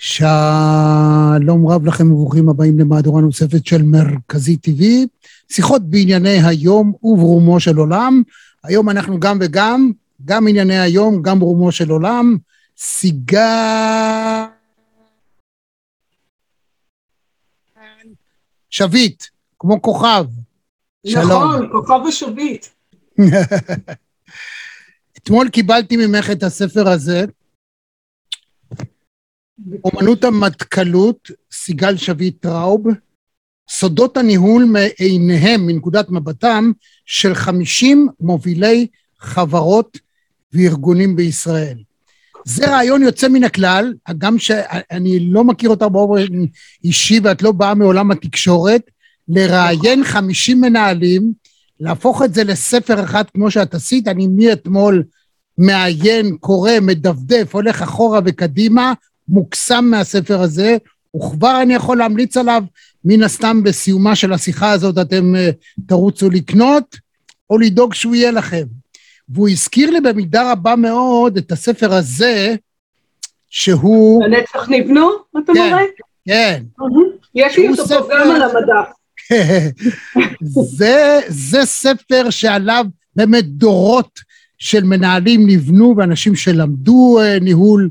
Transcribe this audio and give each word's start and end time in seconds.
שלום 0.00 1.66
רב 1.68 1.86
לכם 1.86 2.12
וברוכים 2.12 2.48
הבאים 2.48 2.78
למהדורה 2.78 3.20
נוספת 3.20 3.66
של 3.66 3.82
מרכזי 3.82 4.56
TV, 4.66 4.82
שיחות 5.52 5.90
בענייני 5.90 6.38
היום 6.48 6.92
וברומו 7.02 7.60
של 7.60 7.76
עולם. 7.76 8.22
היום 8.64 8.90
אנחנו 8.90 9.20
גם 9.20 9.38
וגם, 9.40 9.92
גם 10.24 10.48
ענייני 10.48 10.78
היום, 10.78 11.22
גם 11.22 11.38
ברומו 11.38 11.72
של 11.72 11.90
עולם. 11.90 12.36
סיגל... 12.78 13.38
שביט, 18.70 19.24
כמו 19.58 19.82
כוכב. 19.82 20.24
נכון, 21.06 21.58
שלום. 21.58 21.68
כוכב 21.72 22.00
ושביט. 22.08 22.66
אתמול 25.18 25.48
קיבלתי 25.48 25.96
ממך 25.96 26.30
את 26.30 26.42
הספר 26.42 26.88
הזה, 26.88 27.24
אומנות 29.84 30.24
המטכ"לות, 30.24 31.30
סיגל 31.52 31.96
שביט 31.96 32.42
טראוב, 32.42 32.86
סודות 33.70 34.16
הניהול 34.16 34.64
מעיניהם, 34.64 35.66
מנקודת 35.66 36.10
מבטם, 36.10 36.72
של 37.06 37.34
חמישים 37.34 38.08
מובילי 38.20 38.86
חברות 39.18 39.98
וארגונים 40.52 41.16
בישראל. 41.16 41.78
זה 42.44 42.70
רעיון 42.70 43.02
יוצא 43.02 43.28
מן 43.28 43.44
הכלל, 43.44 43.94
גם 44.18 44.38
שאני 44.38 45.20
לא 45.20 45.44
מכיר 45.44 45.70
אותה 45.70 45.88
באופן 45.88 46.44
אישי 46.84 47.20
ואת 47.22 47.42
לא 47.42 47.52
באה 47.52 47.74
מעולם 47.74 48.10
התקשורת, 48.10 48.82
לראיין 49.28 50.04
חמישים 50.04 50.60
מנהלים, 50.60 51.32
להפוך 51.80 52.22
את 52.22 52.34
זה 52.34 52.44
לספר 52.44 53.04
אחד 53.04 53.24
כמו 53.34 53.50
שאת 53.50 53.74
עשית, 53.74 54.08
אני 54.08 54.26
מאתמול 54.26 55.02
מעיין, 55.58 56.36
קורא, 56.40 56.72
מדפדף, 56.82 57.54
הולך 57.54 57.82
אחורה 57.82 58.20
וקדימה, 58.24 58.92
מוקסם 59.28 59.84
מהספר 59.90 60.40
הזה, 60.40 60.76
וכבר 61.16 61.62
אני 61.62 61.74
יכול 61.74 61.98
להמליץ 61.98 62.36
עליו, 62.36 62.62
מן 63.04 63.22
הסתם 63.22 63.62
בסיומה 63.62 64.16
של 64.16 64.32
השיחה 64.32 64.70
הזאת 64.70 64.98
אתם 64.98 65.34
uh, 65.34 65.82
תרוצו 65.86 66.30
לקנות, 66.30 66.96
או 67.50 67.58
לדאוג 67.58 67.94
שהוא 67.94 68.14
יהיה 68.14 68.30
לכם. 68.30 68.64
והוא 69.28 69.48
הזכיר 69.48 69.90
לי 69.90 70.00
במידה 70.00 70.52
רבה 70.52 70.76
מאוד 70.76 71.36
את 71.36 71.52
הספר 71.52 71.92
הזה, 71.92 72.54
שהוא... 73.50 74.24
הנצח 74.24 74.68
נבנו, 74.68 75.10
אתה 75.44 75.52
כן, 75.54 75.60
אומר? 75.60 75.84
כן. 76.28 76.62
יש 77.34 77.58
לי 77.58 77.68
אותו 77.68 77.86
ספר... 77.86 78.20
גם 78.20 78.30
על 78.30 78.42
המדף. 78.42 78.88
זה, 80.78 81.20
זה 81.28 81.64
ספר 81.64 82.30
שעליו 82.30 82.84
באמת 83.16 83.44
דורות 83.44 84.20
של 84.58 84.84
מנהלים 84.84 85.46
נבנו 85.46 85.94
ואנשים 85.96 86.34
שלמדו 86.34 87.18
uh, 87.20 87.42
ניהול 87.42 87.90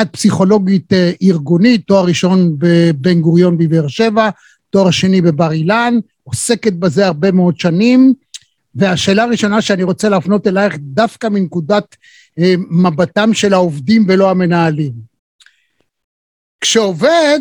את 0.00 0.12
פסיכולוגית 0.12 0.92
אה, 0.92 1.12
ארגונית, 1.22 1.86
תואר 1.86 2.04
ראשון 2.04 2.56
בבן 2.58 3.20
גוריון 3.20 3.58
בבאר 3.58 3.88
שבע, 3.88 4.30
תואר 4.70 4.90
שני 4.90 5.20
בבר 5.20 5.52
אילן, 5.52 5.94
עוסקת 6.24 6.72
בזה 6.72 7.06
הרבה 7.06 7.32
מאוד 7.32 7.58
שנים, 7.58 8.14
והשאלה 8.74 9.22
הראשונה 9.22 9.62
שאני 9.62 9.82
רוצה 9.82 10.08
להפנות 10.08 10.46
אלייך 10.46 10.74
דווקא 10.78 11.26
מנקודת 11.26 11.96
אה, 12.38 12.54
מבטם 12.70 13.34
של 13.34 13.54
העובדים 13.54 14.04
ולא 14.08 14.30
המנהלים. 14.30 14.92
כשעובד 16.60 17.40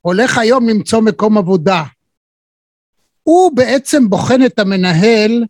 הולך 0.00 0.38
היום 0.38 0.68
למצוא 0.68 1.00
מקום 1.00 1.38
עבודה, 1.38 1.82
הוא 3.22 3.56
בעצם 3.56 4.10
בוחן 4.10 4.44
את 4.46 4.58
המנהל 4.58 5.44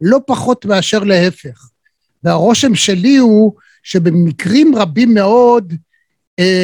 לא 0.00 0.20
פחות 0.26 0.64
מאשר 0.64 0.98
להפך. 0.98 1.68
והרושם 2.24 2.74
שלי 2.74 3.16
הוא 3.16 3.52
שבמקרים 3.82 4.74
רבים 4.76 5.14
מאוד 5.14 5.74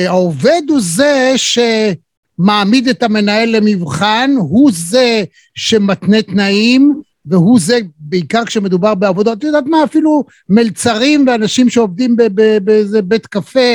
העובד 0.08 0.62
הוא 0.68 0.80
זה 0.80 1.34
שמעמיד 1.36 2.88
את 2.88 3.02
המנהל 3.02 3.56
למבחן, 3.56 4.30
הוא 4.38 4.70
זה 4.74 5.24
שמתנה 5.54 6.22
תנאים, 6.22 7.02
והוא 7.26 7.60
זה, 7.60 7.78
בעיקר 7.98 8.44
כשמדובר 8.44 8.94
בעבודות, 8.94 9.38
את 9.38 9.44
יודעת 9.44 9.64
מה, 9.66 9.84
אפילו 9.84 10.24
מלצרים 10.48 11.24
ואנשים 11.28 11.70
שעובדים 11.70 12.16
באיזה 12.62 13.02
בית 13.02 13.26
קפה, 13.26 13.74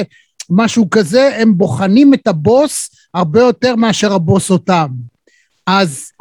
משהו 0.50 0.90
כזה, 0.90 1.38
הם 1.38 1.58
בוחנים 1.58 2.14
את 2.14 2.28
הבוס 2.28 2.90
הרבה 3.14 3.40
יותר 3.42 3.76
מאשר 3.76 4.14
הבוס 4.14 4.50
אותם. 4.50 4.88
אז 5.68 6.12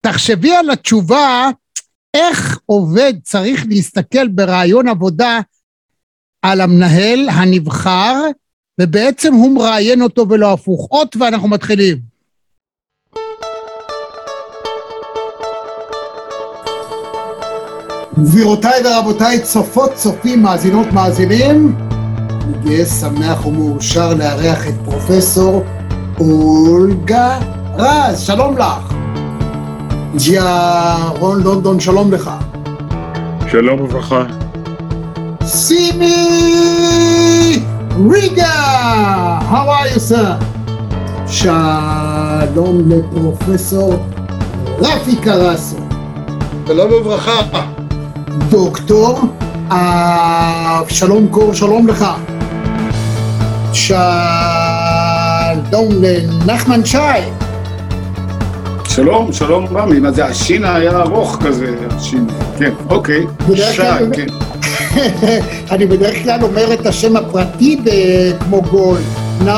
תחשבי 0.00 0.54
על 0.54 0.70
התשובה, 0.70 1.50
איך 2.14 2.58
עובד 2.66 3.14
צריך 3.22 3.66
להסתכל 3.68 4.28
ברעיון 4.28 4.88
עבודה 4.88 5.40
על 6.42 6.60
המנהל 6.60 7.28
הנבחר, 7.28 8.14
ובעצם 8.80 9.34
הוא 9.34 9.54
מראיין 9.54 10.02
אותו 10.02 10.28
ולא 10.28 10.52
הפוך. 10.52 10.88
אות 10.90 11.16
ואנחנו 11.16 11.48
מתחילים. 11.48 12.14
גבירותיי 18.18 18.82
ורבותיי, 18.84 19.42
צופות, 19.42 19.94
צופים, 19.94 20.42
מאזינות, 20.42 20.92
מאזינים, 20.92 21.76
אני 21.78 22.52
גאה, 22.64 22.86
שמח 22.86 23.46
ומאושר 23.46 24.14
לארח 24.14 24.68
את 24.68 24.74
פרופסור 24.84 25.64
אולגה 26.20 27.38
רז, 27.76 28.20
שלום 28.20 28.58
לך. 28.58 28.94
ג'יה 30.16 30.96
רון 31.18 31.42
לונדון, 31.42 31.80
שלום 31.80 32.12
לך. 32.12 32.30
שלום 33.50 33.80
וברכה. 33.80 34.24
סימי 35.44 36.73
ריגה! 37.96 39.38
How 39.50 39.68
are 39.68 39.86
you, 39.94 40.00
sir? 40.10 40.44
שלום 41.26 42.82
לפרופסור 42.88 43.94
רפי 44.78 45.16
קרסו. 45.16 45.76
שלום 46.66 46.92
וברכה. 46.92 47.66
דוקטור 48.50 49.20
אבשלום 49.68 51.28
קור, 51.28 51.54
שלום 51.54 51.88
לך. 51.88 52.06
שלום 53.72 54.04
לנחמן 55.90 56.84
שי. 56.84 56.98
שלום, 58.84 59.32
שלום 59.32 59.66
רמי, 59.76 60.00
מה 60.00 60.10
זה, 60.10 60.24
השין 60.24 60.64
היה 60.64 61.00
ארוך 61.00 61.38
כזה, 61.46 61.74
השין, 61.90 62.26
כן, 62.58 62.70
אוקיי, 62.90 63.26
שי, 63.54 63.82
כן. 64.12 64.26
אני 65.70 65.86
בדרך 65.86 66.22
כלל 66.22 66.42
אומר 66.42 66.72
את 66.74 66.86
השם 66.86 67.16
הפרטי 67.16 67.80
כמו 68.40 68.62
גול. 68.62 68.98
נא... 69.44 69.54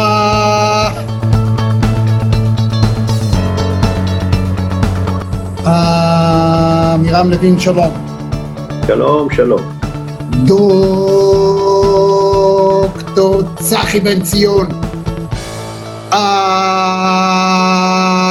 עמירם 6.95 7.31
לוין, 7.31 7.61
שלום. 7.61 7.93
שלום, 8.87 9.29
שלום. 9.31 9.61
דוקטור 13.07 13.43
צחי 13.59 14.01
בן 14.01 14.21
ציון. 14.21 14.67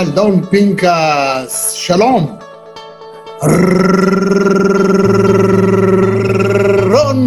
אלון 0.02 0.42
פינקס, 0.50 1.72
שלום. 1.72 2.38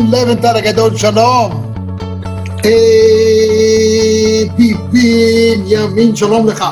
לבנטל 0.03 0.56
הגדול, 0.56 0.97
שלום. 0.97 1.72
פיפין 4.56 5.64
ימין, 5.66 6.16
שלום 6.16 6.47
לך. 6.47 6.64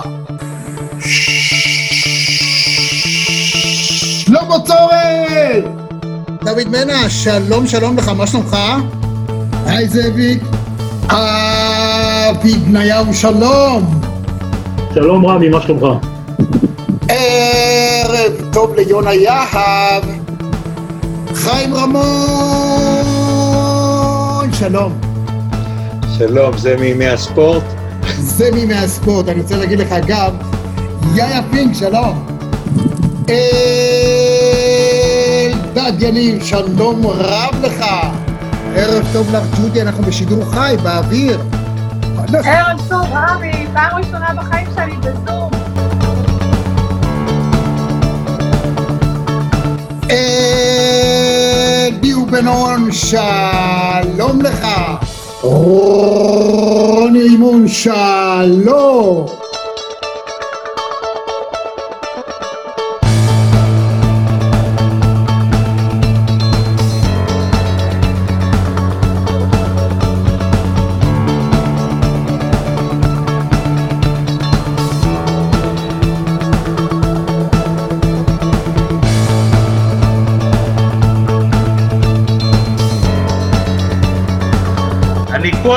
שלמה 4.26 4.56
צורן! 4.64 5.60
דוד 6.44 6.68
מנע, 6.68 7.08
שלום 7.08 7.66
שלום 7.66 7.96
לך, 7.96 8.08
מה 8.08 8.26
שלומך? 8.26 8.56
היי 9.66 9.88
זאביק. 9.88 10.42
אבי 11.10 12.54
בניהו, 12.54 13.14
שלום. 13.14 14.00
שלום 14.94 15.26
רמי, 15.26 15.48
מה 15.48 15.62
שלומך? 15.62 16.06
ערב 17.08 18.32
טוב 18.52 18.74
ליונה 18.74 19.14
יהב. 19.14 20.04
חיים 21.34 21.74
רמון, 21.74 23.15
שלום. 24.58 25.00
שלום, 26.18 26.56
זה 26.56 26.76
מימי 26.80 27.06
הספורט? 27.06 27.62
זה 28.18 28.50
מימי 28.52 28.74
הספורט, 28.74 29.28
אני 29.28 29.40
רוצה 29.40 29.56
להגיד 29.56 29.78
לך 29.78 29.94
גם, 30.06 30.30
יאיה 31.14 31.40
פינק, 31.50 31.74
שלום. 31.74 32.26
אלדד 35.68 36.02
יניב, 36.02 36.44
שלום 36.44 37.06
רב 37.06 37.54
לך. 37.62 37.84
ערב 38.74 39.06
טוב 39.12 39.34
לך, 39.34 39.42
ג'ודי, 39.56 39.82
אנחנו 39.82 40.02
בשידור 40.02 40.44
חי, 40.44 40.76
באוויר. 40.82 41.40
ערב 42.44 42.80
טוב, 42.88 43.04
רמי, 43.12 43.66
פעם 43.72 43.98
ראשונה 43.98 44.28
בחיים 44.36 44.66
שלי 44.76 44.96
בזום. 44.96 45.50
אלי 52.06 52.14
בן 52.30 52.48
אורן, 52.48 52.92
שלום 52.92 54.42
לך. 54.42 54.66
רוני 55.42 57.22
רימון, 57.22 57.68
שלום! 57.68 59.45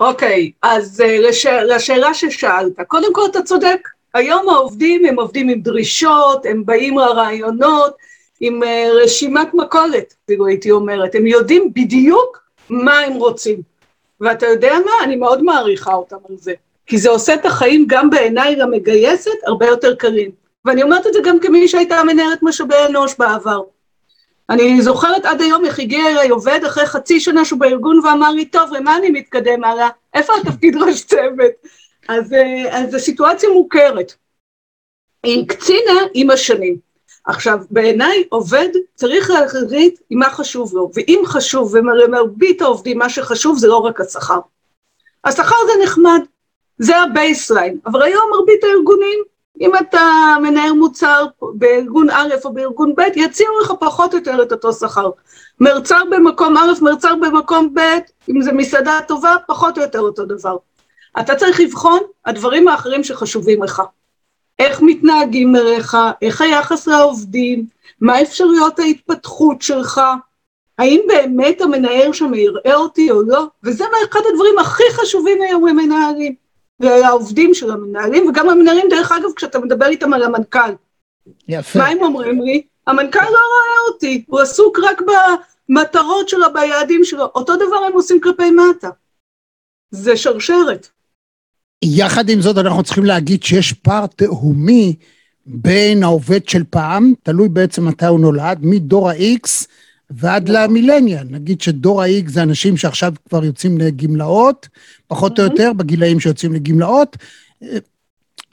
אוקיי, 0.00 0.52
אז 0.62 1.00
אה, 1.00 1.18
לש... 1.18 1.46
לשאלה 1.46 2.14
ששאלת, 2.14 2.72
קודם 2.88 3.12
כל 3.12 3.26
אתה 3.30 3.42
צודק, 3.42 3.88
היום 4.14 4.48
העובדים 4.48 5.04
הם 5.04 5.20
עובדים 5.20 5.48
עם 5.48 5.60
דרישות, 5.60 6.46
הם 6.46 6.66
באים 6.66 6.98
לרעיונות, 6.98 7.94
עם 8.40 8.62
אה, 8.62 8.88
רשימת 9.02 9.54
מכולת, 9.54 10.14
אפילו 10.24 10.46
הייתי 10.46 10.70
אומרת, 10.70 11.14
הם 11.14 11.26
יודעים 11.26 11.72
בדיוק 11.74 12.44
מה 12.70 12.98
הם 12.98 13.12
רוצים. 13.12 13.60
ואתה 14.20 14.46
יודע 14.46 14.74
מה? 14.84 14.92
אני 15.04 15.16
מאוד 15.16 15.42
מעריכה 15.42 15.94
אותם 15.94 16.16
על 16.28 16.36
זה, 16.38 16.52
כי 16.86 16.98
זה 16.98 17.10
עושה 17.10 17.34
את 17.34 17.46
החיים 17.46 17.84
גם 17.88 18.10
בעיניי 18.10 18.56
למגייסת 18.56 19.30
הרבה 19.46 19.66
יותר 19.66 19.94
קלים. 19.94 20.30
ואני 20.64 20.82
אומרת 20.82 21.06
את 21.06 21.12
זה 21.12 21.18
גם 21.24 21.40
כמי 21.40 21.68
שהייתה 21.68 22.04
מנהלת 22.04 22.38
משאבי 22.42 22.74
אנוש 22.88 23.14
בעבר. 23.18 23.62
אני 24.50 24.82
זוכרת 24.82 25.24
עד 25.24 25.40
היום 25.40 25.64
איך 25.64 25.78
הגיע 25.78 26.10
אליי 26.10 26.28
עובד 26.28 26.60
אחרי 26.66 26.86
חצי 26.86 27.20
שנה 27.20 27.44
שהוא 27.44 27.60
בארגון 27.60 28.00
ואמר 28.04 28.30
לי, 28.30 28.44
טוב, 28.44 28.72
למה 28.72 28.96
אני 28.96 29.10
מתקדם 29.10 29.64
הלאה? 29.64 29.88
איפה 30.14 30.32
התפקיד 30.42 30.76
ראש 30.76 31.04
צוות? 31.04 31.52
אז, 32.08 32.32
אה, 32.32 32.78
אז 32.78 32.90
זו 32.90 32.98
סיטואציה 32.98 33.48
מוכרת. 33.48 34.14
היא 35.22 35.48
הקצינה 35.48 36.00
עם 36.14 36.30
השנים. 36.30 36.78
עכשיו, 37.26 37.58
בעיניי 37.70 38.24
עובד 38.28 38.68
צריך 38.94 39.30
להחליט 39.30 40.00
עם 40.10 40.18
מה 40.18 40.30
חשוב 40.30 40.74
לו, 40.74 40.90
ואם 40.94 41.22
חשוב, 41.26 41.74
ולמרבית 41.74 42.62
העובדים 42.62 42.98
מה 42.98 43.08
שחשוב 43.08 43.58
זה 43.58 43.68
לא 43.68 43.76
רק 43.76 44.00
השכר. 44.00 44.40
השכר 45.24 45.56
זה 45.66 45.84
נחמד, 45.84 46.20
זה 46.78 46.96
ה 46.96 47.04
baseline, 47.04 47.78
אבל 47.86 48.02
היום 48.02 48.30
מרבית 48.30 48.64
הארגונים 48.64 49.18
אם 49.60 49.72
אתה 49.76 50.34
מנהל 50.42 50.72
מוצר 50.72 51.26
בארגון 51.54 52.10
א' 52.10 52.34
או 52.44 52.52
בארגון 52.52 52.94
ב', 52.94 53.00
יציעו 53.16 53.60
לך 53.60 53.72
פחות 53.80 54.12
או 54.12 54.18
יותר 54.18 54.42
את 54.42 54.52
אותו 54.52 54.72
שכר. 54.72 55.10
מרצר 55.60 56.02
במקום 56.10 56.56
א', 56.56 56.72
מרצר 56.82 57.14
במקום 57.14 57.74
ב', 57.74 57.80
אם 58.30 58.42
זה 58.42 58.52
מסעדה 58.52 58.98
טובה, 59.08 59.36
פחות 59.46 59.78
או 59.78 59.82
יותר 59.82 60.00
אותו 60.00 60.24
דבר. 60.24 60.56
אתה 61.20 61.34
צריך 61.34 61.60
לבחון 61.60 62.00
הדברים 62.26 62.68
האחרים 62.68 63.04
שחשובים 63.04 63.62
לך. 63.62 63.82
איך 64.58 64.82
מתנהגים 64.82 65.56
אליך, 65.56 65.96
איך 66.22 66.40
היחס 66.40 66.86
לעובדים, 66.86 67.66
מה 68.00 68.22
אפשרויות 68.22 68.78
ההתפתחות 68.78 69.62
שלך, 69.62 70.00
האם 70.78 71.00
באמת 71.08 71.60
המנהל 71.60 72.12
שם 72.12 72.34
יראה 72.34 72.74
אותי 72.74 73.10
או 73.10 73.22
לא, 73.22 73.46
וזה 73.64 73.84
אחד 74.10 74.20
הדברים 74.32 74.58
הכי 74.58 74.82
חשובים 74.92 75.42
היום 75.42 75.66
למנהלים. 75.66 76.43
והעובדים 76.80 77.54
של 77.54 77.70
המנהלים, 77.70 78.28
וגם 78.28 78.48
המנהלים, 78.48 78.86
דרך 78.90 79.12
אגב, 79.12 79.32
כשאתה 79.36 79.58
מדבר 79.58 79.86
איתם 79.86 80.12
על 80.12 80.22
המנכ"ל. 80.22 80.72
יפה. 81.48 81.78
מה 81.78 81.86
הם 81.86 81.98
אומרים 82.02 82.42
לי? 82.42 82.62
המנכ"ל 82.86 83.24
לא 83.24 83.26
רואה 83.28 83.92
אותי, 83.92 84.24
הוא 84.26 84.40
עסוק 84.40 84.78
רק 84.82 85.00
במטרות 85.68 86.28
שלו, 86.28 86.46
ביעדים 86.52 87.04
שלו. 87.04 87.24
אותו 87.24 87.56
דבר 87.56 87.76
הם 87.86 87.92
עושים 87.92 88.20
כלפי 88.20 88.50
מטה. 88.50 88.90
זה 89.90 90.16
שרשרת. 90.16 90.88
יחד 91.84 92.28
עם 92.28 92.40
זאת, 92.40 92.58
אנחנו 92.58 92.82
צריכים 92.82 93.04
להגיד 93.04 93.42
שיש 93.42 93.72
פער 93.72 94.06
תהומי 94.06 94.96
בין 95.46 96.02
העובד 96.02 96.48
של 96.48 96.64
פעם, 96.70 97.12
תלוי 97.22 97.48
בעצם 97.48 97.88
מתי 97.88 98.06
הוא 98.06 98.20
נולד, 98.20 98.58
מדור 98.62 99.10
ה-X 99.10 99.66
ועד 100.10 100.48
למילניאל. 100.48 101.26
נגיד 101.30 101.60
שדור 101.60 102.02
ה-X 102.02 102.30
זה 102.30 102.42
אנשים 102.42 102.76
שעכשיו 102.76 103.12
כבר 103.28 103.44
יוצאים 103.44 103.78
לגמלאות, 103.78 104.68
פחות 105.06 105.38
או 105.38 105.44
יותר 105.44 105.72
בגילאים 105.72 106.20
שיוצאים 106.20 106.52
לגמלאות, 106.52 107.16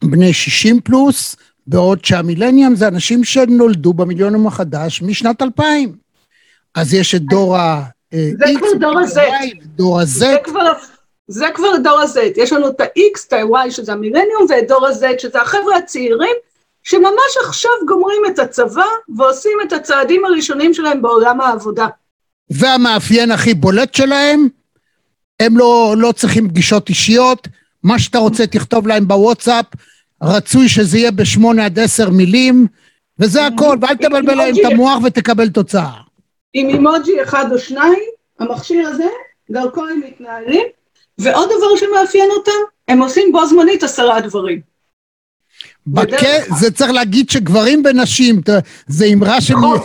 בני 0.04 0.34
60 0.34 0.82
פלוס, 0.82 1.36
בעוד 1.68 2.06
שהמילניאם 2.06 2.76
זה 2.76 2.88
אנשים 2.88 3.24
שנולדו 3.24 3.94
במיליונום 3.94 4.48
החדש 4.48 5.02
משנת 5.02 5.42
2000. 5.42 5.96
אז 6.76 6.94
יש 6.94 7.16
את 7.16 7.22
דור 7.22 7.58
ה-X, 7.58 8.16
זה 8.38 8.46
כבר 8.60 8.80
דור 8.80 9.00
ה-Z. 9.00 9.20
דור 9.66 10.00
ה-Z. 10.00 10.26
זה 11.28 11.46
כבר 11.54 11.78
דור 11.84 12.00
ה-Z. 12.00 12.18
יש 12.36 12.54
לנו 12.54 12.70
את 12.70 12.82
ה-X, 12.82 13.28
את 13.28 13.34
ה-Y, 13.34 13.72
שזה 13.72 13.94
המילניום, 13.94 14.46
ואת 14.50 14.68
דור 14.68 14.88
ה-Z, 14.88 15.04
שזה 15.20 15.42
החבר'ה 15.42 15.78
הצעירים, 15.78 16.36
שממש 16.84 17.38
עכשיו 17.46 17.72
גומרים 17.88 18.22
את 18.28 18.40
הצבא 18.40 18.86
ועושים 19.18 19.58
את 19.68 19.74
הצעדים 19.74 20.26
הראשונים 20.26 20.74
שלהם 20.74 21.02
בעולם 21.02 21.42
העבודה. 21.42 21.88
והמאפיין 22.50 23.32
הכי 23.32 23.54
בולט 23.54 23.94
שלהם, 23.94 24.48
הם 25.40 25.58
לא, 25.58 25.96
לא 25.98 26.12
צריכים 26.12 26.50
פגישות 26.50 26.90
אישיות, 26.90 27.48
מה 27.84 28.00
שאתה 28.00 28.18
רוצה 28.18 28.48
תכתוב 28.48 28.88
להם 28.88 29.08
בוואטסאפ, 29.08 29.66
רצוי 30.24 30.70
שזה 30.70 30.98
יהיה 30.98 31.12
בשמונה 31.12 31.66
עד 31.66 31.80
עשר 31.80 32.10
מילים, 32.10 32.68
וזה 33.20 33.46
הכל, 33.46 33.78
ואל 33.82 33.96
תבלבל 33.96 34.34
להם 34.34 34.56
את 34.56 34.72
המוח 34.72 35.04
ותקבל 35.04 35.50
תוצאה. 35.50 35.92
עם 36.54 36.70
אימוג'י 36.70 37.24
אחד 37.24 37.52
או 37.52 37.60
שניים, 37.60 38.04
המכשיר 38.40 38.88
הזה, 38.88 39.08
דרכו 39.52 39.88
הם 39.88 40.00
מתנהלים, 40.00 40.68
ועוד 41.18 41.50
דבר 41.58 41.76
שמאפיין 41.78 42.30
אותם, 42.32 42.52
הם 42.88 43.02
עושים 43.02 43.32
בו 43.32 43.46
זמנית 43.46 43.84
עשרה 43.84 44.22
דברים. 44.22 44.71
בקה, 45.88 46.56
זה 46.60 46.72
צריך 46.72 46.92
להגיד 46.92 47.30
שגברים 47.30 47.84
ונשים, 47.86 48.42
זה 48.88 49.06
אמרה 49.06 49.38
נכון. 49.38 49.78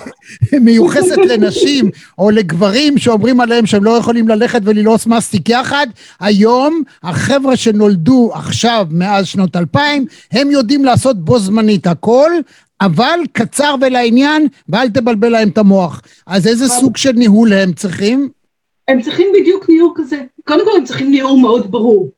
שמיוחסת 0.50 1.16
לנשים 1.30 1.90
או 2.18 2.30
לגברים 2.30 2.98
שאומרים 2.98 3.40
עליהם 3.40 3.66
שהם 3.66 3.84
לא 3.84 3.90
יכולים 3.90 4.28
ללכת 4.28 4.60
וללעוס 4.64 5.06
מסטיק 5.06 5.48
יחד, 5.48 5.86
היום 6.20 6.82
החבר'ה 7.02 7.56
שנולדו 7.56 8.30
עכשיו 8.34 8.86
מאז 8.90 9.26
שנות 9.26 9.56
2000, 9.56 10.06
הם 10.32 10.50
יודעים 10.50 10.84
לעשות 10.84 11.24
בו 11.24 11.38
זמנית 11.38 11.86
הכל, 11.86 12.30
אבל 12.80 13.20
קצר 13.32 13.74
ולעניין, 13.80 14.46
ואל 14.68 14.88
תבלבל 14.88 15.28
להם 15.28 15.48
את 15.48 15.58
המוח. 15.58 16.02
אז 16.26 16.46
איזה 16.46 16.68
סוג 16.68 16.96
של 16.96 17.12
ניהול 17.12 17.52
הם 17.52 17.72
צריכים? 17.72 18.28
הם 18.88 19.02
צריכים 19.02 19.26
בדיוק 19.40 19.68
ניהול 19.68 19.92
כזה. 19.96 20.22
קודם 20.44 20.64
כל 20.64 20.78
הם 20.78 20.84
צריכים 20.84 21.10
ניהול 21.10 21.40
מאוד 21.40 21.70
ברור. 21.70 22.10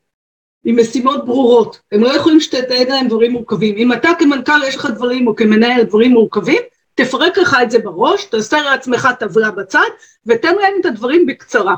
עם 0.69 0.77
משימות 0.81 1.25
ברורות. 1.25 1.81
הם 1.93 2.03
לא 2.03 2.09
יכולים 2.17 2.41
שתתן 2.41 2.87
להם 2.89 3.09
דברים 3.09 3.33
מורכבים. 3.33 3.77
אם 3.77 3.93
אתה 3.93 4.09
כמנכ"ל 4.19 4.65
יש 4.69 4.77
לך 4.77 4.87
דברים, 4.87 5.27
או 5.27 5.37
כמנהל 5.37 5.83
דברים 5.83 6.11
מורכבים, 6.11 6.63
תפרק 6.95 7.39
לך 7.39 7.57
את 7.63 7.71
זה 7.71 7.79
בראש, 7.79 8.25
תעשה 8.25 8.63
לעצמך 8.63 9.09
טבלה 9.19 9.51
בצד, 9.51 9.89
ותן 10.27 10.55
להם 10.55 10.73
את 10.81 10.87
הדברים 10.87 11.27
בקצרה. 11.27 11.75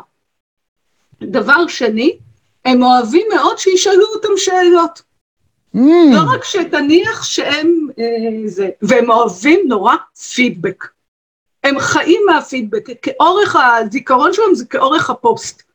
דבר 1.23 1.67
שני, 1.67 2.19
הם 2.65 2.83
אוהבים 2.83 3.27
מאוד 3.35 3.59
שישאלו 3.59 4.07
אותם 4.15 4.37
שאלות. 4.37 5.03
Mm, 5.77 5.81
לא 6.15 6.35
רק 6.35 6.45
שתניח 6.45 7.25
שהם 7.25 7.89
אה, 7.99 8.05
זה, 8.47 8.69
והם 8.83 9.11
אוהבים 9.11 9.61
נורא 9.69 9.95
פידבק. 10.35 10.87
הם 11.65 11.79
חיים 11.79 12.21
מהפידבק, 12.27 12.85
כאורך 13.03 13.57
הזיכרון 13.57 14.33
שלהם 14.33 14.55
זה 14.55 14.65
כאורך 14.65 15.11
הפוסט. 15.11 15.70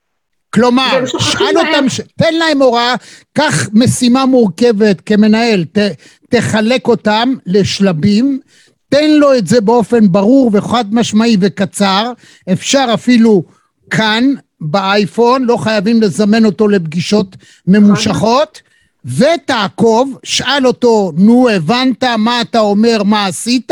כלומר, 0.56 1.04
שאל. 1.20 1.58
אותם, 1.58 1.90
ש- 1.90 2.02
תן 2.18 2.34
להם 2.34 2.62
הוראה, 2.62 2.96
קח 3.34 3.70
משימה 3.74 4.26
מורכבת 4.26 5.02
כמנהל, 5.02 5.66
ת, 5.72 5.78
תחלק 6.30 6.88
אותם 6.88 7.34
לשלבים, 7.46 8.40
תן 8.90 9.12
לו 9.12 9.38
את 9.38 9.48
זה 9.48 9.62
באופן 9.62 10.12
ברור 10.12 10.50
וחד 10.54 10.94
משמעי 10.94 11.38
וקצר, 11.40 12.12
אפשר 12.52 12.88
אפילו 12.94 13.44
כאן 13.90 14.34
באייפון, 14.62 15.44
לא 15.44 15.58
חייבים 15.58 16.02
לזמן 16.02 16.46
אותו 16.46 16.68
לפגישות 16.68 17.36
ממושכות, 17.68 18.62
ותעקוב, 19.06 20.18
שאל 20.24 20.68
אותו, 20.68 21.12
נו, 21.18 21.50
הבנת? 21.50 22.04
מה 22.04 22.42
אתה 22.42 22.60
אומר, 22.60 23.04
מה 23.04 23.26
עשית, 23.26 23.72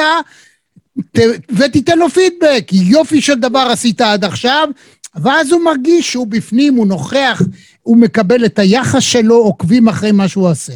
ת, 1.16 1.20
ותיתן 1.58 2.00
לו 2.00 2.10
פידבק, 2.10 2.68
יופי 2.72 3.22
של 3.22 3.36
דבר 3.36 3.68
עשית 3.72 4.02
עד 4.02 4.26
עכשיו, 4.26 4.68
ואז 5.16 5.52
הוא 5.52 5.62
מרגיש 5.62 6.12
שהוא 6.12 6.28
בפנים, 6.28 6.74
הוא 6.74 6.88
נוכח, 6.88 7.42
הוא 7.82 7.98
מקבל 7.98 8.46
את 8.46 8.60
היחס 8.60 9.04
שלו, 9.04 9.36
עוקבים 9.36 9.88
אחרי 9.88 10.12
מה 10.12 10.28
שהוא 10.28 10.50
עושה. 10.50 10.74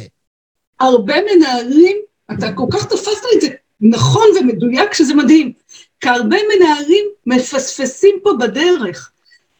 הרבה 0.80 1.14
מנהלים, 1.20 1.96
אתה 2.32 2.52
כל 2.52 2.66
כך 2.70 2.84
תפסת 2.86 3.22
את 3.36 3.40
זה 3.40 3.48
נכון 3.80 4.26
ומדויק 4.40 4.94
שזה 4.94 5.14
מדהים, 5.14 5.52
כי 6.00 6.08
הרבה 6.08 6.36
מנהלים 6.54 7.04
מפספסים 7.26 8.18
פה 8.22 8.30
בדרך. 8.40 9.10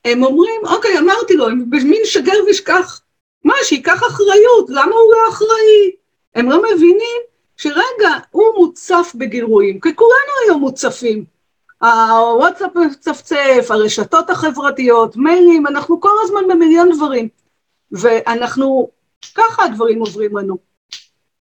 הם 0.04 0.24
אומרים, 0.24 0.60
אוקיי, 0.64 0.98
אמרתי 0.98 1.34
לו, 1.34 1.46
מין 1.70 2.00
שגר 2.04 2.32
ושכח. 2.50 3.00
מה, 3.44 3.54
שייקח 3.62 4.02
אחריות, 4.06 4.68
למה 4.68 4.94
הוא 4.94 5.12
לא 5.12 5.30
אחראי? 5.30 5.90
הם 6.34 6.50
לא 6.50 6.62
מבינים 6.62 7.20
שרגע, 7.56 8.10
הוא 8.30 8.44
מוצף 8.58 9.12
בגירויים, 9.14 9.80
כי 9.80 9.94
כולנו 9.94 10.32
היום 10.44 10.60
מוצפים. 10.60 11.24
הוואטסאפ 11.82 12.76
מצפצף, 12.76 13.66
הרשתות 13.70 14.30
החברתיות, 14.30 15.16
מיילים, 15.16 15.66
אנחנו 15.66 16.00
כל 16.00 16.14
הזמן 16.24 16.40
במיליון 16.50 16.90
דברים. 16.96 17.28
ואנחנו, 17.92 18.88
ככה 19.34 19.64
הדברים 19.64 20.00
עוברים 20.00 20.36
לנו. 20.36 20.56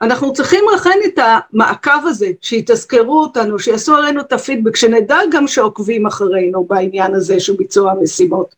אנחנו 0.01 0.33
צריכים 0.33 0.63
לכן 0.75 0.99
את 1.05 1.19
המעקב 1.19 2.05
הזה, 2.05 2.31
שיתזכרו 2.41 3.21
אותנו, 3.21 3.59
שיעשו 3.59 3.95
עלינו 3.95 4.21
את 4.21 4.33
הפידבק, 4.33 4.75
שנדע 4.75 5.17
גם 5.31 5.47
שעוקבים 5.47 6.05
אחרינו 6.05 6.63
בעניין 6.63 7.15
הזה 7.15 7.39
של 7.39 7.55
ביצוע 7.55 7.91
המשימות. 7.91 8.55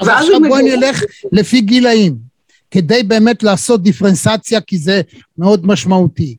אז 0.00 0.08
עכשיו 0.08 0.40
בואי 0.48 0.62
נלך 0.62 1.02
לפי 1.32 1.60
גילאים, 1.60 2.16
כדי 2.70 3.02
באמת 3.02 3.42
לעשות 3.42 3.82
דיפרנציאציה, 3.82 4.60
כי 4.60 4.78
זה 4.78 5.00
מאוד 5.38 5.66
משמעותי. 5.66 6.36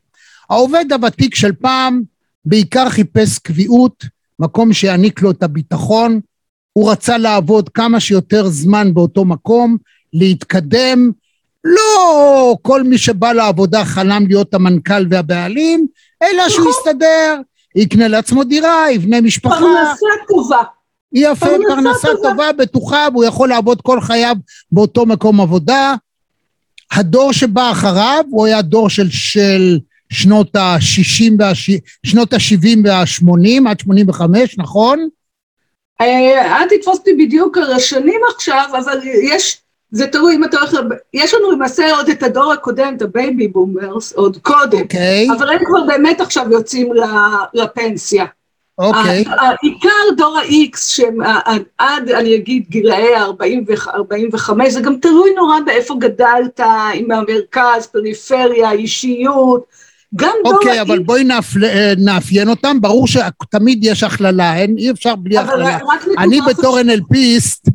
העובד 0.50 0.84
הוותיק 0.92 1.34
של 1.34 1.52
פעם 1.52 2.02
בעיקר 2.44 2.88
חיפש 2.88 3.38
קביעות, 3.38 4.04
מקום 4.40 4.72
שיעניק 4.72 5.22
לו 5.22 5.30
את 5.30 5.42
הביטחון, 5.42 6.20
הוא 6.72 6.90
רצה 6.90 7.18
לעבוד 7.18 7.68
כמה 7.68 8.00
שיותר 8.00 8.48
זמן 8.48 8.94
באותו 8.94 9.24
מקום, 9.24 9.76
להתקדם, 10.12 11.10
לא 11.64 12.56
כל 12.62 12.82
מי 12.82 12.98
שבא 12.98 13.32
לעבודה 13.32 13.84
חלם 13.84 14.26
להיות 14.26 14.54
המנכ"ל 14.54 15.06
והבעלים, 15.10 15.86
אלא 16.22 16.48
שהוא 16.48 16.70
יסתדר, 16.70 17.40
יקנה 17.76 18.08
לעצמו 18.08 18.44
דירה, 18.44 18.92
יבנה 18.92 19.20
משפחה. 19.20 19.56
פרנסה 19.56 20.06
טובה. 20.28 20.62
יפה, 21.12 21.46
פרנסה 21.68 22.08
טובה, 22.22 22.52
בטוחה, 22.52 23.06
והוא 23.12 23.24
יכול 23.24 23.48
לעבוד 23.48 23.80
כל 23.80 24.00
חייו 24.00 24.36
באותו 24.72 25.06
מקום 25.06 25.40
עבודה. 25.40 25.94
הדור 26.92 27.32
שבא 27.32 27.70
אחריו, 27.70 28.24
הוא 28.30 28.46
היה 28.46 28.62
דור 28.62 28.90
של, 28.90 29.10
של 29.10 29.78
שנות 30.10 30.56
ה-60 30.56 31.32
והש... 31.38 31.70
שנות 32.06 32.32
ה-70 32.32 32.78
וה-80, 32.84 33.68
עד 33.68 33.80
85, 33.80 34.58
נכון? 34.58 35.08
אה, 36.00 36.58
אל 36.60 36.68
תתפוס 36.68 36.98
אותי 36.98 37.14
בדיוק 37.14 37.58
על 37.58 37.72
השנים 37.72 38.20
עכשיו, 38.34 38.68
אבל 38.84 38.98
יש 39.22 39.62
זה 39.90 40.06
תלוי 40.06 40.34
אם 40.34 40.44
אתה 40.44 40.58
הולך, 40.58 40.72
יש 41.14 41.34
לנו 41.34 41.50
למעשה 41.50 41.96
עוד 41.96 42.08
את 42.08 42.22
הדור 42.22 42.52
הקודם, 42.52 42.94
את 42.96 43.02
ה 43.02 43.11
baby 43.11 43.48
boomers, 43.48 44.12
עוד 44.12 44.36
קודם, 44.42 44.78
okay. 44.78 44.82
אוקיי. 44.82 45.28
אבל 45.38 45.50
הם 45.50 45.64
כבר 45.64 45.84
באמת 45.86 46.20
עכשיו 46.20 46.46
יוצאים 46.50 46.92
לפנסיה. 47.54 48.24
אוקיי. 48.78 49.24
Okay. 49.26 49.30
העיקר 49.40 50.14
דור 50.16 50.38
ה-X, 50.38 50.78
שעד, 50.78 52.08
אני 52.08 52.36
אגיד, 52.36 52.64
גילאי 52.68 53.14
ה-45, 53.14 54.68
זה 54.68 54.80
גם 54.80 54.96
תלוי 54.96 55.34
נורא 55.36 55.60
באיפה 55.66 55.94
גדלת, 55.98 56.60
עם 56.94 57.10
המרכז, 57.10 57.86
פריפריה, 57.86 58.72
אישיות, 58.72 59.64
גם 60.14 60.32
דור 60.44 60.52
ה-X... 60.52 60.56
אוקיי, 60.56 60.80
אבל 60.80 60.98
בואי 60.98 61.24
נאפיין 61.98 62.48
אותם, 62.48 62.80
ברור 62.80 63.06
שתמיד 63.06 63.84
יש 63.84 64.02
הכללה, 64.02 64.56
אין, 64.56 64.74
אי 64.78 64.90
אפשר 64.90 65.16
בלי 65.16 65.38
הכללה. 65.38 65.78
אני 66.18 66.40
בתור 66.48 66.78
NLPיסט, 66.80 67.70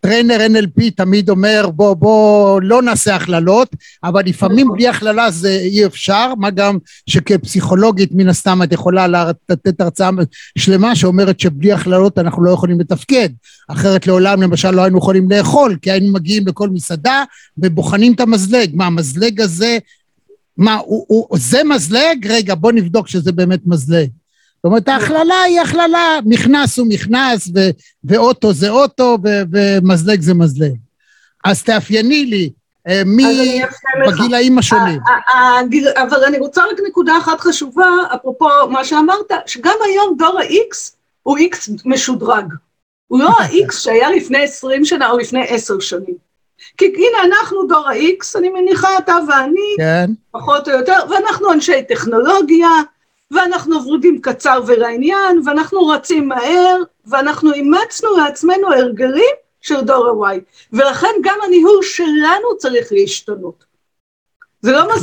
trainer 0.00 0.38
NLP 0.54 0.82
תמיד 0.96 1.30
אומר 1.30 1.70
בוא 1.74 1.94
בוא 1.94 2.60
לא 2.62 2.82
נעשה 2.82 3.16
הכללות 3.16 3.76
אבל 4.04 4.22
לפעמים 4.26 4.68
בלי 4.72 4.88
הכללה 4.88 5.30
זה 5.30 5.50
אי 5.50 5.86
אפשר 5.86 6.32
מה 6.38 6.50
גם 6.50 6.78
שכפסיכולוגית 7.06 8.10
מן 8.12 8.28
הסתם 8.28 8.62
את 8.62 8.72
יכולה 8.72 9.06
לתת 9.48 9.80
הרצאה 9.80 10.10
שלמה 10.58 10.96
שאומרת 10.96 11.40
שבלי 11.40 11.72
הכללות 11.72 12.18
אנחנו 12.18 12.44
לא 12.44 12.50
יכולים 12.50 12.80
לתפקד. 12.80 13.28
אחרת 13.68 14.06
לעולם 14.06 14.42
למשל 14.42 14.70
לא 14.70 14.82
היינו 14.82 14.98
יכולים 14.98 15.30
לאכול 15.30 15.76
כי 15.82 15.90
היינו 15.90 16.12
מגיעים 16.12 16.46
לכל 16.46 16.68
מסעדה 16.68 17.24
ובוחנים 17.58 18.12
את 18.12 18.20
המזלג. 18.20 18.70
מה 18.74 18.86
המזלג 18.86 19.40
הזה 19.40 19.78
מה 20.60 20.74
הוא, 20.74 21.04
הוא, 21.08 21.38
זה 21.38 21.64
מזלג 21.64 22.26
רגע 22.26 22.54
בוא 22.54 22.72
נבדוק 22.72 23.08
שזה 23.08 23.32
באמת 23.32 23.60
מזלג 23.66 24.08
זאת 24.56 24.64
אומרת 24.64 24.88
ההכללה 24.88 25.42
היא 25.42 25.60
הכללה, 25.60 26.18
מכנס 26.24 26.78
הוא 26.78 26.86
מכנס 26.88 27.48
ו- 27.54 27.70
ואוטו 28.04 28.52
זה 28.52 28.70
אוטו 28.70 29.18
ו- 29.24 29.42
ומזלג 29.52 30.20
זה 30.20 30.34
מזלג. 30.34 30.72
אז 31.44 31.62
תאפייני 31.62 32.24
לי 32.24 32.50
אה, 32.88 33.02
מי 33.06 33.62
בגילאים 34.06 34.58
השונים. 34.58 35.00
אבל 35.96 36.24
אני 36.24 36.38
רוצה 36.38 36.62
רק 36.62 36.78
נקודה 36.88 37.18
אחת 37.18 37.40
חשובה, 37.40 37.86
אפרופו 38.14 38.48
מה 38.70 38.84
שאמרת, 38.84 39.30
שגם 39.46 39.74
היום 39.86 40.14
דור 40.18 40.38
ה-X 40.38 40.92
הוא 41.22 41.38
X 41.38 41.70
משודרג. 41.84 42.46
הוא 43.06 43.20
לא 43.20 43.28
ה-X 43.40 43.72
שהיה 43.72 44.10
לפני 44.10 44.42
20 44.42 44.84
שנה 44.84 45.10
או 45.10 45.18
לפני 45.18 45.44
10 45.48 45.80
שנים. 45.80 46.29
כי 46.80 47.06
הנה 47.06 47.34
אנחנו 47.34 47.66
דור 47.68 47.88
ה-X, 47.88 48.38
אני 48.38 48.48
מניחה 48.48 48.98
אתה 48.98 49.16
ואני, 49.28 49.74
כן. 49.76 50.10
פחות 50.30 50.68
או 50.68 50.72
יותר, 50.72 50.98
ואנחנו 51.10 51.52
אנשי 51.52 51.82
טכנולוגיה, 51.88 52.68
ואנחנו 53.30 53.76
ורודים 53.76 54.20
קצר 54.20 54.60
ולעניין, 54.66 55.40
ואנחנו 55.44 55.86
רצים 55.86 56.28
מהר, 56.28 56.76
ואנחנו 57.06 57.52
אימצנו 57.52 58.16
לעצמנו 58.16 58.72
הרגלים 58.72 59.34
של 59.60 59.80
דור 59.80 60.26
ה-Y, 60.26 60.40
ולכן 60.72 61.14
גם 61.22 61.38
הניהול 61.46 61.82
שלנו 61.82 62.56
צריך 62.58 62.88
להשתנות. 62.90 63.64
זה 64.62 64.72
לא 64.72 64.88
מס... 64.94 65.02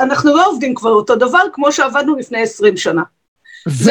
אנחנו 0.00 0.36
לא 0.36 0.46
עובדים 0.50 0.74
כבר 0.74 0.90
אותו 0.90 1.16
דבר 1.16 1.42
כמו 1.52 1.72
שעבדנו 1.72 2.16
לפני 2.16 2.42
עשרים 2.42 2.76
שנה. 2.76 3.02
ו- 3.68 3.90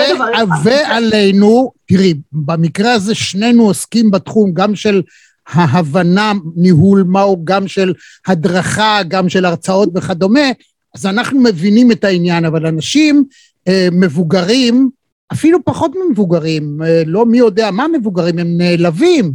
ועלינו, 0.64 1.72
תראי, 1.88 2.14
במקרה 2.32 2.94
הזה 2.94 3.16
שנינו 3.16 3.68
עוסקים 3.68 4.12
בתחום 4.12 4.54
גם 4.54 4.76
של 4.76 5.02
ההבנה, 5.48 6.34
ניהול 6.56 7.04
מהו, 7.04 7.42
גם 7.44 7.68
של 7.68 7.94
הדרכה, 8.28 9.00
גם 9.08 9.30
של 9.30 9.46
הרצאות 9.46 9.90
וכדומה, 9.96 10.50
אז 10.96 11.06
אנחנו 11.06 11.40
מבינים 11.40 11.92
את 11.92 12.04
העניין, 12.04 12.46
אבל 12.46 12.66
אנשים 12.66 13.24
אה, 13.68 13.88
מבוגרים, 13.92 14.90
אפילו 15.34 15.66
פחות 15.66 15.92
ממבוגרים, 15.96 16.80
אה, 16.84 17.04
לא 17.06 17.26
מי 17.26 17.38
יודע 17.38 17.72
מה 17.72 17.88
מבוגרים, 17.88 18.40
הם 18.40 18.58
נעלבים. 18.58 19.34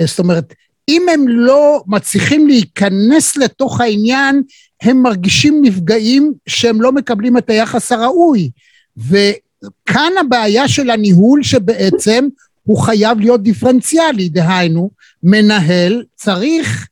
אה, 0.00 0.06
זאת 0.06 0.18
אומרת, 0.18 0.54
אם 0.88 1.06
הם 1.14 1.28
לא 1.28 1.82
מצליחים 1.86 2.46
להיכנס 2.46 3.36
לתוך 3.36 3.80
העניין, 3.80 4.42
הם 4.82 5.02
מרגישים 5.02 5.58
נפגעים 5.62 6.32
שהם 6.46 6.82
לא 6.82 6.92
מקבלים 6.92 7.38
את 7.38 7.50
היחס 7.50 7.92
הראוי. 7.92 8.50
וכאן 8.96 10.12
הבעיה 10.20 10.68
של 10.68 10.90
הניהול 10.90 11.42
שבעצם 11.42 12.28
הוא 12.62 12.78
חייב 12.78 13.20
להיות 13.20 13.42
דיפרנציאלי, 13.42 14.28
דהיינו, 14.28 14.90
מנהל 15.22 16.04
צריך 16.14 16.88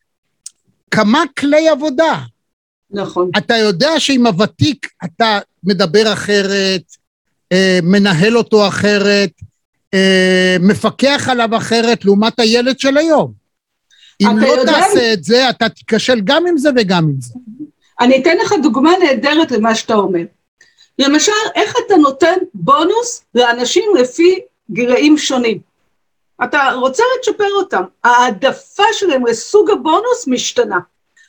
כמה 0.91 1.23
כלי 1.39 1.69
עבודה. 1.69 2.19
נכון. 2.91 3.31
אתה 3.39 3.57
יודע 3.57 4.01
שעם 4.01 4.27
הוותיק 4.27 4.89
אתה 5.05 5.39
מדבר 5.65 6.13
אחרת, 6.13 6.83
אה, 7.53 7.79
מנהל 7.83 8.37
אותו 8.37 8.69
אחרת, 8.69 9.31
אה, 9.95 10.57
מפקח 10.61 11.29
עליו 11.31 11.57
אחרת 11.57 12.05
לעומת 12.05 12.41
הילד 12.41 12.81
של 12.81 12.97
היום. 12.97 13.33
אם 14.23 14.39
לא 14.39 14.47
יודע... 14.47 14.73
תעשה 14.73 15.13
את 15.13 15.25
זה, 15.25 15.51
אתה 15.51 15.69
תיכשל 15.69 16.21
גם 16.25 16.47
עם 16.47 16.59
זה 16.59 16.71
וגם 16.77 17.05
עם 17.05 17.21
זה. 17.21 17.35
אני 18.01 18.23
אתן 18.23 18.37
לך 18.37 18.55
דוגמה 18.63 18.91
נהדרת 19.05 19.51
למה 19.51 19.75
שאתה 19.75 19.95
אומר. 19.95 20.23
למשל, 20.99 21.33
איך 21.55 21.75
אתה 21.87 21.97
נותן 21.97 22.37
בונוס 22.55 23.25
לאנשים 23.35 23.85
לפי 24.01 24.41
גילאים 24.73 25.19
שונים. 25.19 25.59
אתה 26.45 26.71
רוצה 26.75 27.03
לצ'פר 27.19 27.53
אותם, 27.57 27.83
העדפה 28.05 28.93
שלהם 28.93 29.27
לסוג 29.27 29.71
הבונוס 29.71 30.27
משתנה. 30.27 30.79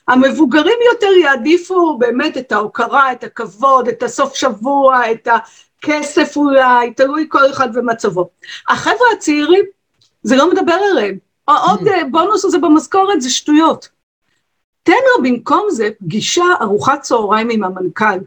המבוגרים 0.08 0.78
יותר 0.92 1.12
יעדיפו 1.22 1.98
באמת 1.98 2.38
את 2.38 2.52
ההוקרה, 2.52 3.12
את 3.12 3.24
הכבוד, 3.24 3.88
את 3.88 4.02
הסוף 4.02 4.34
שבוע, 4.34 5.10
את 5.12 5.28
הכסף 5.28 6.36
אולי, 6.36 6.92
תלוי 6.94 7.26
כל 7.28 7.50
אחד 7.50 7.68
ומצבו. 7.74 8.28
החבר'ה 8.68 9.06
הצעירים, 9.16 9.64
זה 10.22 10.36
לא 10.36 10.50
מדבר 10.50 10.78
עליהם. 10.90 11.18
עוד 11.44 11.80
mm. 11.80 12.04
בונוס 12.10 12.44
הזה 12.44 12.58
במשכורת 12.58 13.20
זה 13.20 13.30
שטויות. 13.30 13.88
תן 14.82 14.92
לו 14.92 15.22
במקום 15.22 15.66
זה 15.70 15.88
פגישה 16.00 16.44
ארוחת 16.60 17.00
צהריים 17.00 17.50
עם 17.50 17.64
המנכ"ל. 17.64 18.18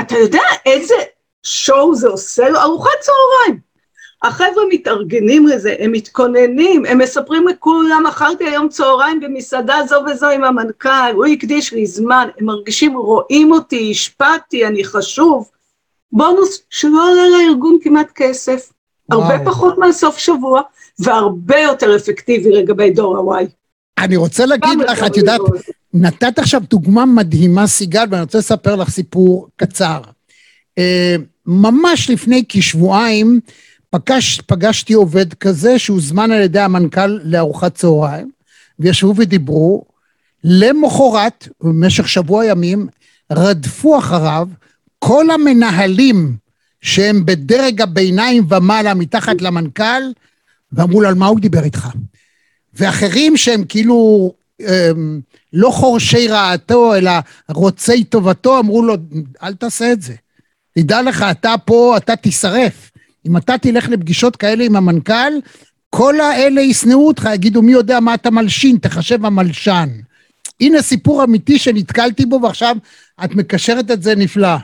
אתה 0.00 0.18
יודע 0.18 0.42
איזה 0.66 0.94
שואו 1.42 1.94
זה 1.94 2.08
עושה 2.08 2.48
לו? 2.48 2.60
ארוחת 2.60 2.90
צהריים. 3.00 3.69
החבר'ה 4.22 4.62
מתארגנים 4.70 5.46
לזה, 5.46 5.74
הם 5.78 5.92
מתכוננים, 5.92 6.86
הם 6.86 6.98
מספרים 6.98 7.48
לכולם, 7.48 8.04
אכלתי 8.08 8.44
היום 8.44 8.68
צהריים 8.68 9.20
במסעדה 9.20 9.76
זו 9.88 9.96
וזו 10.10 10.28
עם 10.28 10.44
המנכ"ל, 10.44 11.12
הוא 11.14 11.26
הקדיש 11.26 11.72
לי 11.72 11.86
זמן, 11.86 12.28
הם 12.40 12.46
מרגישים, 12.46 12.96
רואים 12.96 13.52
אותי, 13.52 13.88
השפעתי, 13.90 14.66
אני 14.66 14.84
חשוב. 14.84 15.50
בונוס 16.12 16.62
שלא 16.70 17.10
עולה 17.10 17.22
לארגון 17.28 17.78
כמעט 17.82 18.12
כסף. 18.14 18.72
הרבה 19.10 19.38
פחות 19.44 19.78
מהסוף 19.78 20.18
שבוע, 20.18 20.62
והרבה 20.98 21.58
יותר 21.58 21.96
אפקטיבי 21.96 22.50
לגבי 22.50 22.90
דור 22.90 23.34
ה-Y. 23.34 23.44
אני 23.98 24.16
רוצה 24.16 24.46
להגיד 24.46 24.78
לך, 24.78 24.98
לגבי 24.98 25.06
את 25.06 25.16
יודעת. 25.16 25.40
נתת 25.94 26.38
עכשיו 26.38 26.60
דוגמה 26.70 27.06
מדהימה, 27.06 27.66
סיגל, 27.66 28.04
ואני 28.10 28.22
רוצה 28.22 28.38
לספר 28.38 28.76
לך 28.76 28.90
סיפור 28.90 29.48
קצר. 29.56 30.00
אה, 30.78 31.16
ממש 31.46 32.10
לפני 32.10 32.44
כשבועיים 32.48 33.40
פגשתי 34.46 34.92
עובד 34.92 35.34
כזה 35.34 35.78
שהוזמן 35.78 36.30
על 36.30 36.42
ידי 36.42 36.60
המנכ"ל 36.60 37.18
לארוחת 37.24 37.74
צהריים, 37.74 38.30
וישבו 38.78 39.14
ודיברו. 39.16 39.84
למחרת, 40.44 41.48
במשך 41.62 42.08
שבוע 42.08 42.46
ימים, 42.46 42.86
רדפו 43.32 43.98
אחריו 43.98 44.48
כל 44.98 45.30
המנהלים 45.30 46.36
שהם 46.80 47.26
בדרג 47.26 47.80
הביניים 47.80 48.46
ומעלה 48.48 48.94
מתחת 48.94 49.42
למנכ"ל, 49.42 50.02
ואמרו 50.72 51.00
לו, 51.00 51.08
על 51.08 51.14
מה 51.14 51.26
הוא 51.26 51.40
דיבר 51.40 51.64
איתך? 51.64 51.88
ואחרים 52.74 53.36
שהם 53.36 53.64
כאילו 53.64 54.32
אמ, 54.60 55.20
לא 55.52 55.70
חורשי 55.70 56.28
רעתו, 56.28 56.94
אלא 56.94 57.12
רוצי 57.48 58.04
טובתו, 58.04 58.58
אמרו 58.58 58.82
לו, 58.82 58.94
אל 59.42 59.54
תעשה 59.54 59.92
את 59.92 60.02
זה. 60.02 60.14
תדע 60.78 61.02
לך, 61.02 61.24
אתה 61.30 61.54
פה, 61.64 61.94
אתה 61.96 62.16
תישרף. 62.16 62.90
אם 63.26 63.36
אתה 63.36 63.58
תלך 63.58 63.88
לפגישות 63.88 64.36
כאלה 64.36 64.64
עם 64.64 64.76
המנכ"ל, 64.76 65.32
כל 65.90 66.20
האלה 66.20 66.60
ישנאו 66.60 67.06
אותך, 67.06 67.28
יגידו, 67.34 67.62
מי 67.62 67.72
יודע 67.72 68.00
מה 68.00 68.14
אתה 68.14 68.30
מלשין, 68.30 68.76
תחשב 68.76 69.26
המלשן. 69.26 69.88
הנה 70.60 70.82
סיפור 70.82 71.24
אמיתי 71.24 71.58
שנתקלתי 71.58 72.26
בו, 72.26 72.40
ועכשיו 72.42 72.76
את 73.24 73.34
מקשרת 73.34 73.90
את 73.90 74.02
זה 74.02 74.14
נפלא. 74.14 74.56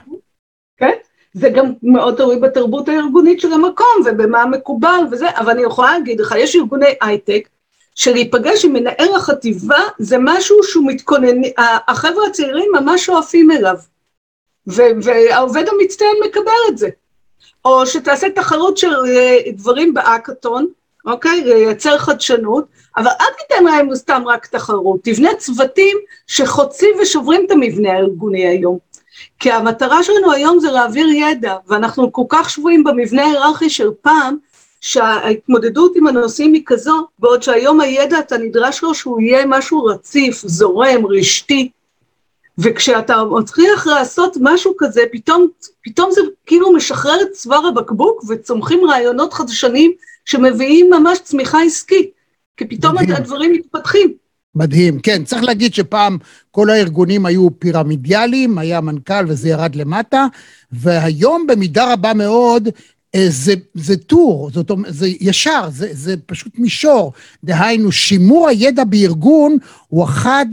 כן? 0.76 0.92
זה 1.34 1.48
גם 1.48 1.72
מאוד 1.82 2.16
תלוי 2.16 2.38
בתרבות 2.40 2.88
הארגונית 2.88 3.40
של 3.40 3.52
המקום 3.52 4.02
ובמה 4.04 4.46
מקובל 4.46 5.00
וזה, 5.10 5.26
אבל 5.30 5.50
אני 5.50 5.62
יכולה 5.62 5.98
להגיד 5.98 6.20
לך, 6.20 6.34
יש 6.38 6.56
ארגוני 6.56 6.94
הייטק 7.00 7.48
שלהיפגש 7.94 8.64
עם 8.64 8.72
מנהל 8.72 9.14
החטיבה 9.16 9.78
זה 9.98 10.16
משהו 10.20 10.56
שהוא 10.62 10.86
מתכונן, 10.86 11.40
החבר'ה 11.88 12.26
הצעירים 12.26 12.72
ממש 12.80 13.06
שואפים 13.06 13.50
אליו, 13.50 13.76
והעובד 14.66 15.64
המצטיין 15.68 16.16
מקבל 16.28 16.52
את 16.68 16.78
זה. 16.78 16.88
או 17.66 17.86
שתעשה 17.86 18.30
תחרות 18.30 18.76
של 18.76 18.94
אה, 19.06 19.38
דברים 19.52 19.94
באקתון, 19.94 20.66
אוקיי? 21.06 21.44
לייצר 21.44 21.98
חדשנות, 21.98 22.64
אבל 22.96 23.10
אל 23.20 23.26
תיתן 23.38 23.64
להם 23.64 23.94
סתם 23.94 24.22
רק 24.26 24.46
תחרות, 24.46 25.00
תבנה 25.02 25.34
צוותים 25.38 25.96
שחוצים 26.26 26.88
ושוברים 27.02 27.44
את 27.46 27.50
המבנה 27.50 27.92
הארגוני 27.92 28.46
היום. 28.46 28.78
כי 29.40 29.52
המטרה 29.52 30.02
שלנו 30.02 30.32
היום 30.32 30.60
זה 30.60 30.70
להעביר 30.70 31.06
ידע, 31.06 31.56
ואנחנו 31.66 32.12
כל 32.12 32.22
כך 32.28 32.50
שבויים 32.50 32.84
במבנה 32.84 33.22
ההיררכי 33.24 33.70
של 33.70 33.90
פעם, 34.02 34.36
שההתמודדות 34.80 35.92
עם 35.96 36.06
הנושאים 36.06 36.52
היא 36.52 36.62
כזו, 36.66 37.06
בעוד 37.18 37.42
שהיום 37.42 37.80
הידע 37.80 38.18
אתה 38.18 38.38
נדרש 38.38 38.82
לו 38.82 38.94
שהוא 38.94 39.20
יהיה 39.20 39.46
משהו 39.46 39.84
רציף, 39.84 40.42
זורם, 40.46 41.06
רשתי, 41.06 41.70
וכשאתה 42.58 43.24
מצליח 43.24 43.86
לעשות 43.86 44.36
משהו 44.40 44.72
כזה, 44.78 45.00
פתאום, 45.12 45.46
פתאום 45.84 46.10
זה 46.12 46.20
כאילו 46.46 46.72
משחרר 46.72 47.16
את 47.22 47.32
צוואר 47.32 47.66
הבקבוק 47.66 48.24
וצומחים 48.28 48.80
רעיונות 48.84 49.32
חדשניים 49.32 49.92
שמביאים 50.24 50.90
ממש 50.90 51.18
צמיחה 51.18 51.62
עסקית, 51.62 52.10
כי 52.56 52.64
פתאום 52.64 52.94
מדהים. 52.94 53.16
הדברים 53.16 53.52
מתפתחים. 53.52 54.12
מדהים. 54.54 55.00
כן, 55.00 55.24
צריך 55.24 55.42
להגיד 55.42 55.74
שפעם 55.74 56.18
כל 56.50 56.70
הארגונים 56.70 57.26
היו 57.26 57.48
פירמידיאליים, 57.58 58.58
היה 58.58 58.80
מנכ"ל 58.80 59.24
וזה 59.28 59.48
ירד 59.48 59.74
למטה, 59.74 60.26
והיום 60.72 61.46
במידה 61.46 61.92
רבה 61.92 62.14
מאוד 62.14 62.68
אה, 63.14 63.26
זה, 63.28 63.54
זה 63.74 63.96
טור, 63.96 64.50
זאת 64.52 64.70
אומרת, 64.70 64.94
זה 64.94 65.08
ישר, 65.20 65.68
זה, 65.70 65.88
זה 65.92 66.14
פשוט 66.26 66.58
מישור. 66.58 67.12
דהיינו, 67.44 67.92
שימור 67.92 68.48
הידע 68.48 68.84
בארגון 68.84 69.56
הוא 69.88 70.04
אחד 70.04 70.46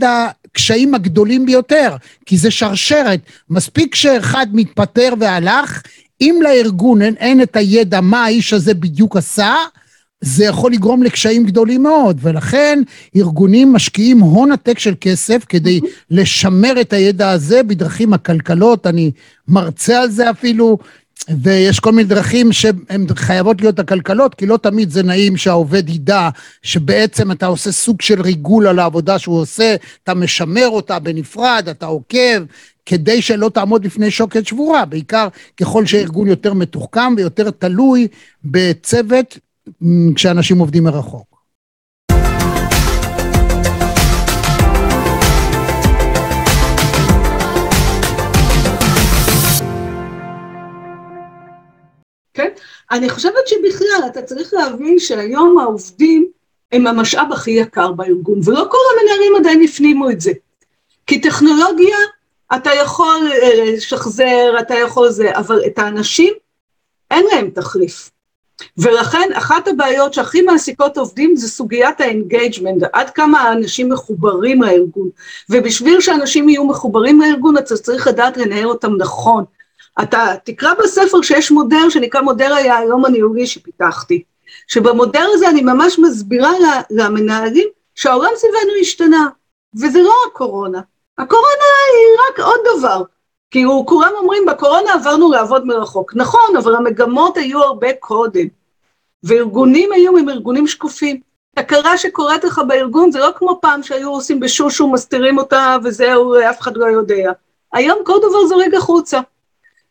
הקשיים 0.54 0.94
הגדולים 0.94 1.46
ביותר, 1.46 1.96
כי 2.26 2.38
זה 2.38 2.50
שרשרת. 2.50 3.20
מספיק 3.50 3.94
שאחד 3.94 4.46
מתפטר 4.52 5.14
והלך, 5.20 5.82
אם 6.20 6.38
לארגון 6.42 7.02
אין, 7.02 7.14
אין 7.16 7.42
את 7.42 7.56
הידע 7.56 8.00
מה 8.00 8.24
האיש 8.24 8.52
הזה 8.52 8.74
בדיוק 8.74 9.16
עשה, 9.16 9.54
זה 10.20 10.44
יכול 10.44 10.72
לגרום 10.72 11.02
לקשיים 11.02 11.44
גדולים 11.44 11.82
מאוד, 11.82 12.18
ולכן 12.22 12.82
ארגונים 13.16 13.72
משקיעים 13.72 14.20
הון 14.20 14.52
עתק 14.52 14.78
של 14.78 14.94
כסף 15.00 15.44
כדי 15.48 15.80
לשמר 16.10 16.80
את 16.80 16.92
הידע 16.92 17.30
הזה 17.30 17.62
בדרכים 17.62 18.12
עקלקלות, 18.12 18.86
אני 18.86 19.10
מרצה 19.48 20.02
על 20.02 20.10
זה 20.10 20.30
אפילו, 20.30 20.78
ויש 21.42 21.80
כל 21.80 21.92
מיני 21.92 22.08
דרכים 22.08 22.52
שהן 22.52 23.06
חייבות 23.16 23.60
להיות 23.60 23.78
עקלקלות, 23.78 24.34
כי 24.34 24.46
לא 24.46 24.56
תמיד 24.56 24.90
זה 24.90 25.02
נעים 25.02 25.36
שהעובד 25.36 25.88
ידע 25.88 26.28
שבעצם 26.62 27.32
אתה 27.32 27.46
עושה 27.46 27.72
סוג 27.72 28.02
של 28.02 28.22
ריגול 28.22 28.66
על 28.66 28.78
העבודה 28.78 29.18
שהוא 29.18 29.40
עושה, 29.40 29.76
אתה 30.02 30.14
משמר 30.14 30.68
אותה 30.68 30.98
בנפרד, 30.98 31.68
אתה 31.70 31.86
עוקב, 31.86 32.44
כדי 32.86 33.22
שלא 33.22 33.48
תעמוד 33.48 33.82
בפני 33.82 34.10
שוקת 34.10 34.46
שבורה, 34.46 34.84
בעיקר 34.84 35.28
ככל 35.56 35.86
שהארגון 35.86 36.28
יותר 36.28 36.54
מתוחכם 36.54 37.14
ויותר 37.16 37.50
תלוי 37.50 38.08
בצוות 38.44 39.38
כשאנשים 40.14 40.58
עובדים 40.58 40.84
מרחוק. 40.84 41.33
כן? 52.34 52.48
אני 52.90 53.10
חושבת 53.10 53.48
שבכלל 53.48 54.06
אתה 54.06 54.22
צריך 54.22 54.54
להבין 54.54 54.98
שהיום 54.98 55.58
העובדים 55.58 56.28
הם 56.72 56.86
המשאב 56.86 57.32
הכי 57.32 57.50
יקר 57.50 57.92
בארגון, 57.92 58.40
ולא 58.44 58.66
כל 58.70 58.78
המנהלים 58.92 59.36
עדיין 59.36 59.62
הפנימו 59.62 60.10
את 60.10 60.20
זה. 60.20 60.32
כי 61.06 61.20
טכנולוגיה, 61.20 61.96
אתה 62.56 62.70
יכול 62.74 63.28
אה, 63.32 63.64
לשחזר, 63.64 64.54
אתה 64.60 64.74
יכול 64.74 65.10
זה, 65.10 65.30
אבל 65.36 65.62
את 65.66 65.78
האנשים, 65.78 66.34
אין 67.10 67.26
להם 67.32 67.50
תחליף. 67.50 68.10
ולכן 68.78 69.28
אחת 69.34 69.68
הבעיות 69.68 70.14
שהכי 70.14 70.42
מעסיקות 70.42 70.98
עובדים 70.98 71.36
זה 71.36 71.48
סוגיית 71.48 72.00
ה 72.00 72.07
engagement, 72.07 72.82
עד 72.92 73.10
כמה 73.10 73.40
האנשים 73.40 73.88
מחוברים 73.88 74.62
לארגון. 74.62 75.08
ובשביל 75.50 76.00
שאנשים 76.00 76.48
יהיו 76.48 76.64
מחוברים 76.64 77.20
לארגון, 77.20 77.58
אתה 77.58 77.76
צריך 77.76 78.06
לדעת 78.06 78.36
לנהל 78.36 78.66
אותם 78.66 78.92
נכון. 78.98 79.44
אתה 80.02 80.34
תקרא 80.44 80.74
בספר 80.74 81.22
שיש 81.22 81.50
מודל 81.50 81.90
שנקרא 81.90 82.20
מודל 82.20 82.52
היהלום 82.52 83.04
הניהולי 83.04 83.46
שפיתחתי, 83.46 84.22
שבמודל 84.68 85.26
הזה 85.32 85.48
אני 85.48 85.62
ממש 85.62 85.98
מסבירה 85.98 86.50
למנהלים 86.90 87.68
שהעולם 87.94 88.30
סביבנו 88.36 88.72
השתנה, 88.80 89.28
וזה 89.74 90.02
לא 90.02 90.14
הקורונה. 90.26 90.80
הקורונה 91.18 91.64
היא 91.92 92.18
רק 92.28 92.40
עוד 92.40 92.60
דבר. 92.76 93.02
כאילו 93.50 93.84
כולם 93.86 94.10
אומרים 94.16 94.46
בקורונה 94.46 94.92
עברנו 94.94 95.30
לעבוד 95.30 95.66
מרחוק. 95.66 96.12
נכון, 96.14 96.56
אבל 96.58 96.76
המגמות 96.76 97.36
היו 97.36 97.62
הרבה 97.62 97.88
קודם. 98.00 98.46
וארגונים 99.24 99.92
היום 99.92 100.16
הם 100.16 100.28
ארגונים 100.28 100.66
שקופים. 100.66 101.20
תקלה 101.54 101.98
שקורית 101.98 102.44
לך 102.44 102.60
בארגון 102.68 103.12
זה 103.12 103.18
לא 103.18 103.30
כמו 103.36 103.58
פעם 103.62 103.82
שהיו 103.82 104.10
עושים 104.10 104.40
בשושו, 104.40 104.88
מסתירים 104.88 105.38
אותה 105.38 105.76
וזהו, 105.84 106.34
אף 106.50 106.60
אחד 106.60 106.76
לא 106.76 106.86
יודע. 106.86 107.32
היום 107.72 107.98
כל 108.04 108.18
דבר 108.18 108.46
זורק 108.46 108.74
החוצה. 108.74 109.20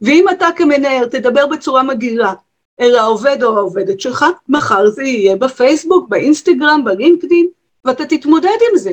ואם 0.02 0.26
אתה 0.32 0.48
כמנהל 0.56 1.08
תדבר 1.08 1.48
בצורה 1.48 1.84
מגעילה 1.84 2.34
אל 2.80 2.96
העובד 2.96 3.44
או 3.44 3.58
העובדת 3.58 4.02
שלך, 4.02 4.26
מחר 4.50 4.90
זה 4.90 5.04
יהיה 5.04 5.36
בפייסבוק, 5.36 6.10
באינסטגרם, 6.10 6.84
בלינקדאין, 6.86 7.48
ואתה 7.86 8.06
תתמודד 8.06 8.48
עם 8.72 8.78
זה. 8.78 8.92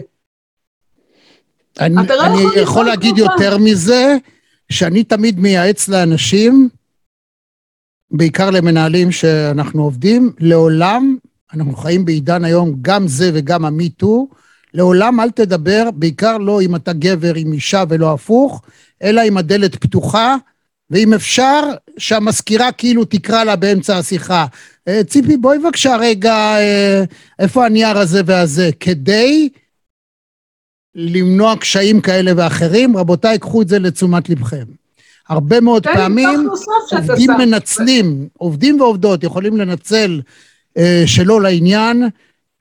אני, 1.81 2.05
אתה 2.05 2.17
לא 2.17 2.27
אני 2.27 2.43
יכול 2.43 2.59
יכול 2.59 2.87
להגיד 2.87 3.15
פעם. 3.17 3.25
יותר 3.25 3.59
מזה, 3.59 4.17
שאני 4.71 5.05
תמיד 5.05 5.41
מייעץ 5.41 5.89
לאנשים, 5.89 6.69
בעיקר 8.11 8.51
למנהלים 8.51 9.13
שאנחנו 9.13 9.83
עובדים, 9.83 10.33
לעולם, 10.39 11.17
אנחנו 11.55 11.73
חיים 11.73 12.05
בעידן 12.05 12.45
היום, 12.45 12.75
גם 12.83 13.09
זה 13.09 13.31
וגם 13.35 13.65
המיטו, 13.65 14.29
לעולם 14.75 15.21
אל 15.21 15.31
תדבר, 15.31 15.91
בעיקר 15.95 16.39
לא 16.39 16.61
אם 16.63 16.77
אתה 16.77 16.93
גבר 16.93 17.35
עם 17.35 17.53
אישה 17.53 17.85
ולא 17.89 18.13
הפוך, 18.13 18.63
אלא 19.03 19.21
אם 19.29 19.39
הדלת 19.39 19.77
פתוחה, 19.77 20.37
ואם 20.91 21.15
אפשר, 21.15 21.61
שהמזכירה 21.99 22.73
כאילו 22.73 23.05
תקרא 23.05 23.45
לה 23.45 23.57
באמצע 23.57 23.99
השיחה. 23.99 24.47
"אה, 24.89 25.05
ציפי, 25.05 25.37
בואי 25.37 25.59
בבקשה 25.59 25.97
רגע, 25.97 26.35
אה, 26.35 27.03
איפה 27.39 27.67
הנייר 27.67 27.99
הזה 27.99 28.21
והזה? 28.27 28.71
כדי 28.81 29.49
למנוע 30.95 31.57
קשיים 31.57 32.01
כאלה 32.01 32.33
ואחרים, 32.37 32.97
רבותיי, 32.97 33.39
קחו 33.39 33.63
את 33.63 33.69
זה 33.69 33.79
לתשומת 33.79 34.29
לבכם. 34.29 34.65
הרבה 35.29 35.61
מאוד 35.61 35.89
לי 35.89 35.95
פעמים 35.95 36.49
עובדים. 36.93 37.31
מנצלים, 37.31 38.29
עובדים 38.39 38.81
ועובדות 38.81 39.25
יכולים 39.25 39.57
לנצל 39.57 40.21
אה, 40.79 41.03
שלא 41.07 41.43
לעניין 41.43 42.09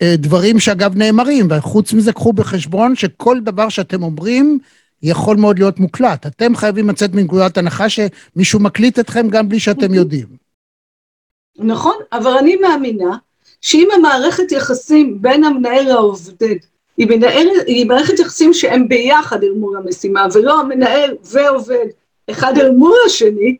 אה, 0.01 0.15
דברים 0.17 0.59
שאגב 0.59 0.97
נאמרים, 0.97 1.47
וחוץ 1.49 1.93
מזה 1.93 2.13
קחו 2.13 2.33
בחשבון 2.33 2.95
שכל 2.95 3.39
דבר 3.39 3.69
שאתם 3.69 4.03
אומרים 4.03 4.59
יכול 5.03 5.37
מאוד 5.37 5.59
להיות 5.59 5.79
מוקלט. 5.79 6.25
אתם 6.25 6.55
חייבים 6.55 6.89
לצאת 6.89 7.13
מנקודת 7.13 7.57
הנחה 7.57 7.85
שמישהו 7.89 8.59
מקליט 8.59 8.99
אתכם 8.99 9.27
גם 9.29 9.49
בלי 9.49 9.59
שאתם 9.59 9.93
יודעים. 9.93 10.27
נכון, 11.59 11.95
אבל 12.11 12.31
אני 12.31 12.55
מאמינה 12.55 13.17
שאם 13.61 13.87
המערכת 13.95 14.51
יחסים 14.51 15.21
בין 15.21 15.43
המנהל 15.43 15.87
לעובד 15.87 16.55
היא, 16.97 17.07
מנהל, 17.07 17.47
היא 17.67 17.85
מערכת 17.85 18.19
יחסים 18.19 18.53
שהם 18.53 18.87
ביחד 18.87 19.43
אל 19.43 19.51
מול 19.51 19.77
המשימה 19.77 20.25
ולא 20.33 20.59
המנהל 20.59 21.17
ועובד 21.23 21.85
אחד 22.31 22.53
אל 22.57 22.71
מול 22.71 22.93
השני, 23.05 23.57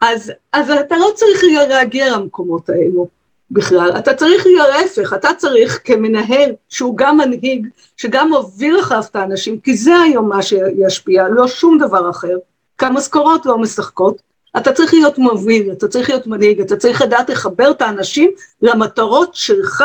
אז, 0.00 0.32
אז 0.52 0.70
אתה 0.70 0.96
לא 0.96 1.06
צריך 1.14 1.44
להגיע 1.68 2.16
למקומות 2.16 2.68
האלו 2.68 3.08
בכלל, 3.52 3.92
אתה 3.98 4.14
צריך 4.14 4.46
להיות 4.46 4.68
להפך, 4.68 5.12
אתה 5.12 5.28
צריך 5.38 5.80
כמנהל 5.84 6.52
שהוא 6.68 6.96
גם 6.96 7.16
מנהיג, 7.16 7.66
שגם 7.96 8.28
מוביל 8.28 8.80
אחריו 8.80 9.02
את 9.10 9.16
האנשים, 9.16 9.60
כי 9.60 9.76
זה 9.76 9.96
היום 9.96 10.28
מה 10.28 10.42
שישפיע, 10.42 11.28
לא 11.28 11.48
שום 11.48 11.78
דבר 11.78 12.10
אחר, 12.10 12.36
כי 12.78 12.86
המשכורות 12.86 13.46
לא 13.46 13.58
משחקות, 13.58 14.22
אתה 14.56 14.72
צריך 14.72 14.94
להיות 14.94 15.18
מוביל, 15.18 15.72
אתה 15.72 15.88
צריך 15.88 16.10
להיות 16.10 16.26
מנהיג, 16.26 16.60
אתה 16.60 16.76
צריך 16.76 17.02
לדעת 17.02 17.30
לחבר 17.30 17.70
את 17.70 17.82
האנשים 17.82 18.30
למטרות 18.62 19.34
שלך, 19.34 19.84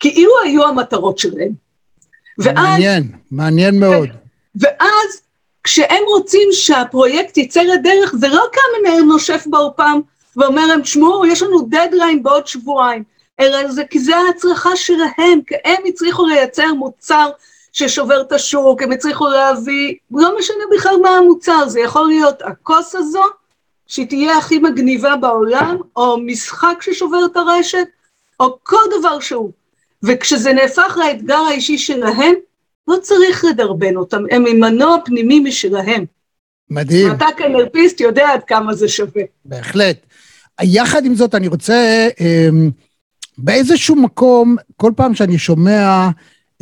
כאילו 0.00 0.32
היו 0.44 0.64
המטרות 0.64 1.18
שלהם. 1.18 1.52
ואז, 2.38 2.54
מעניין, 2.54 3.12
מעניין 3.30 3.80
מאוד. 3.80 4.08
ואז 4.60 5.22
כשהם 5.64 6.02
רוצים 6.06 6.48
שהפרויקט 6.52 7.36
יצא 7.36 7.62
לדרך, 7.62 8.14
זה 8.18 8.28
לא 8.28 8.44
כמנהל 8.52 9.02
נושף 9.02 9.44
בעורפם 9.46 10.00
ואומר 10.36 10.66
להם, 10.66 10.82
תשמעו, 10.82 11.26
יש 11.26 11.42
לנו 11.42 11.60
דדליין 11.60 12.22
בעוד 12.22 12.46
שבועיים, 12.46 13.02
אלא 13.40 13.70
זה 13.70 13.84
כי 13.84 13.98
זה 13.98 14.16
ההצלחה 14.16 14.76
שלהם, 14.76 15.40
כי 15.46 15.54
הם 15.64 15.82
הצליחו 15.86 16.26
לייצר 16.26 16.74
מוצר 16.74 17.30
ששובר 17.72 18.20
את 18.20 18.32
השוק, 18.32 18.82
הם 18.82 18.92
הצליחו 18.92 19.28
להביא, 19.28 19.94
לא 20.10 20.38
משנה 20.38 20.64
בכלל 20.76 20.96
מה 21.02 21.08
המוצר, 21.08 21.68
זה 21.68 21.80
יכול 21.80 22.08
להיות 22.08 22.42
הכוס 22.42 22.94
הזו, 22.94 23.22
שהיא 23.86 24.06
תהיה 24.08 24.38
הכי 24.38 24.58
מגניבה 24.58 25.16
בעולם, 25.16 25.76
או 25.96 26.16
משחק 26.20 26.78
ששובר 26.80 27.24
את 27.24 27.36
הרשת, 27.36 27.86
או 28.40 28.58
כל 28.62 28.82
דבר 28.98 29.20
שהוא. 29.20 29.50
וכשזה 30.02 30.52
נהפך 30.52 30.98
לאתגר 31.00 31.38
האישי 31.38 31.78
שלהם, 31.78 32.34
לא 32.88 32.96
צריך 33.02 33.44
לדרבן 33.44 33.96
אותם, 33.96 34.22
הם 34.30 34.46
עם 34.46 34.60
מנוע 34.60 34.96
פנימי 35.04 35.40
משלהם. 35.40 36.04
מדהים. 36.70 37.10
ואתה 37.10 37.26
כנרפיסט 37.36 38.00
יודע 38.00 38.32
עד 38.32 38.44
כמה 38.44 38.74
זה 38.74 38.88
שווה. 38.88 39.22
בהחלט. 39.44 39.96
יחד 40.62 41.04
עם 41.04 41.14
זאת, 41.14 41.34
אני 41.34 41.48
רוצה, 41.48 42.08
אמ, 42.20 42.70
באיזשהו 43.38 43.96
מקום, 43.96 44.56
כל 44.76 44.92
פעם 44.96 45.14
שאני 45.14 45.38
שומע 45.38 46.08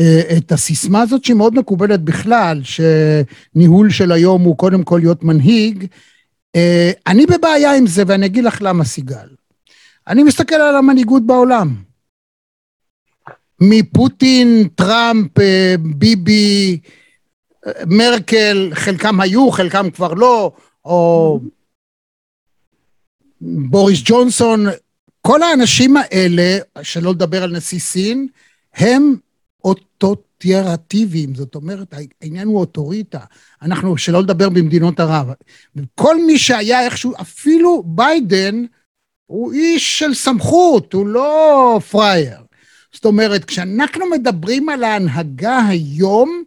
אה, 0.01 0.37
את 0.37 0.53
הסיסמה 0.53 1.03
הזאת, 1.03 1.25
שהיא 1.25 1.37
מאוד 1.37 1.55
מקובלת 1.55 2.01
בכלל, 2.01 2.61
שניהול 2.63 3.91
של 3.91 4.13
היום 4.13 4.43
הוא 4.43 4.59
קודם 4.59 4.83
כל 4.83 4.99
להיות 5.03 5.25
מנהיג, 5.25 5.87
אה, 6.57 6.91
אני 7.07 7.27
בבעיה 7.27 7.77
עם 7.77 7.87
זה, 7.87 8.03
ואני 8.07 8.27
אגיד 8.27 8.45
לך 8.45 8.59
למה, 8.63 8.85
סיגל. 8.85 9.29
אני 10.09 10.23
מסתכל 10.23 10.55
על 10.55 10.77
המנהיגות 10.77 11.27
בעולם. 11.27 11.75
מפוטין, 13.61 14.69
טראמפ, 14.75 15.39
אה, 15.39 15.75
ביבי, 15.79 16.79
מרקל, 17.87 18.71
חלקם 18.75 19.21
היו, 19.21 19.51
חלקם 19.51 19.91
כבר 19.91 20.15
לא, 20.15 20.53
או 20.85 21.41
בוריס 23.43 24.01
ג'ונסון, 24.05 24.67
כל 25.21 25.43
האנשים 25.43 25.97
האלה, 25.97 26.59
שלא 26.83 27.11
לדבר 27.11 27.43
על 27.43 27.57
נשיא 27.57 27.79
סין, 27.79 28.29
הם 28.75 29.15
אוטוטרטיביים, 29.65 31.35
זאת 31.35 31.55
אומרת, 31.55 31.95
העניין 32.23 32.47
הוא 32.47 32.61
אוטוריטה. 32.61 33.21
אנחנו, 33.63 33.99
שלא 33.99 34.23
לדבר 34.23 34.49
במדינות 34.49 35.01
ערב. 35.01 35.27
כל 35.95 36.25
מי 36.27 36.39
שהיה 36.39 36.85
איכשהו, 36.85 37.13
אפילו 37.21 37.83
ביידן, 37.87 38.65
הוא 39.27 39.53
איש 39.53 39.99
של 39.99 40.15
סמכות, 40.15 40.93
הוא 40.93 41.07
לא 41.07 41.81
פראייר. 41.91 42.41
זאת 42.93 43.05
אומרת, 43.05 43.45
כשאנחנו 43.45 44.11
מדברים 44.11 44.69
על 44.69 44.85
ההנהגה 44.85 45.59
היום, 45.69 46.43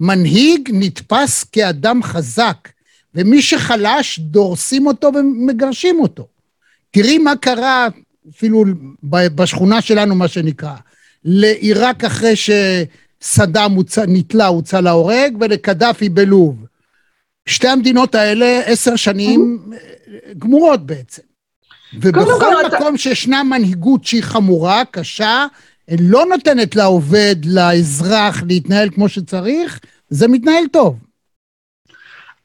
מנהיג 0.00 0.70
נתפס 0.72 1.44
כאדם 1.44 2.02
חזק, 2.02 2.68
ומי 3.14 3.42
שחלש 3.42 4.18
דורסים 4.18 4.86
אותו 4.86 5.10
ומגרשים 5.14 6.00
אותו. 6.00 6.26
תראי 6.90 7.18
מה 7.18 7.36
קרה 7.36 7.88
אפילו 8.30 8.64
בשכונה 9.04 9.80
שלנו, 9.80 10.14
מה 10.14 10.28
שנקרא, 10.28 10.74
לעיראק 11.24 12.04
אחרי 12.04 12.34
שסדאם 12.36 13.76
נתלה, 14.08 14.46
הוצא 14.46 14.80
להורג, 14.80 15.36
ולקדאפי 15.40 16.08
בלוב. 16.08 16.64
שתי 17.46 17.68
המדינות 17.68 18.14
האלה 18.14 18.60
עשר 18.64 18.96
שנים 18.96 19.58
גמורות 20.38 20.86
בעצם. 20.86 21.22
ובכל 22.00 22.54
מקום 22.66 22.96
שישנה 22.96 23.42
מנהיגות 23.42 24.04
שהיא 24.04 24.22
חמורה, 24.22 24.82
קשה, 24.90 25.46
לא 26.00 26.26
נותנת 26.26 26.76
לעובד, 26.76 27.36
לאזרח, 27.44 28.42
להתנהל 28.48 28.90
כמו 28.90 29.08
שצריך, 29.08 29.80
זה 30.10 30.28
מתנהל 30.28 30.64
טוב. 30.72 30.96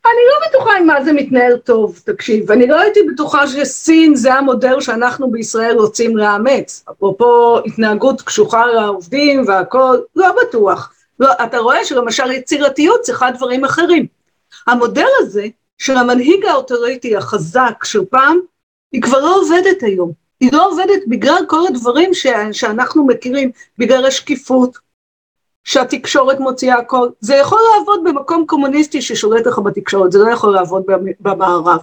אני 0.06 0.22
לא 0.32 0.48
בטוחה 0.50 0.78
עם 0.78 0.88
מה 0.88 1.04
זה 1.04 1.14
מתנהל 1.14 1.58
טוב, 1.58 2.02
תקשיב, 2.06 2.52
אני 2.52 2.68
לא 2.68 2.80
הייתי 2.80 3.00
בטוחה 3.14 3.48
שסין 3.48 4.16
זה 4.16 4.34
המודל 4.34 4.82
שאנחנו 4.82 5.32
בישראל 5.32 5.78
רוצים 5.78 6.18
לאמץ, 6.18 6.86
אפרופו 6.92 7.60
התנהגות 7.66 8.22
קשוחה 8.22 8.66
לעובדים 8.66 9.44
והכל, 9.48 9.98
לא 10.16 10.28
בטוח. 10.42 10.94
לא, 11.20 11.32
אתה 11.44 11.58
רואה 11.58 11.86
שלמשל 11.86 12.32
יצירתיות 12.32 13.02
צריכה 13.02 13.32
דברים 13.32 13.66
אחרים. 13.66 14.06
המודל 14.68 15.08
הזה 15.20 15.48
של 15.78 15.98
המנהיג 15.98 16.46
האוטוריטי 16.46 17.16
החזק 17.16 17.84
של 17.84 18.06
פעם, 18.06 18.40
היא 18.92 19.02
כבר 19.02 19.20
לא 19.20 19.36
עובדת 19.42 19.84
היום. 19.84 20.12
היא 20.40 20.50
לא 20.54 20.68
עובדת 20.68 21.02
בגלל 21.08 21.46
כל 21.48 21.68
הדברים 21.68 22.14
ש, 22.14 22.28
שאנחנו 22.52 23.06
מכירים, 23.06 23.52
בגלל 23.78 24.06
השקיפות, 24.06 24.78
שהתקשורת 25.66 26.40
מוציאה 26.40 26.78
הכל. 26.78 27.08
זה 27.20 27.36
יכול 27.36 27.60
לעבוד 27.78 28.04
במקום 28.04 28.46
קומוניסטי 28.48 29.02
ששולט 29.02 29.48
לך 29.48 29.60
בתקשורת, 29.60 30.12
זה 30.12 30.20
לא 30.20 30.30
יכול 30.30 30.54
לעבוד 30.54 30.84
במערב. 31.20 31.80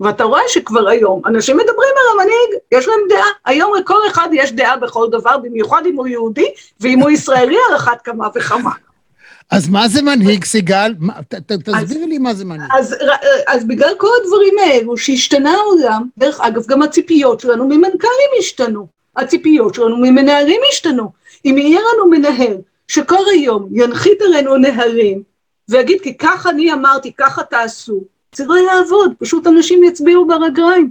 ואתה 0.00 0.24
רואה 0.24 0.42
שכבר 0.48 0.88
היום 0.88 1.22
אנשים 1.26 1.56
מדברים 1.56 1.94
על 1.96 2.20
המנהיג, 2.20 2.62
יש 2.72 2.88
להם 2.88 2.98
דעה, 3.08 3.28
היום 3.44 3.72
לכל 3.80 3.98
אחד 4.10 4.28
יש 4.32 4.52
דעה 4.52 4.76
בכל 4.76 5.08
דבר, 5.10 5.38
במיוחד 5.38 5.82
אם 5.86 5.96
הוא 5.96 6.06
יהודי, 6.06 6.52
ואם 6.80 7.00
הוא 7.00 7.10
ישראלי 7.10 7.56
על 7.68 7.76
אחת 7.76 8.02
כמה 8.02 8.28
וכמה. 8.34 8.70
אז 9.50 9.68
מה 9.68 9.88
זה 9.88 10.02
מנהיג, 10.02 10.44
סיגל? 10.44 10.94
תסבירי 11.46 12.06
לי 12.06 12.18
מה 12.18 12.34
זה 12.34 12.44
מנהיג. 12.44 12.70
אז, 12.78 12.96
אז 13.46 13.64
בגלל 13.64 13.94
כל 13.98 14.08
הדברים 14.22 14.54
האלו 14.58 14.96
שהשתנה 14.96 15.54
העולם, 15.54 16.02
דרך 16.18 16.40
אגב, 16.40 16.66
גם 16.66 16.82
הציפיות 16.82 17.40
שלנו 17.40 17.64
ממנכ"לים 17.64 18.30
השתנו, 18.38 18.86
הציפיות 19.16 19.74
שלנו 19.74 19.96
ממנהלים 19.96 20.60
השתנו. 20.72 21.12
אם 21.44 21.58
יהיה 21.58 21.80
לנו 21.80 22.10
מנהל 22.10 22.56
שכל 22.90 23.24
היום 23.32 23.68
ינחית 23.72 24.22
עלינו 24.22 24.56
נהלים, 24.56 25.22
ויגיד 25.68 26.00
כי 26.00 26.18
ככה 26.18 26.50
אני 26.50 26.72
אמרתי, 26.72 27.12
ככה 27.12 27.42
תעשו, 27.42 28.04
זה 28.34 28.44
לא 28.46 28.54
יעבוד, 28.54 29.12
פשוט 29.18 29.46
אנשים 29.46 29.84
יצביעו 29.84 30.26
ברגליים. 30.26 30.90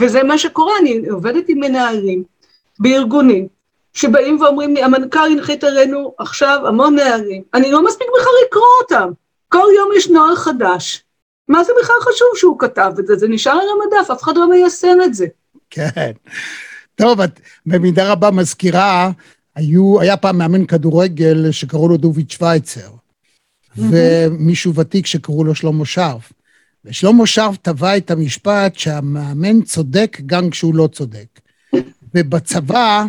וזה 0.00 0.22
מה 0.22 0.38
שקורה, 0.38 0.78
אני 0.80 1.08
עובדת 1.08 1.48
עם 1.48 1.60
מנהלים 1.60 2.24
בארגונים, 2.78 3.48
שבאים 3.92 4.40
ואומרים 4.40 4.74
לי, 4.74 4.82
המנכ"ל 4.82 5.30
הנחית 5.30 5.64
עלינו 5.64 6.14
עכשיו 6.18 6.58
המון 6.66 6.94
נהלים, 6.94 7.42
אני 7.54 7.70
לא 7.70 7.84
מספיק 7.84 8.06
בכלל 8.20 8.32
לקרוא 8.46 8.64
אותם, 8.82 9.10
כל 9.48 9.66
יום 9.76 9.90
יש 9.96 10.08
נוהל 10.08 10.36
חדש. 10.36 11.04
מה 11.48 11.64
זה 11.64 11.72
בכלל 11.82 11.96
חשוב 12.00 12.28
שהוא 12.36 12.58
כתב 12.58 12.92
את 12.98 13.06
זה? 13.06 13.16
זה 13.16 13.28
נשאר 13.28 13.52
על 13.52 13.68
המדף, 13.74 14.10
אף 14.10 14.22
אחד 14.22 14.36
לא 14.36 14.50
מיישם 14.50 14.98
את 15.04 15.14
זה. 15.14 15.26
כן. 15.70 16.12
טוב, 16.94 17.20
את 17.20 17.40
במידה 17.66 18.12
רבה 18.12 18.30
מזכירה, 18.30 19.10
היו, 19.56 20.00
היה 20.00 20.16
פעם 20.16 20.38
מאמן 20.38 20.66
כדורגל 20.66 21.50
שקראו 21.50 21.88
לו 21.88 21.96
דוביד 21.96 22.30
שווייצר, 22.30 22.90
ומישהו 23.76 24.74
ותיק 24.74 25.06
שקראו 25.06 25.44
לו 25.44 25.54
שלמה 25.54 25.84
שרף. 25.84 26.32
ושלמה 26.84 27.26
שרף 27.26 27.56
טבע 27.56 27.96
את 27.96 28.10
המשפט 28.10 28.76
שהמאמן 28.76 29.62
צודק 29.62 30.20
גם 30.26 30.50
כשהוא 30.50 30.74
לא 30.74 30.88
צודק. 30.92 31.40
ובצבא, 32.14 33.04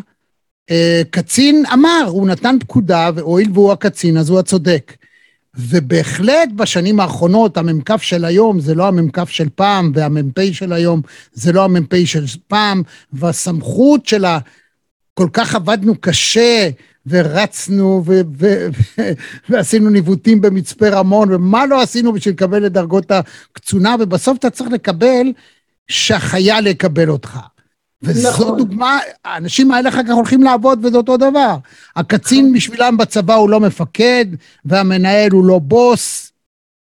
אה, 0.72 1.02
קצין 1.10 1.64
אמר, 1.74 2.04
הוא 2.08 2.28
נתן 2.28 2.56
פקודה, 2.60 3.10
והואיל 3.16 3.50
והוא 3.54 3.72
הקצין, 3.72 4.18
אז 4.18 4.30
הוא 4.30 4.40
הצודק. 4.40 4.94
ובהחלט 5.58 6.50
בשנים 6.56 7.00
האחרונות, 7.00 7.58
המ"כ 7.58 7.92
של 7.98 8.26
היום 8.26 8.60
זה 8.60 8.76
לא 8.76 8.88
המ"כ 8.88 9.30
של 9.30 9.50
פעם, 9.56 9.92
והמ"פ 9.96 10.40
של 10.52 10.74
היום 10.74 11.02
זה 11.34 11.52
לא 11.52 11.64
המ"פ 11.64 12.06
של 12.06 12.26
פעם, 12.48 12.84
והסמכות 13.14 14.06
של 14.06 14.26
ה... 14.26 14.40
כל 15.16 15.28
כך 15.34 15.56
עבדנו 15.56 15.96
קשה, 16.02 16.70
ורצנו, 17.08 18.04
ו- 18.06 18.22
ו- 18.38 18.68
ו- 18.98 19.12
ועשינו 19.50 19.90
ניווטים 19.90 20.42
במצפה 20.42 20.90
רמון, 20.90 21.34
ומה 21.34 21.66
לא 21.66 21.82
עשינו 21.82 22.14
בשביל 22.14 22.34
לקבל 22.34 22.66
את 22.66 22.72
דרגות 22.72 23.12
הקצונה, 23.12 23.96
ובסוף 24.00 24.38
אתה 24.38 24.50
צריך 24.50 24.72
לקבל 24.72 25.28
שהחייל 25.88 26.68
יקבל 26.68 27.10
אותך. 27.10 27.40
וזו 28.04 28.30
נכון. 28.30 28.58
דוגמה, 28.58 29.00
האנשים 29.26 29.72
האלה 29.72 29.90
אחר 29.90 30.04
כך 30.04 30.14
הולכים 30.14 30.44
לעבוד 30.44 30.86
וזה 30.86 30.98
אותו 30.98 31.18
דבר. 31.18 31.56
הקצין 31.96 32.40
נכון. 32.40 32.54
בשבילם 32.54 32.98
בצבא 32.98 33.36
הוא 33.36 33.50
לא 33.50 33.60
מפקד, 33.60 34.26
והמנהל 34.66 35.32
הוא 35.32 35.46
לא 35.46 35.60
בוס. 35.60 36.32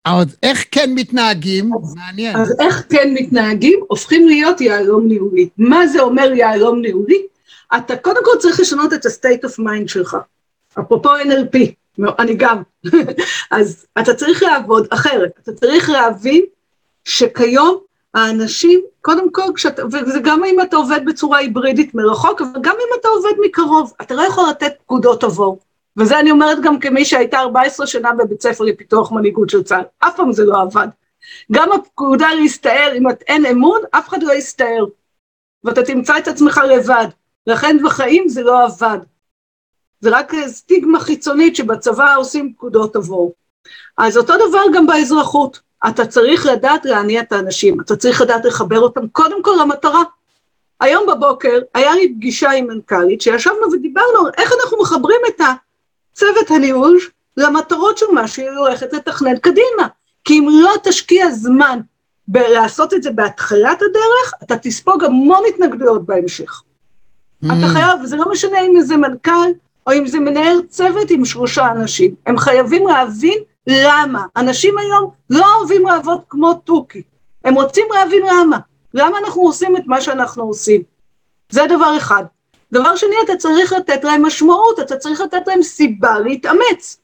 אז 0.04 0.36
איך 0.42 0.64
כן 0.70 0.90
מתנהגים? 0.94 1.70
מעניין. 1.94 2.36
אז 2.36 2.54
איך 2.60 2.84
כן 2.90 3.14
מתנהגים? 3.14 3.80
הופכים 3.88 4.28
להיות 4.28 4.60
יהלום 4.60 5.08
ניהולי. 5.08 5.48
מה 5.58 5.86
זה 5.86 6.00
אומר 6.00 6.32
יהלום 6.32 6.80
ניהולי? 6.80 7.22
אתה 7.76 7.96
קודם 7.96 8.20
כל 8.24 8.30
צריך 8.38 8.60
לשנות 8.60 8.92
את 8.92 9.06
ה-state 9.06 9.48
of 9.48 9.58
mind 9.58 9.88
שלך. 9.88 10.16
אפרופו 10.80 11.08
NLP, 11.16 11.58
אני 12.18 12.34
גם. 12.34 12.62
אז 13.50 13.86
אתה 13.98 14.14
צריך 14.14 14.42
לעבוד 14.42 14.86
אחרת. 14.90 15.30
אתה 15.42 15.52
צריך 15.52 15.90
להבין 15.90 16.44
שכיום 17.04 17.78
האנשים, 18.14 18.82
קודם 19.00 19.32
כל, 19.32 19.42
כשאתה, 19.54 19.86
וזה 19.86 20.20
גם 20.22 20.44
אם 20.44 20.60
אתה 20.60 20.76
עובד 20.76 21.00
בצורה 21.06 21.38
היברידית 21.38 21.94
מרחוק, 21.94 22.40
אבל 22.40 22.60
גם 22.60 22.74
אם 22.74 23.00
אתה 23.00 23.08
עובד 23.08 23.32
מקרוב, 23.44 23.92
אתה 24.00 24.14
לא 24.14 24.22
יכול 24.22 24.44
לתת 24.50 24.72
פקודות 24.82 25.24
עבור. 25.24 25.58
וזה 25.96 26.18
אני 26.18 26.30
אומרת 26.30 26.58
גם 26.62 26.80
כמי 26.80 27.04
שהייתה 27.04 27.38
14 27.38 27.86
שנה 27.86 28.12
בבית 28.12 28.42
ספר 28.42 28.64
לפיתוח 28.64 29.12
מנהיגות 29.12 29.50
של 29.50 29.62
צה"ל, 29.62 29.82
אף 29.98 30.16
פעם 30.16 30.32
זה 30.32 30.44
לא 30.44 30.60
עבד. 30.62 30.88
גם 31.52 31.72
הפקודה 31.72 32.28
להסתער, 32.34 32.92
אם 32.96 33.10
את 33.10 33.22
אין 33.22 33.46
אמון, 33.46 33.80
אף 33.90 34.08
אחד 34.08 34.22
לא 34.22 34.32
יסתער. 34.32 34.84
ואתה 35.64 35.82
תמצא 35.82 36.18
את 36.18 36.28
עצמך 36.28 36.60
לבד. 36.68 37.06
לכן 37.46 37.76
בחיים 37.84 38.28
זה 38.28 38.42
לא 38.42 38.64
עבד. 38.64 38.98
זה 40.00 40.10
רק 40.10 40.32
סטיגמה 40.46 41.00
חיצונית 41.00 41.56
שבצבא 41.56 42.16
עושים 42.16 42.52
פקודות 42.52 42.96
עבור. 42.96 43.32
אז 43.98 44.16
אותו 44.16 44.32
דבר 44.48 44.62
גם 44.74 44.86
באזרחות. 44.86 45.60
אתה 45.88 46.06
צריך 46.06 46.46
לדעת 46.46 46.84
להניע 46.84 47.20
את 47.20 47.32
האנשים, 47.32 47.80
אתה 47.80 47.96
צריך 47.96 48.20
לדעת 48.20 48.44
לחבר 48.44 48.80
אותם 48.80 49.08
קודם 49.08 49.42
כל 49.42 49.56
למטרה. 49.60 50.02
היום 50.80 51.06
בבוקר 51.06 51.58
היה 51.74 51.94
לי 51.94 52.14
פגישה 52.14 52.50
עם 52.50 52.66
מנכ"לית 52.66 53.20
שישבנו 53.20 53.72
ודיברנו 53.72 54.28
איך 54.38 54.52
אנחנו 54.60 54.78
מחברים 54.80 55.20
את 55.28 55.40
הצוות 55.40 56.50
הניהול 56.50 56.98
למטרות 57.36 57.98
של 57.98 58.06
מה 58.12 58.28
שהיא 58.28 58.50
הולכת 58.50 58.92
לתכנן 58.92 59.38
קדימה. 59.38 59.88
כי 60.24 60.38
אם 60.38 60.48
לא 60.52 60.72
תשקיע 60.82 61.30
זמן 61.30 61.80
בלעשות 62.28 62.94
את 62.94 63.02
זה 63.02 63.10
בהתחלת 63.10 63.82
הדרך, 63.82 64.34
אתה 64.42 64.56
תספוג 64.56 65.04
המון 65.04 65.42
התנגדויות 65.48 66.06
בהמשך. 66.06 66.62
Mm. 67.44 67.46
אתה 67.46 67.66
חייב, 67.72 68.00
וזה 68.02 68.16
לא 68.16 68.30
משנה 68.30 68.60
אם 68.60 68.80
זה 68.80 68.96
מנכ"ל 68.96 69.50
או 69.86 69.92
אם 69.92 70.06
זה 70.06 70.20
מנהל 70.20 70.62
צוות 70.68 71.10
עם 71.10 71.24
שלושה 71.24 71.70
אנשים, 71.70 72.14
הם 72.26 72.38
חייבים 72.38 72.86
להבין 72.86 73.38
למה. 73.66 74.26
אנשים 74.36 74.78
היום 74.78 75.10
לא 75.30 75.56
אוהבים 75.56 75.86
לעבוד 75.86 76.20
כמו 76.28 76.54
תוכי, 76.54 77.02
הם 77.44 77.54
רוצים 77.54 77.86
להבין 77.94 78.22
למה. 78.26 78.58
למה 78.94 79.18
אנחנו 79.18 79.42
עושים 79.42 79.76
את 79.76 79.82
מה 79.86 80.00
שאנחנו 80.00 80.42
עושים. 80.42 80.82
זה 81.50 81.62
דבר 81.68 81.96
אחד. 81.96 82.24
דבר 82.72 82.96
שני, 82.96 83.14
אתה 83.24 83.36
צריך 83.36 83.72
לתת 83.72 84.04
להם 84.04 84.26
משמעות, 84.26 84.80
אתה 84.80 84.96
צריך 84.96 85.20
לתת 85.20 85.46
להם 85.46 85.62
סיבה 85.62 86.18
להתאמץ. 86.18 87.00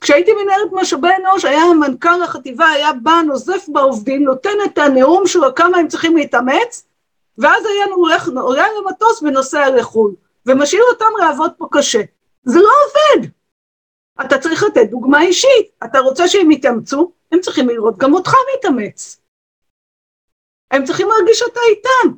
כשהייתי 0.00 0.30
מנהלת 0.32 0.72
משאבי 0.72 1.08
אנוש, 1.20 1.44
היה 1.44 1.64
מנכ"ל 1.80 2.22
החטיבה, 2.22 2.68
היה 2.68 2.92
בא, 2.92 3.20
נוזף 3.26 3.64
בעובדים, 3.68 4.22
נותן 4.24 4.58
את 4.64 4.78
הנאום 4.78 5.26
שלו 5.26 5.54
כמה 5.54 5.78
הם 5.78 5.88
צריכים 5.88 6.16
להתאמץ, 6.16 6.85
ואז 7.38 7.64
היה 7.64 7.94
הולך, 7.94 8.28
עולה 8.28 8.66
למטוס 8.78 9.22
ונוסע 9.22 9.70
לחו"ל, 9.70 10.14
ומשאיר 10.46 10.82
אותם 10.92 11.04
לעבוד 11.18 11.50
פה 11.58 11.66
קשה. 11.72 12.02
זה 12.44 12.58
לא 12.58 12.70
עובד. 12.86 13.28
אתה 14.20 14.38
צריך 14.38 14.62
לתת 14.62 14.90
דוגמה 14.90 15.22
אישית. 15.22 15.70
אתה 15.84 15.98
רוצה 15.98 16.28
שהם 16.28 16.50
יתאמצו, 16.50 17.12
הם 17.32 17.40
צריכים 17.40 17.68
לראות 17.68 17.98
גם 17.98 18.14
אותך 18.14 18.32
מתאמץ. 18.54 19.20
הם 20.70 20.84
צריכים 20.84 21.08
להרגיש 21.08 21.38
שאתה 21.38 21.60
איתם. 21.70 22.16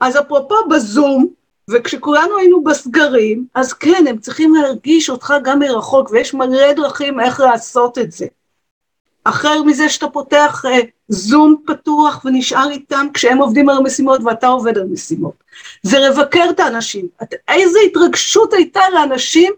אז 0.00 0.20
אפרופו 0.20 0.68
בזום, 0.70 1.28
וכשכולנו 1.70 2.38
היינו 2.38 2.64
בסגרים, 2.64 3.46
אז 3.54 3.72
כן, 3.72 4.04
הם 4.08 4.18
צריכים 4.18 4.54
להרגיש 4.54 5.10
אותך 5.10 5.34
גם 5.44 5.58
מרחוק, 5.58 6.10
ויש 6.10 6.34
מלא 6.34 6.72
דרכים 6.72 7.20
איך 7.20 7.40
לעשות 7.40 7.98
את 7.98 8.12
זה. 8.12 8.26
אחר 9.24 9.62
מזה 9.62 9.88
שאתה 9.88 10.08
פותח 10.08 10.64
אה, 10.68 10.80
זום 11.08 11.56
פתוח 11.66 12.24
ונשאר 12.24 12.70
איתם 12.70 13.06
כשהם 13.14 13.38
עובדים 13.38 13.68
על 13.68 13.76
המשימות 13.76 14.20
ואתה 14.24 14.46
עובד 14.46 14.78
על 14.78 14.84
משימות. 14.84 15.34
זה 15.82 15.98
לבקר 15.98 16.46
את 16.50 16.60
האנשים. 16.60 17.08
את, 17.22 17.34
איזה 17.48 17.78
התרגשות 17.86 18.52
הייתה 18.52 18.80
לאנשים 18.94 19.52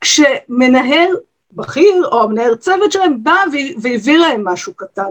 כשמנהל 0.00 1.16
בכיר 1.52 2.08
או 2.12 2.28
מנהל 2.28 2.54
צוות 2.56 2.92
שלהם 2.92 3.22
בא 3.22 3.36
והביא 3.82 4.18
להם 4.18 4.48
משהו 4.48 4.74
קטן. 4.74 5.10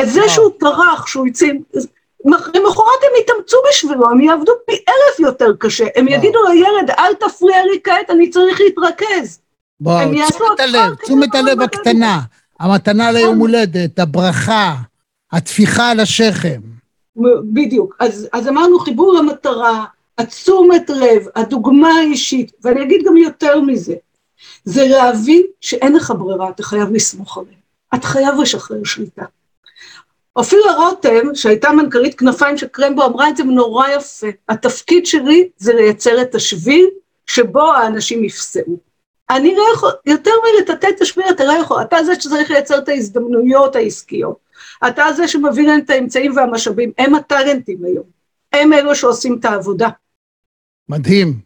את 0.00 0.08
זה 0.08 0.28
שהוא 0.28 0.50
טרח, 0.60 1.06
שהוא 1.06 1.26
הציל, 1.26 1.58
למחרת 2.24 3.02
הם 3.02 3.20
יתאמצו 3.20 3.56
בשבילו, 3.68 4.10
הם 4.10 4.20
יעבדו 4.20 4.52
פי 4.66 4.72
אלף 4.72 5.20
יותר 5.20 5.52
קשה, 5.58 5.86
הם 5.96 6.08
יגידו 6.08 6.38
לילד, 6.48 6.90
אל 6.90 7.14
תפריע 7.14 7.64
לי 7.64 7.80
כעת, 7.84 8.10
אני 8.10 8.30
צריך 8.30 8.60
להתרכז. 8.60 9.40
בואו, 9.80 9.98
תשומת 10.28 10.60
הלב, 10.60 10.94
תשומת 10.94 11.34
הלב 11.34 11.60
הקטנה, 11.60 12.20
המתנה 12.60 13.12
ליום 13.12 13.38
הולדת, 13.38 13.98
הברכה, 13.98 14.74
הטפיחה 15.32 15.90
על 15.90 16.00
השכם. 16.00 16.60
בדיוק, 17.52 17.96
אז, 18.00 18.28
אז 18.32 18.48
אמרנו 18.48 18.78
חיבור 18.78 19.14
למטרה, 19.14 19.84
התשומת 20.18 20.90
לב, 20.90 21.26
הדוגמה 21.36 21.88
האישית, 21.88 22.52
ואני 22.62 22.82
אגיד 22.82 23.02
גם 23.06 23.16
יותר 23.16 23.60
מזה, 23.60 23.94
זה 24.64 24.88
להבין 24.88 25.42
שאין 25.60 25.92
לך 25.92 26.12
ברירה, 26.18 26.48
אתה 26.50 26.62
חייב 26.62 26.92
לסמוך 26.92 27.38
עליהם. 27.38 27.66
אתה 27.94 28.06
חייב 28.06 28.40
לשחרר 28.40 28.84
שליטה. 28.84 29.24
אפילו 30.40 30.62
רותם, 30.76 31.34
שהייתה 31.34 31.72
מנכ"לית 31.72 32.14
כנפיים 32.18 32.58
של 32.58 32.66
קרמבו, 32.66 33.04
אמרה 33.04 33.28
את 33.28 33.36
זה 33.36 33.44
נורא 33.44 33.88
יפה. 33.88 34.26
התפקיד 34.48 35.06
שלי 35.06 35.48
זה 35.56 35.74
לייצר 35.74 36.22
את 36.22 36.34
השביל 36.34 36.86
שבו 37.26 37.72
האנשים 37.72 38.24
יפסעו. 38.24 38.78
אני 39.30 39.54
לא 39.54 39.64
יכול, 39.74 39.90
יותר 40.06 40.30
מלטאטא 40.44 40.86
את 40.96 41.00
השביל 41.00 41.24
אתה 41.30 41.44
לא 41.44 41.52
יכול, 41.52 41.82
אתה 41.82 42.04
זה 42.04 42.14
שצריך 42.14 42.50
לייצר 42.50 42.78
את 42.78 42.88
ההזדמנויות 42.88 43.76
העסקיות. 43.76 44.38
אתה 44.88 45.04
זה 45.16 45.28
שמביא 45.28 45.66
להם 45.66 45.80
את 45.84 45.90
האמצעים 45.90 46.36
והמשאבים, 46.36 46.92
הם 46.98 47.14
הטאלנטים 47.14 47.84
היום. 47.84 48.04
הם 48.52 48.72
אלו 48.72 48.94
שעושים 48.94 49.36
את 49.40 49.44
העבודה. 49.44 49.88
מדהים. 50.88 51.40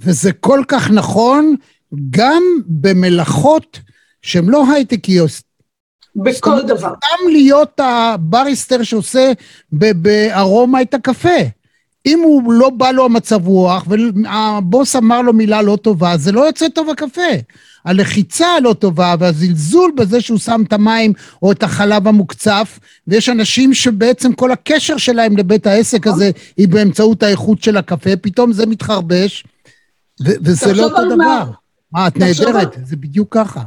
וזה 0.00 0.32
כל 0.32 0.60
כך 0.68 0.90
נכון 0.90 1.56
גם 2.10 2.42
במלאכות 2.66 3.80
שהן 4.22 4.44
לא 4.44 4.64
הייטקיות. 4.72 5.30
בכל 6.16 6.62
דבר. 6.62 6.94
סתם 6.96 7.28
להיות 7.28 7.80
הבריסטר 7.80 8.82
שעושה 8.82 9.32
בארומה 9.72 10.82
את 10.82 10.94
הקפה. 10.94 11.38
אם 12.08 12.20
הוא 12.24 12.52
לא 12.52 12.70
בא 12.70 12.90
לו 12.90 13.04
המצב 13.04 13.46
רוח, 13.46 13.84
והבוס 13.88 14.96
אמר 14.96 15.22
לו 15.22 15.32
מילה 15.32 15.62
לא 15.62 15.76
טובה, 15.76 16.16
זה 16.16 16.32
לא 16.32 16.40
יוצא 16.40 16.68
טוב 16.68 16.90
הקפה. 16.90 17.32
הלחיצה 17.84 18.46
הלא 18.46 18.72
טובה 18.72 19.14
והזלזול 19.18 19.92
בזה 19.96 20.20
שהוא 20.20 20.38
שם 20.38 20.62
את 20.66 20.72
המים 20.72 21.12
או 21.42 21.52
את 21.52 21.62
החלב 21.62 22.08
המוקצף, 22.08 22.78
ויש 23.06 23.28
אנשים 23.28 23.74
שבעצם 23.74 24.32
כל 24.32 24.52
הקשר 24.52 24.96
שלהם 24.96 25.36
לבית 25.36 25.66
העסק 25.66 26.06
הזה 26.06 26.30
היא 26.56 26.68
באמצעות 26.68 27.22
האיכות 27.22 27.62
של 27.62 27.76
הקפה, 27.76 28.16
פתאום 28.16 28.52
זה 28.52 28.66
מתחרבש, 28.66 29.44
וזה 30.20 30.72
לא 30.72 30.84
אותו 30.84 31.14
דבר. 31.14 31.44
מה, 31.92 32.06
את 32.06 32.16
נהדרת, 32.16 32.76
זה 32.84 32.96
בדיוק 32.96 33.28
ככה. 33.30 33.62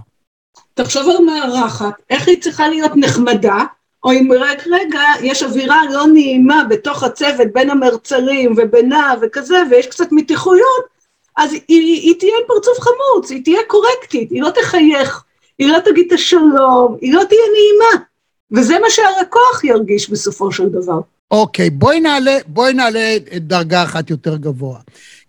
תחשוב 0.74 1.10
על 1.10 1.26
מארחת, 1.26 1.94
איך 2.10 2.28
היא 2.28 2.42
צריכה 2.42 2.68
להיות 2.68 2.92
נחמדה, 2.96 3.58
או 4.04 4.12
אם 4.12 4.30
רק 4.40 4.68
רגע 4.68 5.02
יש 5.22 5.44
אווירה 5.44 5.82
לא 5.92 6.08
נעימה 6.08 6.64
בתוך 6.70 7.04
הצוות 7.04 7.48
בין 7.54 7.70
המרצלים 7.70 8.54
ובינה 8.58 9.14
וכזה, 9.22 9.58
ויש 9.72 9.88
קצת 9.88 10.08
מתיחויות, 10.12 10.92
אז 11.38 11.54
היא, 11.54 12.02
היא 12.02 12.16
תהיה 12.20 12.32
עם 12.42 12.48
פרצוף 12.48 12.80
חמוץ, 12.80 13.32
היא 13.32 13.44
תהיה 13.44 13.60
קורקטית, 13.68 14.32
היא 14.32 14.42
לא 14.42 14.50
תחייך, 14.50 15.24
היא 15.60 15.68
לא 15.68 15.78
תגיד 15.86 16.06
את 16.08 16.12
השלום, 16.12 16.98
היא 17.02 17.14
לא 17.14 17.24
תהיה 17.24 17.42
נעימה. 17.54 18.06
וזה 18.52 18.80
מה 18.80 18.90
שהלקוח 18.90 19.64
ירגיש 19.64 20.10
בסופו 20.10 20.52
של 20.52 20.70
דבר. 20.70 21.00
אוקיי, 21.32 21.68
okay, 21.68 21.72
בואי 21.72 22.00
נעלה, 22.00 22.38
בואי 22.48 22.74
נעלה 22.74 23.18
דרגה 23.38 23.84
אחת 23.84 24.10
יותר 24.10 24.38
גבוה. 24.38 24.80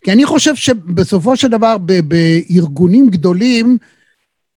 כי 0.05 0.13
אני 0.13 0.25
חושב 0.27 0.55
שבסופו 0.55 1.37
של 1.37 1.49
דבר 1.49 1.77
בארגונים 1.79 3.11
גדולים, 3.11 3.79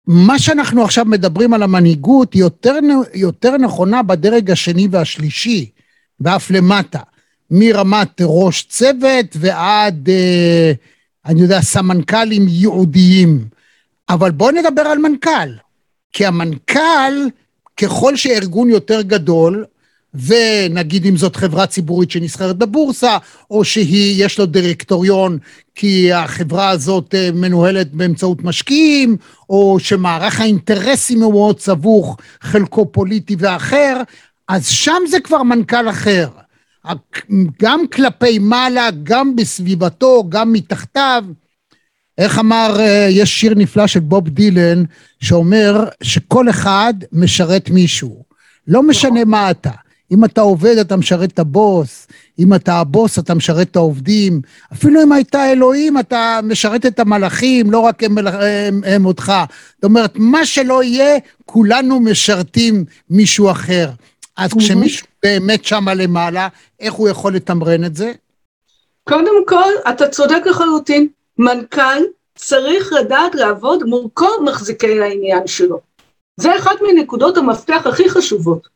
מה 0.06 0.38
שאנחנו 0.38 0.84
עכשיו 0.84 1.04
מדברים 1.04 1.54
על 1.54 1.62
המנהיגות 1.62 2.34
יותר, 2.34 2.74
יותר 3.14 3.56
נכונה 3.56 4.02
בדרג 4.02 4.50
השני 4.50 4.88
והשלישי, 4.90 5.70
ואף 6.20 6.50
למטה, 6.50 7.00
מרמת 7.50 8.20
ראש 8.20 8.62
צוות 8.62 9.36
ועד, 9.36 10.08
אה, 10.08 10.72
אני 11.26 11.40
יודע, 11.40 11.60
סמנכ"לים 11.60 12.48
ייעודיים. 12.48 13.44
אבל 14.08 14.30
בואו 14.30 14.50
נדבר 14.50 14.82
על 14.82 14.98
מנכ"ל. 14.98 15.50
כי 16.12 16.26
המנכ"ל, 16.26 17.28
ככל 17.76 18.16
שארגון 18.16 18.70
יותר 18.70 19.02
גדול, 19.02 19.64
ונגיד 20.14 21.06
אם 21.06 21.16
זאת 21.16 21.36
חברה 21.36 21.66
ציבורית 21.66 22.10
שנסחרת 22.10 22.56
בבורסה, 22.56 23.18
או 23.50 23.64
שהיא, 23.64 24.24
יש 24.24 24.38
לו 24.38 24.46
דירקטוריון 24.46 25.38
כי 25.74 26.12
החברה 26.12 26.68
הזאת 26.68 27.14
אה, 27.14 27.30
מנוהלת 27.32 27.92
באמצעות 27.92 28.44
משקיעים, 28.44 29.16
או 29.50 29.76
שמערך 29.80 30.40
האינטרסים 30.40 31.22
הוא 31.22 31.32
מאוד 31.32 31.60
סבוך, 31.60 32.16
חלקו 32.40 32.92
פוליטי 32.92 33.36
ואחר, 33.38 34.00
אז 34.48 34.68
שם 34.68 35.02
זה 35.08 35.20
כבר 35.20 35.42
מנכ"ל 35.42 35.90
אחר. 35.90 36.28
גם 37.62 37.86
כלפי 37.92 38.38
מעלה, 38.38 38.88
גם 39.02 39.36
בסביבתו, 39.36 40.24
גם 40.28 40.52
מתחתיו. 40.52 41.24
איך 42.18 42.38
אמר, 42.38 42.76
אה, 42.80 43.06
יש 43.10 43.40
שיר 43.40 43.54
נפלא 43.56 43.86
של 43.86 44.00
בוב 44.00 44.28
דילן, 44.28 44.84
שאומר 45.20 45.84
שכל 46.02 46.50
אחד 46.50 46.94
משרת 47.12 47.70
מישהו. 47.70 48.24
לא 48.68 48.82
משנה 48.82 49.24
מה 49.24 49.50
אתה. 49.50 49.70
אם 50.10 50.24
אתה 50.24 50.40
עובד, 50.40 50.78
אתה 50.78 50.96
משרת 50.96 51.32
את 51.32 51.38
הבוס, 51.38 52.06
אם 52.38 52.54
אתה 52.54 52.74
הבוס, 52.74 53.18
אתה 53.18 53.34
משרת 53.34 53.70
את 53.70 53.76
העובדים, 53.76 54.40
אפילו 54.72 55.02
אם 55.02 55.12
הייתה 55.12 55.52
אלוהים, 55.52 55.98
אתה 55.98 56.40
משרת 56.42 56.86
את 56.86 56.98
המלאכים, 57.00 57.70
לא 57.70 57.78
רק 57.78 58.02
הם, 58.02 58.18
הם, 58.18 58.80
הם 58.86 59.06
אותך. 59.06 59.32
זאת 59.74 59.84
אומרת, 59.84 60.12
מה 60.14 60.46
שלא 60.46 60.82
יהיה, 60.82 61.18
כולנו 61.44 62.00
משרתים 62.00 62.84
מישהו 63.10 63.50
אחר. 63.50 63.90
אז 64.36 64.50
כשמישהו 64.58 65.06
באמת 65.22 65.64
שמה 65.64 65.94
למעלה, 65.94 66.48
איך 66.80 66.94
הוא 66.94 67.08
יכול 67.08 67.34
לתמרן 67.34 67.84
את 67.84 67.96
זה? 67.96 68.12
קודם 69.04 69.46
כל, 69.46 69.70
אתה 69.88 70.08
צודק 70.08 70.46
לחלוטין. 70.46 71.08
מנכ"ל 71.38 72.02
צריך 72.34 72.92
לדעת 72.92 73.34
לעבוד 73.34 73.82
מול 73.84 74.04
כל 74.14 74.44
מחזיקי 74.44 75.00
העניין 75.00 75.46
שלו. 75.46 75.80
זה 76.36 76.56
אחת 76.56 76.76
מנקודות 76.82 77.36
המפתח 77.36 77.82
הכי 77.86 78.10
חשובות. 78.10 78.68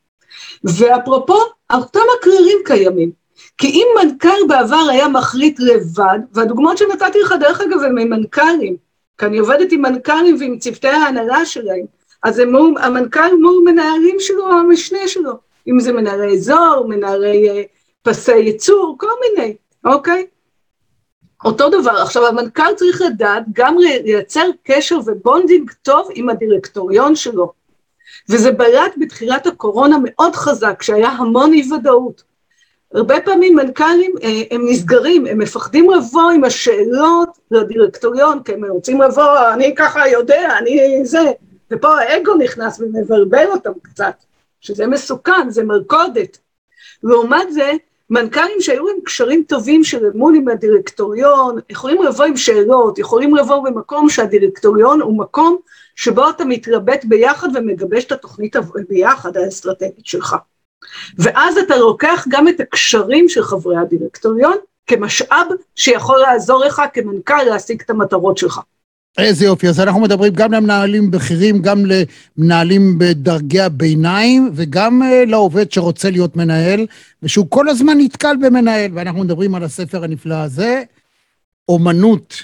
ואפרופו, 0.65 1.39
אותם 1.73 2.01
הקרירים 2.19 2.59
קיימים. 2.65 3.11
כי 3.59 3.69
אם 3.69 3.87
מנכ"ל 4.03 4.47
בעבר 4.49 4.87
היה 4.91 5.09
מחליט 5.09 5.61
לבד, 5.61 6.19
והדוגמאות 6.33 6.79
שנתתי 6.79 7.19
לך 7.21 7.35
דרך 7.41 7.61
אגב 7.61 7.83
הם 7.83 7.95
ממנכ"לים, 7.95 8.77
כי 9.19 9.27
אני 9.27 9.39
עובדת 9.39 9.73
עם 9.73 9.83
מנכ"לים 9.83 10.37
ועם 10.41 10.59
צוותי 10.59 10.89
ההנהלה 10.89 11.47
שלהם, 11.47 11.85
אז 12.23 12.41
מול, 12.41 12.75
המנכ"ל 12.81 13.37
מול 13.41 13.63
מנהלים 13.65 14.17
שלו 14.19 14.47
או 14.47 14.53
המשנה 14.53 14.99
שלו, 15.07 15.33
אם 15.69 15.81
זה 15.81 15.93
מנהלי 15.93 16.33
אזור, 16.33 16.85
מנהלי 16.89 17.49
uh, 17.49 17.67
פסי 18.03 18.37
ייצור, 18.37 18.97
כל 18.99 19.11
מיני, 19.21 19.57
אוקיי? 19.85 20.27
אותו 21.45 21.69
דבר. 21.69 22.03
עכשיו 22.03 22.27
המנכ"ל 22.27 22.75
צריך 22.77 23.03
לדעת 23.03 23.43
גם 23.53 23.79
לייצר 23.79 24.49
קשר 24.63 24.99
ו 25.07 25.15
bonding 25.15 25.71
טוב 25.83 26.09
עם 26.15 26.29
הדירקטוריון 26.29 27.17
שלו. 27.17 27.53
וזה 28.29 28.53
בלט 28.53 28.93
בתחילת 29.01 29.47
הקורונה 29.47 29.97
מאוד 30.05 30.37
חזק, 30.37 30.77
כשהיה 30.79 31.09
המון 31.09 31.53
אי 31.53 31.73
ודאות. 31.73 32.28
הרבה 32.95 33.21
פעמים 33.21 33.57
מנכ"לים 33.57 34.15
אה, 34.23 34.43
הם 34.51 34.69
נסגרים, 34.69 35.27
הם 35.27 35.39
מפחדים 35.39 35.91
לבוא 35.91 36.31
עם 36.31 36.45
השאלות 36.45 37.39
לדירקטוריון, 37.51 38.43
כי 38.43 38.53
הם 38.53 38.65
רוצים 38.65 39.01
לבוא, 39.01 39.53
אני 39.53 39.75
ככה 39.77 40.09
יודע, 40.09 40.59
אני 40.59 41.01
זה, 41.05 41.33
ופה 41.71 41.99
האגו 41.99 42.35
נכנס 42.35 42.81
ומבלבל 42.81 43.47
אותם 43.47 43.73
קצת, 43.83 44.15
שזה 44.61 44.87
מסוכן, 44.87 45.51
זה 45.51 45.65
מלכודת. 45.65 46.39
לעומת 47.03 47.53
זה, 47.53 47.73
מנכ"לים 48.11 48.61
שהיו 48.61 48.89
עם 48.89 48.97
קשרים 49.05 49.45
טובים 49.49 49.85
של 49.85 50.07
אמון 50.15 50.35
עם 50.35 50.49
הדירקטוריון, 50.49 51.59
יכולים 51.71 52.03
לבוא 52.03 52.25
עם 52.25 52.37
שאלות, 52.37 52.99
יכולים 52.99 53.37
לבוא 53.37 53.65
במקום 53.65 54.09
שהדירקטוריון 54.09 55.01
הוא 55.01 55.19
מקום 55.19 55.57
שבו 55.97 56.31
אתה 56.31 56.45
מתלבט 56.45 57.05
ביחד 57.05 57.49
ומגבש 57.55 58.05
את 58.05 58.13
התוכנית 58.13 58.57
ביחד, 58.89 59.37
האסטרטגית 59.37 60.07
שלך. 60.07 60.37
ואז 61.19 61.59
אתה 61.59 61.77
לוקח 61.77 62.25
גם 62.29 62.49
את 62.49 62.61
הקשרים 62.61 63.29
של 63.29 63.43
חברי 63.43 63.77
הדירקטוריון 63.77 64.57
כמשאב 64.87 65.47
שיכול 65.75 66.19
לעזור 66.19 66.65
לך 66.65 66.83
כמנכ"ל 66.93 67.43
להשיג 67.43 67.81
את 67.81 67.91
המטרות 67.91 68.39
שלך. 68.39 68.61
איזה 69.19 69.45
יופי, 69.45 69.69
אז 69.69 69.81
אנחנו 69.81 70.01
מדברים 70.01 70.33
גם 70.33 70.53
למנהלים 70.53 71.11
בכירים, 71.11 71.63
גם 71.63 71.83
למנהלים 71.87 72.99
בדרגי 72.99 73.61
הביניים, 73.61 74.51
וגם 74.55 75.03
אה, 75.03 75.25
לעובד 75.25 75.73
שרוצה 75.73 76.11
להיות 76.11 76.37
מנהל, 76.37 76.87
ושהוא 77.23 77.47
כל 77.49 77.69
הזמן 77.69 77.99
נתקל 77.99 78.37
במנהל, 78.43 78.91
ואנחנו 78.95 79.21
מדברים 79.21 79.55
על 79.55 79.65
הספר 79.65 80.05
הנפלא 80.05 80.35
הזה, 80.35 80.83
אומנות. 81.69 82.43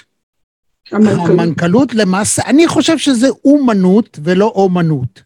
המנכ"לות. 0.91 1.29
המנכ"לות 1.29 1.93
למעשה, 1.93 2.41
אני 2.45 2.67
חושב 2.67 2.97
שזה 2.97 3.27
אומנות 3.45 4.19
ולא 4.23 4.51
אומנות. 4.55 5.24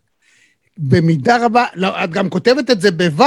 במידה 0.80 1.46
רבה, 1.46 1.66
לא, 1.76 2.04
את 2.04 2.10
גם 2.10 2.30
כותבת 2.30 2.72
את 2.72 2.82
זה 2.82 2.92
בו', 2.92 3.24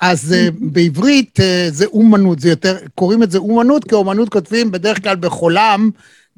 אז 0.00 0.34
uh, 0.34 0.52
בעברית 0.60 1.38
uh, 1.40 1.72
זה 1.72 1.86
אומנות, 1.86 2.40
זה 2.40 2.48
יותר, 2.48 2.76
קוראים 2.94 3.22
את 3.22 3.30
זה 3.30 3.38
אומנות, 3.38 3.84
כי 3.84 3.94
אומנות 3.94 4.28
כותבים 4.28 4.70
בדרך 4.70 5.02
כלל 5.02 5.16
בחולם 5.16 5.90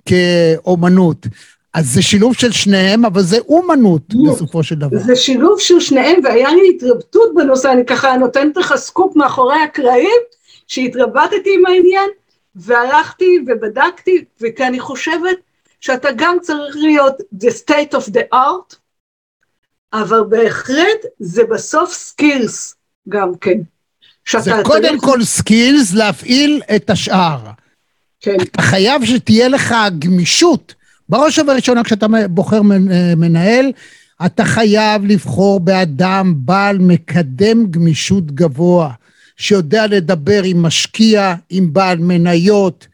כאומנות. 0.06 1.26
אז 1.74 1.94
זה 1.94 2.02
שילוב 2.02 2.34
של 2.34 2.52
שניהם, 2.52 3.04
אבל 3.04 3.22
זה 3.22 3.38
אומנות 3.48 4.14
בסופו 4.14 4.62
של 4.62 4.74
דבר. 4.74 4.98
זה 4.98 5.16
שילוב 5.16 5.60
של 5.60 5.80
שניהם, 5.80 6.20
והיה 6.24 6.48
לי 6.48 6.72
התלבטות 6.76 7.34
בנושא, 7.34 7.72
אני 7.72 7.86
ככה 7.86 8.16
נותנת 8.16 8.56
לך 8.56 8.74
סקופ 8.76 9.16
מאחורי 9.16 9.62
הקרעים, 9.62 10.20
שהתלבטתי 10.66 11.54
עם 11.54 11.66
העניין, 11.66 12.08
והלכתי 12.56 13.38
ובדקתי, 13.46 14.24
וכי 14.40 14.66
אני 14.66 14.80
חושבת 14.80 15.36
שאתה 15.80 16.08
גם 16.16 16.36
צריך 16.42 16.76
להיות 16.76 17.14
the 17.34 17.48
state 17.48 17.98
of 17.98 18.10
the 18.12 18.34
art, 18.34 18.76
אבל 19.92 20.20
בהחלט 20.28 21.00
זה 21.18 21.42
בסוף 21.50 21.92
skills 21.92 22.74
גם 23.08 23.32
כן. 23.40 23.58
זה 24.38 24.52
קודם. 24.64 25.00
כל 25.00 25.24
skills 25.24 25.92
להפעיל 25.92 26.62
את 26.76 26.90
השאר. 26.90 27.38
כן. 28.20 28.36
אתה 28.42 28.62
חייב 28.62 29.04
שתהיה 29.04 29.48
לך 29.48 29.74
גמישות. 29.98 30.74
בראש 31.08 31.38
ובראשונה 31.38 31.84
כשאתה 31.84 32.06
בוחר 32.30 32.60
מנהל, 33.16 33.72
אתה 34.26 34.44
חייב 34.44 35.04
לבחור 35.04 35.60
באדם 35.60 36.34
בעל 36.36 36.78
מקדם 36.78 37.66
גמישות 37.66 38.26
גבוה, 38.26 38.92
שיודע 39.36 39.86
לדבר 39.86 40.42
עם 40.42 40.62
משקיע, 40.62 41.34
עם 41.50 41.72
בעל 41.72 41.98
מניות, 41.98 42.86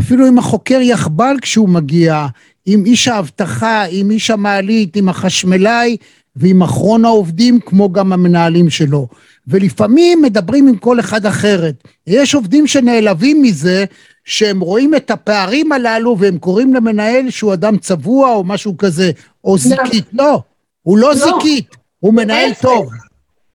אפילו 0.00 0.26
עם 0.26 0.38
החוקר 0.38 0.80
יחבל 0.80 1.36
כשהוא 1.42 1.68
מגיע, 1.68 2.26
עם 2.66 2.84
איש 2.84 3.08
האבטחה, 3.08 3.84
עם 3.90 4.10
איש 4.10 4.30
המעלית, 4.30 4.96
עם 4.96 5.08
החשמלאי 5.08 5.96
ועם 6.36 6.62
אחרון 6.62 7.04
העובדים, 7.04 7.60
כמו 7.60 7.92
גם 7.92 8.12
המנהלים 8.12 8.70
שלו. 8.70 9.08
ולפעמים 9.48 10.22
מדברים 10.22 10.68
עם 10.68 10.76
כל 10.76 11.00
אחד 11.00 11.26
אחרת. 11.26 11.74
יש 12.06 12.34
עובדים 12.34 12.66
שנעלבים 12.66 13.42
מזה, 13.42 13.84
שהם 14.24 14.60
רואים 14.60 14.94
את 14.94 15.10
הפערים 15.10 15.72
הללו 15.72 16.16
והם 16.18 16.38
קוראים 16.38 16.74
למנהל 16.74 17.30
שהוא 17.30 17.52
אדם 17.52 17.78
צבוע 17.78 18.34
או 18.34 18.44
משהו 18.44 18.76
כזה, 18.76 19.10
או 19.44 19.58
זיקית. 19.58 20.04
לא, 20.12 20.40
הוא 20.82 20.98
לא, 20.98 21.08
לא 21.08 21.14
זיקית, 21.14 21.76
הוא 22.00 22.14
מנהל 22.14 22.48
להפך, 22.48 22.62
טוב. 22.62 22.90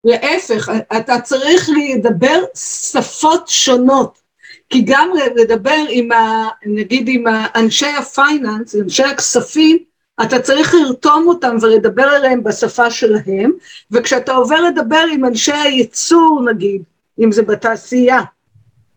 להפך, 0.04 0.70
אתה 0.96 1.20
צריך 1.20 1.70
לדבר 1.94 2.40
שפות 2.54 3.48
שונות. 3.48 4.25
כי 4.70 4.83
גם 4.87 5.11
לדבר 5.37 5.85
עם, 5.88 6.12
ה, 6.12 6.48
נגיד 6.66 7.09
עם 7.09 7.24
אנשי 7.55 7.87
הפייננס, 7.87 8.74
אנשי 8.74 9.05
הכספים, 9.05 9.79
אתה 10.22 10.38
צריך 10.38 10.74
לרתום 10.74 11.26
אותם 11.26 11.57
ולדבר 11.61 12.02
עליהם 12.02 12.42
בשפה 12.42 12.90
שלהם, 12.90 13.52
וכשאתה 13.90 14.35
עובר 14.35 14.61
לדבר 14.61 15.05
עם 15.12 15.24
אנשי 15.24 15.52
הייצור 15.52 16.42
נגיד, 16.50 16.83
אם 17.18 17.33
זה 17.33 17.42
בתעשייה, 17.42 18.20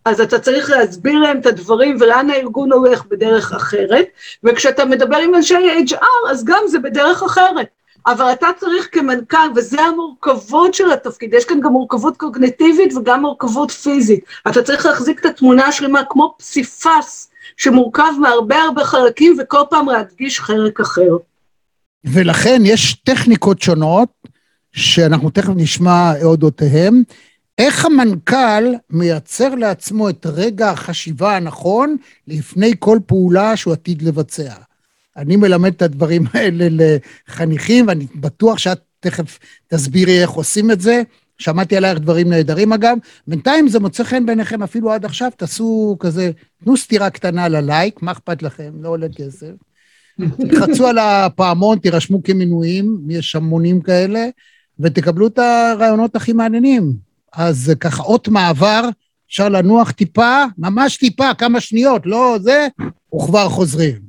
אז 0.06 0.22
אתה 0.22 0.40
צריך 0.40 0.70
להסביר 0.70 1.20
להם 1.20 1.40
את 1.40 1.46
הדברים 1.46 1.98
ולאן 2.00 2.30
הארגון 2.30 2.72
הולך 2.72 3.06
בדרך 3.06 3.54
אחרת, 3.54 4.06
וכשאתה 4.44 4.86
מדבר 4.86 5.18
עם 5.18 5.36
אנשי 5.36 5.56
HR 5.90 6.32
אז 6.32 6.46
גם 6.46 6.64
זה 6.68 6.80
בדרך 6.80 7.24
אחרת. 7.24 7.68
אבל 8.08 8.32
אתה 8.32 8.48
צריך 8.60 8.88
כמנכ"ל, 8.92 9.38
וזה 9.56 9.82
המורכבות 9.82 10.74
של 10.74 10.92
התפקיד, 10.92 11.34
יש 11.34 11.46
כאן 11.46 11.62
גם 11.62 11.72
מורכבות 11.72 12.18
קוגנטיבית 12.18 12.94
וגם 12.98 13.22
מורכבות 13.22 13.72
פיזית. 13.72 14.24
אתה 14.48 14.64
צריך 14.64 14.86
להחזיק 14.86 15.20
את 15.20 15.26
התמונה 15.26 15.66
השלמה 15.66 16.02
כמו 16.10 16.36
פסיפס 16.38 17.30
שמורכב 17.58 18.12
מהרבה 18.22 18.62
הרבה 18.62 18.84
חלקים 18.84 19.38
וכל 19.40 19.62
פעם 19.70 19.90
להדגיש 19.90 20.40
חלק 20.40 20.80
אחר. 20.80 21.18
ולכן 22.06 22.62
יש 22.66 22.94
טכניקות 22.94 23.62
שונות, 23.62 24.10
שאנחנו 24.72 25.30
תכף 25.30 25.54
נשמע 25.56 26.14
אודותיהם, 26.24 27.04
איך 27.58 27.86
המנכ"ל 27.86 28.74
מייצר 28.90 29.56
לעצמו 29.56 30.10
את 30.10 30.26
רגע 30.26 30.70
החשיבה 30.70 31.36
הנכון 31.36 31.98
לפני 32.28 32.74
כל 32.80 33.00
פעולה 33.06 33.58
שהוא 33.58 33.74
עתיד 33.74 34.02
לבצע. 34.02 34.54
אני 35.20 35.36
מלמד 35.36 35.74
את 35.74 35.82
הדברים 35.82 36.24
האלה 36.34 36.68
לחניכים, 36.72 37.88
ואני 37.88 38.08
בטוח 38.16 38.58
שאת 38.58 38.80
תכף 39.00 39.40
תסבירי 39.68 40.22
איך 40.22 40.30
עושים 40.30 40.72
את 40.72 40.82
זה. 40.82 41.02
שמעתי 41.38 41.78
עלייך 41.78 42.00
דברים 42.00 42.30
נהדרים 42.30 42.74
אגב. 42.74 42.98
בינתיים 43.28 43.68
זה 43.68 43.80
מוצא 43.80 44.04
חן 44.04 44.26
בעיניכם 44.26 44.64
אפילו 44.64 44.92
עד 44.92 45.06
עכשיו, 45.06 45.32
תעשו 45.38 45.98
כזה, 46.00 46.32
תנו 46.64 46.78
סטירה 46.78 47.10
קטנה 47.10 47.48
ללייק, 47.48 48.02
מה 48.02 48.12
אכפת 48.12 48.44
לכם? 48.44 48.72
לא 48.82 48.90
עולה 48.90 49.08
כסף. 49.16 49.52
תחצו 50.52 50.88
על 50.88 50.98
הפעמון, 50.98 51.80
תירשמו 51.80 52.24
כמינויים, 52.24 53.00
יש 53.10 53.36
המונים 53.36 53.82
כאלה, 53.82 54.26
ותקבלו 54.80 55.28
את 55.28 55.40
הרעיונות 55.40 56.16
הכי 56.16 56.34
מעניינים. 56.34 56.94
אז 57.34 57.72
ככה 57.80 58.04
אות 58.04 58.28
מעבר, 58.28 58.90
אפשר 59.30 59.50
לנוח 59.50 59.92
טיפה, 59.92 60.44
ממש 60.58 60.98
טיפה, 60.98 61.34
כמה 61.34 61.62
שניות, 61.62 62.06
לא 62.06 62.38
זה, 62.42 62.68
וכבר 63.16 63.50
חוזרים. 63.50 64.09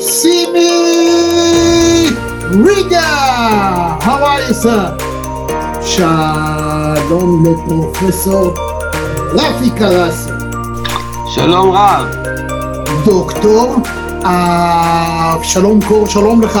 סימי 0.00 0.70
ריגה, 2.64 3.96
how 4.00 4.04
are 4.04 4.50
you 4.50 4.54
sir? 4.64 5.02
שלום 5.82 7.44
לפרופסור 7.46 8.54
רפי 9.32 9.70
קרסי. 9.78 10.30
שלום 11.34 11.70
רב. 11.70 12.06
דוקטור 13.04 13.76
אבשלום 14.24 15.80
קור, 15.88 16.06
שלום 16.06 16.42
לך. 16.42 16.60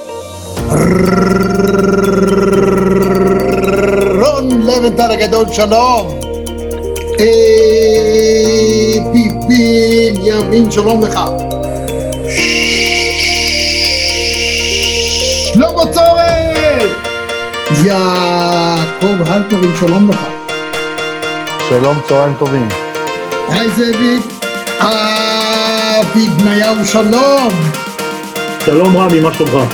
רון 4.21 4.61
לבנטל 4.61 5.11
הגדול, 5.11 5.45
שלום. 5.51 6.19
ביבין 9.13 10.15
ימין, 10.23 10.71
שלום 10.71 11.03
לך. 11.03 11.19
שלמה 15.53 15.93
צורן! 15.93 16.87
יעקב 17.85 19.31
הלפרין, 19.31 19.71
שלום 19.79 20.09
לך. 20.09 20.19
שלום, 21.69 21.97
צהריים 22.07 22.33
טובים. 22.39 22.67
היי 23.49 23.69
זאביק. 23.69 24.23
אבי 24.79 26.27
בניהו, 26.37 26.85
שלום. 26.85 27.49
שלום 28.65 28.97
רמי, 28.97 29.19
מה 29.19 29.33
שלומך? 29.33 29.73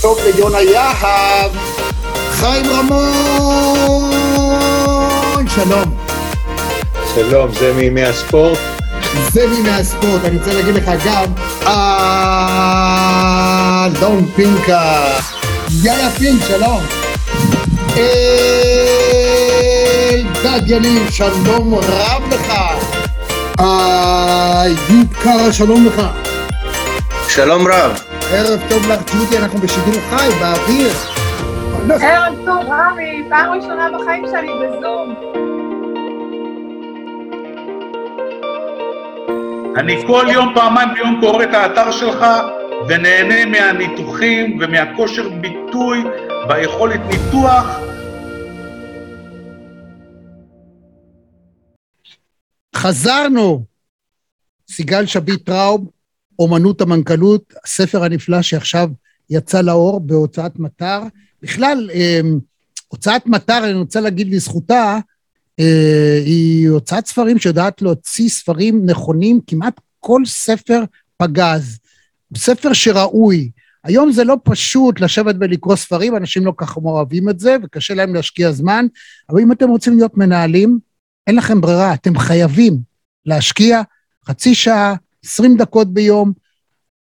טוב 0.00 0.18
ליונה 0.24 0.60
יהב. 0.60 1.50
חיים 2.30 2.66
רמון, 2.70 4.10
שלום. 5.48 5.96
שלום, 7.14 7.50
זה 7.54 7.72
מימי 7.72 8.04
הספורט? 8.04 8.58
זה 9.32 9.46
מימי 9.46 9.70
הספורט, 9.70 10.24
אני 10.24 10.38
רוצה 10.38 10.52
להגיד 10.52 10.74
לך 10.74 10.90
גם, 11.06 11.24
אלון 13.96 14.30
פינקה. 14.36 15.02
יאיה 15.82 16.10
פינק, 16.10 16.42
שלום. 16.48 16.80
אלדד 20.44 20.62
יניב, 20.66 21.10
שלום 21.10 21.74
רב 21.74 22.22
לך. 22.30 22.52
איוב 23.58 25.14
קרא, 25.22 25.52
שלום 25.52 25.86
לך. 25.86 26.02
שלום 27.28 27.66
רב. 27.68 28.09
ערב 28.32 28.60
טוב 28.68 28.88
לך, 28.88 29.00
ג'ודי, 29.12 29.38
אנחנו 29.38 29.58
בשידור 29.58 30.00
חי, 30.10 30.28
באוויר. 30.40 30.92
ערב 32.02 32.34
טוב, 32.44 32.66
רמי, 32.68 33.22
פעם 33.28 33.52
ראשונה 33.52 33.88
בחיים 33.98 34.24
שלי 34.26 34.48
בזום. 34.60 35.14
אני 39.76 40.06
כל 40.06 40.26
יום, 40.32 40.54
פעמיים 40.54 40.88
ביום 40.94 41.20
קורא 41.20 41.44
את 41.44 41.54
האתר 41.54 41.90
שלך 41.90 42.26
ונהנה 42.88 43.44
מהניתוחים 43.46 44.58
ומהכושר 44.60 45.28
ביטוי 45.28 46.04
והיכולת 46.48 47.00
ניתוח. 47.00 47.80
חזרנו. 52.76 53.64
סיגל 54.70 55.06
שביט 55.06 55.46
טראוב, 55.46 55.90
אומנות 56.40 56.80
המנכ"לות, 56.80 57.54
הספר 57.64 58.04
הנפלא 58.04 58.42
שעכשיו 58.42 58.88
יצא 59.30 59.60
לאור 59.60 60.00
בהוצאת 60.00 60.58
מטר. 60.58 61.00
בכלל, 61.42 61.90
אה, 61.94 62.20
הוצאת 62.88 63.26
מטר, 63.26 63.64
אני 63.64 63.72
רוצה 63.72 64.00
להגיד 64.00 64.34
לזכותה, 64.34 64.98
אה, 65.60 66.20
היא 66.24 66.68
הוצאת 66.68 67.06
ספרים 67.06 67.38
שיודעת 67.38 67.82
להוציא 67.82 68.28
ספרים 68.28 68.86
נכונים, 68.86 69.40
כמעט 69.46 69.80
כל 70.00 70.22
ספר 70.26 70.84
פגז. 71.16 71.78
ספר 72.36 72.72
שראוי. 72.72 73.50
היום 73.84 74.12
זה 74.12 74.24
לא 74.24 74.36
פשוט 74.44 75.00
לשבת 75.00 75.34
ולקרוא 75.40 75.76
ספרים, 75.76 76.16
אנשים 76.16 76.46
לא 76.46 76.52
ככה 76.56 76.80
אוהבים 76.84 77.28
את 77.28 77.40
זה, 77.40 77.56
וקשה 77.62 77.94
להם 77.94 78.14
להשקיע 78.14 78.52
זמן, 78.52 78.86
אבל 79.30 79.40
אם 79.40 79.52
אתם 79.52 79.68
רוצים 79.68 79.96
להיות 79.96 80.16
מנהלים, 80.16 80.78
אין 81.26 81.36
לכם 81.36 81.60
ברירה, 81.60 81.94
אתם 81.94 82.18
חייבים 82.18 82.78
להשקיע 83.26 83.82
חצי 84.28 84.54
שעה, 84.54 84.94
עשרים 85.24 85.56
דקות 85.56 85.94
ביום, 85.94 86.32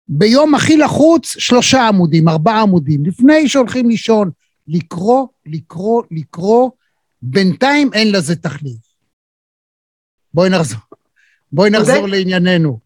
ביום 0.09 0.55
הכי 0.55 0.77
לחוץ, 0.77 1.27
שלושה 1.39 1.89
עמודים, 1.89 2.29
ארבעה 2.29 2.63
עמודים, 2.63 3.07
לפני 3.07 3.49
שהולכים 3.49 3.89
לישון, 3.89 4.31
לקרוא, 4.69 5.27
לקרוא, 5.47 6.03
לקרוא, 6.11 6.71
בינתיים 7.23 7.91
אין 7.93 8.13
לזה 8.13 8.37
תחליף. 8.37 8.77
בואי 10.35 10.51
נחזור, 10.51 10.81
בואי 11.53 11.71
נחזור 11.71 12.09
לענייננו. 12.09 12.79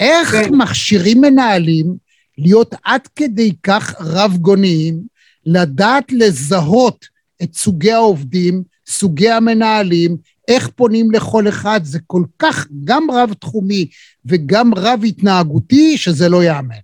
איך 0.00 0.30
כן. 0.30 0.54
מכשירים 0.54 1.20
מנהלים 1.20 1.96
להיות 2.38 2.74
עד 2.84 3.06
כדי 3.06 3.52
כך 3.62 3.94
רב 4.00 4.36
גוניים, 4.36 5.02
לדעת 5.46 6.12
לזהות 6.12 7.06
את 7.42 7.54
סוגי 7.54 7.92
העובדים, 7.92 8.62
סוגי 8.86 9.30
המנהלים, 9.30 10.16
איך 10.48 10.68
פונים 10.76 11.10
לכל 11.10 11.48
אחד, 11.48 11.80
זה 11.82 11.98
כל 12.06 12.22
כך 12.38 12.66
גם 12.84 13.10
רב-תחומי 13.10 13.88
וגם 14.26 14.74
רב-התנהגותי, 14.76 15.98
שזה 15.98 16.28
לא 16.28 16.42
ייאמן. 16.42 16.74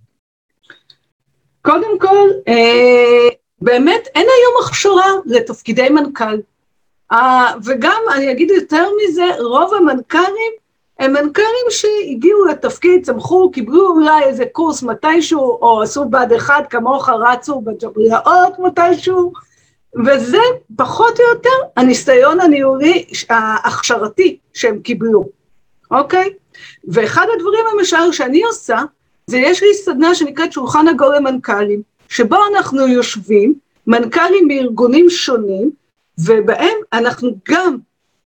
קודם 1.62 1.98
כל, 2.00 2.28
אה, 2.48 3.28
באמת 3.60 4.08
אין 4.14 4.26
היום 4.36 4.66
הכשרה 4.66 5.10
לתפקידי 5.26 5.88
מנכ"ל. 5.88 6.38
אה, 7.12 7.52
וגם, 7.64 8.02
אני 8.14 8.32
אגיד 8.32 8.50
יותר 8.50 8.88
מזה, 9.02 9.24
רוב 9.38 9.74
המנכ"לים 9.74 10.52
הם 11.00 11.12
מנכ"לים 11.12 11.66
שהגיעו 11.70 12.44
לתפקיד, 12.44 13.06
צמחו, 13.06 13.50
קיבלו 13.50 13.88
אולי 13.88 14.24
איזה 14.24 14.44
קורס 14.52 14.82
מתישהו, 14.82 15.40
או 15.40 15.82
עשו 15.82 16.04
בה"ד 16.04 16.32
1 16.32 16.70
כמוך, 16.70 17.08
רצו 17.08 17.60
בג'בריאות 17.60 18.58
מתישהו, 18.58 19.32
וזה 19.94 20.38
פחות 20.76 21.20
או 21.20 21.24
יותר 21.24 21.50
הניסיון 21.76 22.40
הניהולי 22.40 23.04
ההכשרתי 23.30 24.38
שהם 24.54 24.78
קיבלו, 24.78 25.28
אוקיי? 25.90 26.30
ואחד 26.84 27.26
הדברים 27.34 27.64
למשל 27.74 28.12
שאני 28.12 28.42
עושה, 28.42 28.78
זה 29.26 29.38
יש 29.38 29.62
לי 29.62 29.74
סדנה 29.74 30.14
שנקראת 30.14 30.52
שולחן 30.52 30.88
עגול 30.88 31.16
למנכ"לים, 31.16 31.82
שבו 32.08 32.36
אנחנו 32.54 32.88
יושבים, 32.88 33.54
מנכ"לים 33.86 34.48
מארגונים 34.48 35.10
שונים, 35.10 35.70
ובהם 36.18 36.78
אנחנו 36.92 37.30
גם 37.48 37.76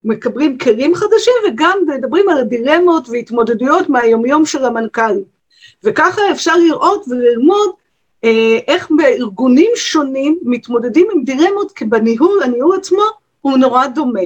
מקבלים 0.04 0.58
כלים 0.58 0.94
חדשים 0.94 1.34
וגם 1.48 1.78
מדברים 1.86 2.28
על 2.28 2.38
הדילמות 2.38 3.08
והתמודדויות 3.08 3.88
מהיומיום 3.88 4.46
של 4.46 4.64
המנכ"לים. 4.64 5.24
וככה 5.84 6.22
אפשר 6.30 6.56
לראות 6.56 7.04
וללמוד 7.08 7.70
איך 8.66 8.88
בארגונים 8.96 9.70
שונים 9.74 10.38
מתמודדים 10.42 11.06
עם 11.14 11.24
דילמות, 11.24 11.72
כי 11.72 11.84
בניהול, 11.84 12.42
הניהול 12.42 12.76
עצמו 12.76 13.02
הוא 13.40 13.58
נורא 13.58 13.86
דומה. 13.86 14.20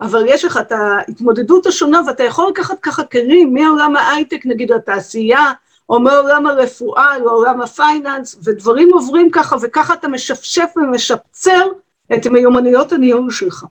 אבל 0.00 0.24
יש 0.28 0.44
לך 0.44 0.56
את 0.56 0.72
ההתמודדות 0.72 1.66
השונה 1.66 2.00
ואתה 2.06 2.22
יכול 2.22 2.48
לקחת 2.48 2.80
ככה 2.80 3.04
כלים 3.04 3.54
מעולם 3.54 3.96
ההייטק 3.96 4.46
נגיד 4.46 4.72
לתעשייה, 4.72 5.52
או 5.88 6.00
מעולם 6.00 6.46
הרפואה 6.46 7.18
לעולם 7.18 7.62
הפייננס, 7.62 8.36
ודברים 8.44 8.92
עוברים 8.92 9.30
ככה 9.30 9.56
וככה 9.62 9.94
אתה 9.94 10.08
משפשף 10.08 10.70
ומשפצר 10.76 11.66
את 12.14 12.26
מיומנויות 12.26 12.92
הניהול 12.92 13.30
שלך. 13.30 13.64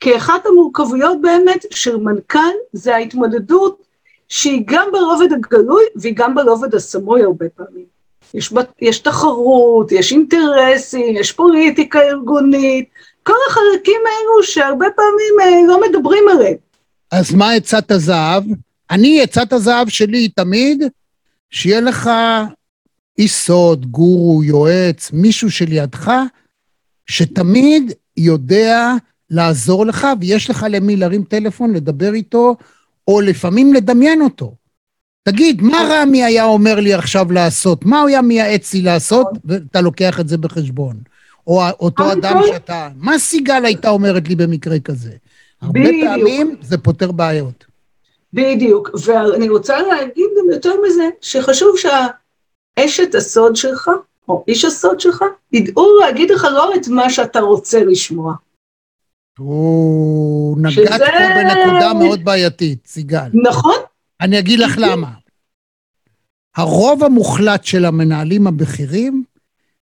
כי 0.00 0.16
אחת 0.16 0.46
המורכבויות 0.46 1.20
באמת 1.20 1.64
של 1.70 1.96
מנכ"ל 1.96 2.38
זה 2.72 2.94
ההתמודדות 2.94 3.82
שהיא 4.28 4.62
גם 4.66 4.88
ברובד 4.92 5.32
הגלוי 5.32 5.82
והיא 5.96 6.14
גם 6.16 6.34
ברובד 6.34 6.74
הסמוי 6.74 7.22
הרבה 7.22 7.46
פעמים. 7.48 7.95
יש, 8.34 8.52
יש 8.80 8.98
תחרות, 8.98 9.92
יש 9.92 10.12
אינטרסים, 10.12 11.16
יש 11.16 11.32
פוליטיקה 11.32 12.00
ארגונית, 12.00 12.88
כל 13.22 13.36
החלקים 13.50 14.00
האלו 14.06 14.42
שהרבה 14.42 14.86
פעמים 14.96 15.34
אה, 15.40 15.66
לא 15.66 15.80
מדברים 15.88 16.28
עליהם. 16.28 16.56
אז 17.10 17.34
מה 17.34 17.52
עצת 17.52 17.90
הזהב? 17.90 18.44
אני, 18.90 19.22
עצת 19.22 19.52
הזהב 19.52 19.88
שלי 19.88 20.18
היא 20.18 20.30
תמיד 20.36 20.82
שיהיה 21.50 21.80
לך 21.80 22.10
איש 23.18 23.32
סוד, 23.32 23.86
גורו, 23.86 24.44
יועץ, 24.44 25.10
מישהו 25.12 25.50
שלידך, 25.50 26.12
שתמיד 27.06 27.92
יודע 28.16 28.92
לעזור 29.30 29.86
לך, 29.86 30.06
ויש 30.20 30.50
לך 30.50 30.66
למי 30.70 30.96
להרים 30.96 31.24
טלפון, 31.24 31.74
לדבר 31.74 32.14
איתו, 32.14 32.56
או 33.08 33.20
לפעמים 33.20 33.74
לדמיין 33.74 34.22
אותו. 34.22 34.54
תגיד, 35.28 35.62
מה 35.62 35.88
רמי 35.90 36.24
היה 36.24 36.44
אומר 36.44 36.80
לי 36.80 36.94
עכשיו 36.94 37.32
לעשות? 37.32 37.84
מה 37.84 38.00
הוא 38.00 38.08
היה 38.08 38.22
מייעץ 38.22 38.74
לי 38.74 38.82
לעשות? 38.82 39.26
ואתה 39.44 39.80
לוקח 39.80 40.20
את 40.20 40.28
זה 40.28 40.38
בחשבון. 40.38 40.96
או 41.46 41.62
אותו 41.80 42.12
אדם 42.12 42.40
שאתה... 42.46 42.88
מה 42.96 43.18
סיגל 43.18 43.64
הייתה 43.64 43.88
אומרת 43.88 44.28
לי 44.28 44.36
במקרה 44.36 44.78
כזה? 44.78 45.12
הרבה 45.62 45.80
פעמים 46.04 46.56
זה 46.62 46.78
פותר 46.78 47.12
בעיות. 47.12 47.64
בדיוק, 48.32 48.90
ואני 49.04 49.48
רוצה 49.48 49.82
להגיד 49.82 50.26
גם 50.38 50.50
יותר 50.50 50.74
מזה, 50.86 51.08
שחשוב 51.20 51.76
שהאשת 51.76 53.14
הסוד 53.14 53.56
שלך, 53.56 53.90
או 54.28 54.44
איש 54.48 54.64
הסוד 54.64 55.00
שלך, 55.00 55.24
ידעו 55.52 55.98
להגיד 56.00 56.30
לך 56.30 56.44
לא 56.44 56.74
את 56.74 56.88
מה 56.88 57.10
שאתה 57.10 57.40
רוצה 57.40 57.84
לשמוע. 57.84 58.34
הוא 59.38 60.58
נגעת. 60.60 61.00
פה 61.00 61.06
בנקודה 61.36 61.94
מאוד 61.94 62.24
בעייתית, 62.24 62.78
סיגל. 62.86 63.28
נכון. 63.34 63.76
אני 64.20 64.38
אגיד 64.38 64.58
לך 64.58 64.74
למה. 64.78 65.10
הרוב 66.56 67.04
המוחלט 67.04 67.64
של 67.64 67.84
המנהלים 67.84 68.46
הבכירים 68.46 69.24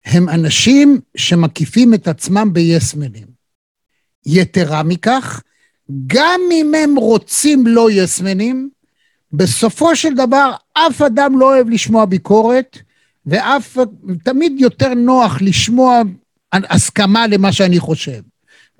הם 0.04 0.28
אנשים 0.28 1.00
שמקיפים 1.16 1.94
את 1.94 2.08
עצמם 2.08 2.52
ביסמנים. 2.52 3.26
יתרה 4.26 4.82
מכך, 4.82 5.42
גם 6.06 6.40
אם 6.52 6.72
הם 6.74 6.96
רוצים 6.96 7.66
לא 7.66 7.90
יסמנים, 7.90 8.70
בסופו 9.32 9.96
של 9.96 10.14
דבר 10.14 10.52
אף 10.72 11.02
אדם 11.02 11.38
לא 11.38 11.54
אוהב 11.54 11.68
לשמוע 11.68 12.04
ביקורת, 12.04 12.78
ואף, 13.26 13.76
תמיד 14.24 14.52
יותר 14.58 14.94
נוח 14.94 15.42
לשמוע 15.42 16.02
הסכמה 16.52 17.26
למה 17.26 17.52
שאני 17.52 17.80
חושב. 17.80 18.20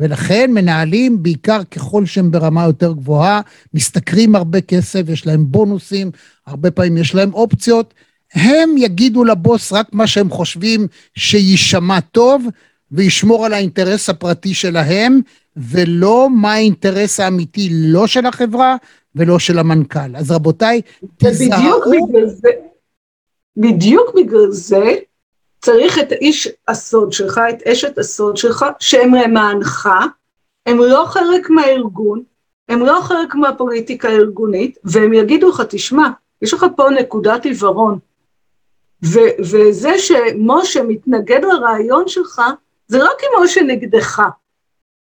ולכן 0.01 0.51
מנהלים, 0.55 1.23
בעיקר 1.23 1.65
ככל 1.65 2.07
שהם 2.07 2.31
ברמה 2.31 2.65
יותר 2.65 2.93
גבוהה, 2.93 3.41
משתכרים 3.75 4.35
הרבה 4.35 4.61
כסף, 4.61 5.03
יש 5.09 5.27
להם 5.27 5.45
בונוסים, 5.49 6.11
הרבה 6.47 6.71
פעמים 6.71 6.97
יש 6.97 7.15
להם 7.15 7.35
אופציות, 7.35 7.95
הם 8.35 8.71
יגידו 8.79 9.25
לבוס 9.25 9.73
רק 9.73 9.87
מה 9.93 10.07
שהם 10.07 10.31
חושבים 10.31 10.87
שיישמע 11.15 12.01
טוב, 12.01 12.47
וישמור 12.93 13.47
על 13.47 13.53
האינטרס 13.53 14.11
הפרטי 14.11 14.55
שלהם, 14.55 15.21
ולא 15.57 16.29
מה 16.31 16.53
האינטרס 16.53 17.21
האמיתי, 17.21 17.69
לא 17.73 18.07
של 18.07 18.27
החברה 18.27 18.77
ולא 19.15 19.39
של 19.39 19.59
המנכ"ל. 19.59 20.17
אז 20.17 20.31
רבותיי, 20.31 20.81
תיזהרו. 21.17 21.81
בדיוק 23.57 24.15
בגלל 24.17 24.51
זה 24.51 24.95
צריך 25.67 25.99
את 25.99 26.13
איש 26.13 26.49
הסוד 26.69 27.13
שלך, 27.13 27.41
את 27.51 27.63
אשת 27.63 27.99
הסוד 27.99 28.37
שלך, 28.37 28.65
שהם 28.81 29.15
למענך, 29.15 29.89
הם 30.67 30.79
לא 30.79 31.05
חלק 31.07 31.51
מהארגון, 31.51 32.23
הם 32.69 32.81
לא 32.81 33.01
חלק 33.03 33.35
מהפוליטיקה 33.35 34.09
הארגונית, 34.09 34.79
והם 34.85 35.13
יגידו 35.13 35.49
לך, 35.49 35.63
תשמע, 35.69 36.09
יש 36.43 36.55
לך 36.55 36.67
פה 36.77 36.91
נקודת 36.91 37.45
עיוורון, 37.45 37.99
ו- 39.05 39.37
וזה 39.41 39.99
שמשה 39.99 40.83
מתנגד 40.83 41.41
לרעיון 41.45 42.09
שלך, 42.09 42.43
זה 42.89 42.99
לא 42.99 43.11
כי 43.19 43.27
משה 43.41 43.63
נגדך, 43.63 44.23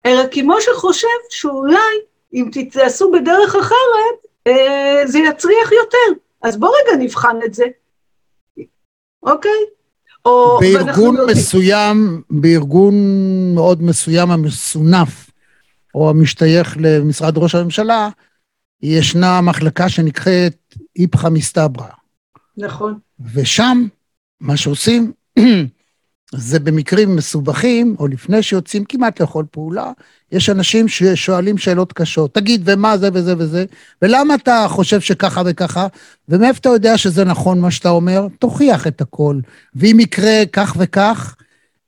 אלא 0.07 0.27
כי 0.27 0.43
משה 0.47 0.71
חושב 0.75 1.19
שאולי 1.31 1.95
אם 2.35 2.49
תתעשו 2.53 3.13
בדרך 3.13 3.57
אחרת, 3.57 4.17
אה, 4.47 5.03
זה 5.07 5.19
יצריח 5.19 5.73
יותר. 5.73 6.21
אז 6.43 6.57
בוא 6.57 6.69
רגע 6.69 6.97
נבחן 6.97 7.39
את 7.45 7.55
זה, 7.55 7.65
אוקיי? 9.23 9.75
או, 10.25 10.59
בארגון 10.61 11.17
מסוים, 11.31 12.23
בארגון 12.31 12.95
מאוד 13.55 13.83
מסוים 13.83 14.31
המסונף, 14.31 15.31
או 15.95 16.11
המשתייך 16.11 16.77
למשרד 16.81 17.39
ראש 17.39 17.55
הממשלה, 17.55 18.09
ישנה 18.83 19.41
מחלקה 19.41 19.89
שנקראת 19.89 20.75
איפכא 20.99 21.29
מסתברא. 21.29 21.87
נכון. 22.57 22.99
ושם, 23.35 23.87
מה 24.41 24.57
שעושים, 24.57 25.13
זה 26.37 26.61
במקרים 26.61 27.17
מסובכים, 27.17 27.97
או 27.99 28.07
לפני 28.07 28.43
שיוצאים 28.43 28.85
כמעט 28.85 29.23
לכל 29.23 29.45
פעולה, 29.51 29.93
יש 30.33 30.51
אנשים 30.51 30.89
ששואלים 30.89 31.59
שאלות 31.59 31.93
קשות. 31.93 32.35
תגיד, 32.35 32.63
ומה 32.65 32.99
זה 32.99 33.09
וזה 33.13 33.35
וזה, 33.39 33.65
ולמה 34.03 34.35
אתה 34.35 34.67
חושב 34.69 35.01
שככה 35.01 35.43
וככה, 35.47 35.87
ומאיפה 36.29 36.59
אתה 36.59 36.69
יודע 36.69 36.99
שזה 36.99 37.25
נכון 37.25 37.61
מה 37.61 37.71
שאתה 37.71 37.89
אומר? 37.89 38.27
תוכיח 38.39 38.87
את 38.87 39.01
הכל. 39.01 39.41
ואם 39.75 40.01
יקרה 40.01 40.43
כך 40.53 40.77
וכך, 40.79 41.37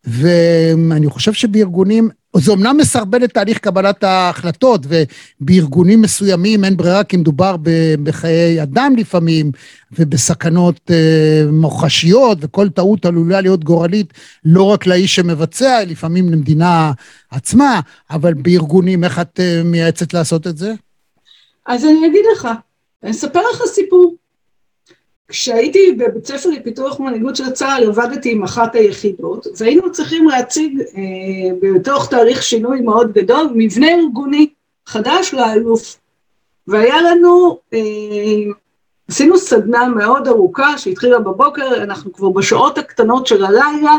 ואני 0.04 1.08
חושב 1.08 1.32
שבארגונים 1.32 2.08
זה 2.38 2.50
אומנם 2.50 2.76
מסרבל 2.76 3.24
את 3.24 3.34
תהליך 3.34 3.58
קבלת 3.58 4.04
ההחלטות, 4.04 4.86
ובארגונים 4.88 6.02
מסוימים 6.02 6.64
אין 6.64 6.76
ברירה 6.76 7.04
כי 7.04 7.16
מדובר 7.16 7.56
בחיי 8.02 8.62
אדם 8.62 8.94
לפעמים, 8.96 9.52
ובסכנות 9.98 10.90
אה, 10.90 11.42
מוחשיות, 11.52 12.38
וכל 12.40 12.68
טעות 12.68 13.06
עלולה 13.06 13.40
להיות 13.40 13.64
גורלית 13.64 14.12
לא 14.44 14.62
רק 14.62 14.86
לאיש 14.86 15.16
שמבצע, 15.16 15.84
לפעמים 15.86 16.32
למדינה 16.32 16.92
עצמה, 17.30 17.80
אבל 18.10 18.34
בארגונים, 18.34 19.04
איך 19.04 19.18
את 19.18 19.40
אה, 19.40 19.62
מייעצת 19.64 20.14
לעשות 20.14 20.46
את 20.46 20.56
זה? 20.56 20.74
אז 21.66 21.84
אני 21.84 22.06
אגיד 22.06 22.24
לך, 22.36 22.48
אני 23.02 23.10
אספר 23.10 23.40
לך 23.54 23.62
סיפור. 23.66 24.25
כשהייתי 25.28 25.92
בבית 25.92 26.26
ספר 26.26 26.48
לפיתוח 26.48 27.00
מנהיגות 27.00 27.36
של 27.36 27.50
צה"ל, 27.50 27.84
עבדתי 27.88 28.32
עם 28.32 28.42
אחת 28.42 28.74
היחידות, 28.74 29.46
והיינו 29.58 29.92
צריכים 29.92 30.28
להציג 30.28 30.80
אה, 30.80 31.02
בתוך 31.62 32.08
תהליך 32.08 32.42
שינוי 32.42 32.80
מאוד 32.80 33.12
גדול, 33.12 33.48
מבנה 33.54 33.86
ארגוני 33.88 34.48
חדש 34.86 35.34
לאלוף. 35.34 35.98
והיה 36.66 37.02
לנו, 37.02 37.58
אה, 37.74 37.78
עשינו 39.08 39.38
סדנה 39.38 39.88
מאוד 39.88 40.28
ארוכה 40.28 40.78
שהתחילה 40.78 41.18
בבוקר, 41.18 41.82
אנחנו 41.82 42.12
כבר 42.12 42.28
בשעות 42.30 42.78
הקטנות 42.78 43.26
של 43.26 43.44
הלילה, 43.44 43.96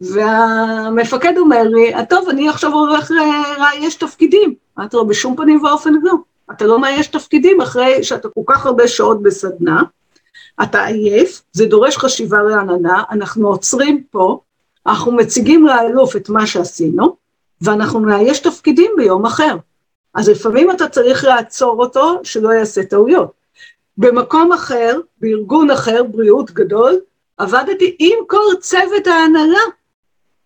והמפקד 0.00 1.38
אומר 1.38 1.62
לי, 1.62 1.92
טוב, 2.08 2.28
אני 2.28 2.48
עכשיו 2.48 2.72
הולך 2.72 3.10
לאייש 3.58 3.94
תפקידים. 3.94 4.54
אמרתי 4.78 4.96
לו, 4.96 5.06
בשום 5.06 5.36
פנים 5.36 5.64
ואופן 5.64 5.94
לא. 6.02 6.14
אתה 6.52 6.66
לא 6.66 6.80
מאייש 6.80 7.06
תפקידים 7.06 7.60
אחרי 7.60 8.04
שאתה 8.04 8.28
כל 8.28 8.40
כך 8.46 8.66
הרבה 8.66 8.88
שעות 8.88 9.22
בסדנה. 9.22 9.82
אתה 10.62 10.84
עייף, 10.84 11.42
זה 11.52 11.66
דורש 11.66 11.96
חשיבה 11.96 12.38
רעננה, 12.40 13.02
אנחנו 13.10 13.48
עוצרים 13.48 14.02
פה, 14.10 14.40
אנחנו 14.86 15.12
מציגים 15.12 15.66
לאלוף 15.66 16.16
את 16.16 16.28
מה 16.28 16.46
שעשינו, 16.46 17.16
ואנחנו 17.60 18.00
נאייש 18.00 18.40
תפקידים 18.40 18.90
ביום 18.96 19.26
אחר. 19.26 19.56
אז 20.14 20.28
לפעמים 20.28 20.70
אתה 20.70 20.88
צריך 20.88 21.24
לעצור 21.24 21.82
אותו, 21.82 22.20
שלא 22.22 22.52
יעשה 22.52 22.84
טעויות. 22.84 23.32
במקום 23.96 24.52
אחר, 24.52 25.00
בארגון 25.20 25.70
אחר, 25.70 26.02
בריאות 26.02 26.50
גדול, 26.50 27.00
עבדתי 27.38 27.96
עם 27.98 28.18
כל 28.26 28.54
צוות 28.60 29.06
ההנהלה, 29.06 29.60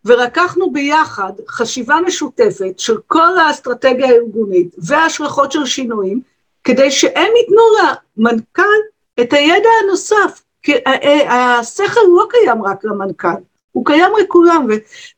ורקחנו 0.05 0.73
ביחד 0.73 1.33
חשיבה 1.49 1.97
משותפת 2.07 2.79
של 2.79 2.97
כל 3.07 3.39
האסטרטגיה 3.39 4.07
הארגונית 4.07 4.75
וההשלכות 4.79 5.53
של 5.53 5.67
שינויים, 5.67 6.21
כדי 6.65 6.91
שהם 6.91 7.33
ייתנו 7.37 7.63
למנכ"ל 8.17 8.63
את 9.21 9.33
הידע 9.33 9.69
הנוסף, 9.83 10.43
כי 10.63 10.73
השכל 11.29 12.01
לא 12.17 12.27
קיים 12.31 12.63
רק 12.63 12.85
למנכ"ל, 12.85 13.29
הוא 13.73 13.87
קיים 13.87 14.13
לכולם, 14.25 14.69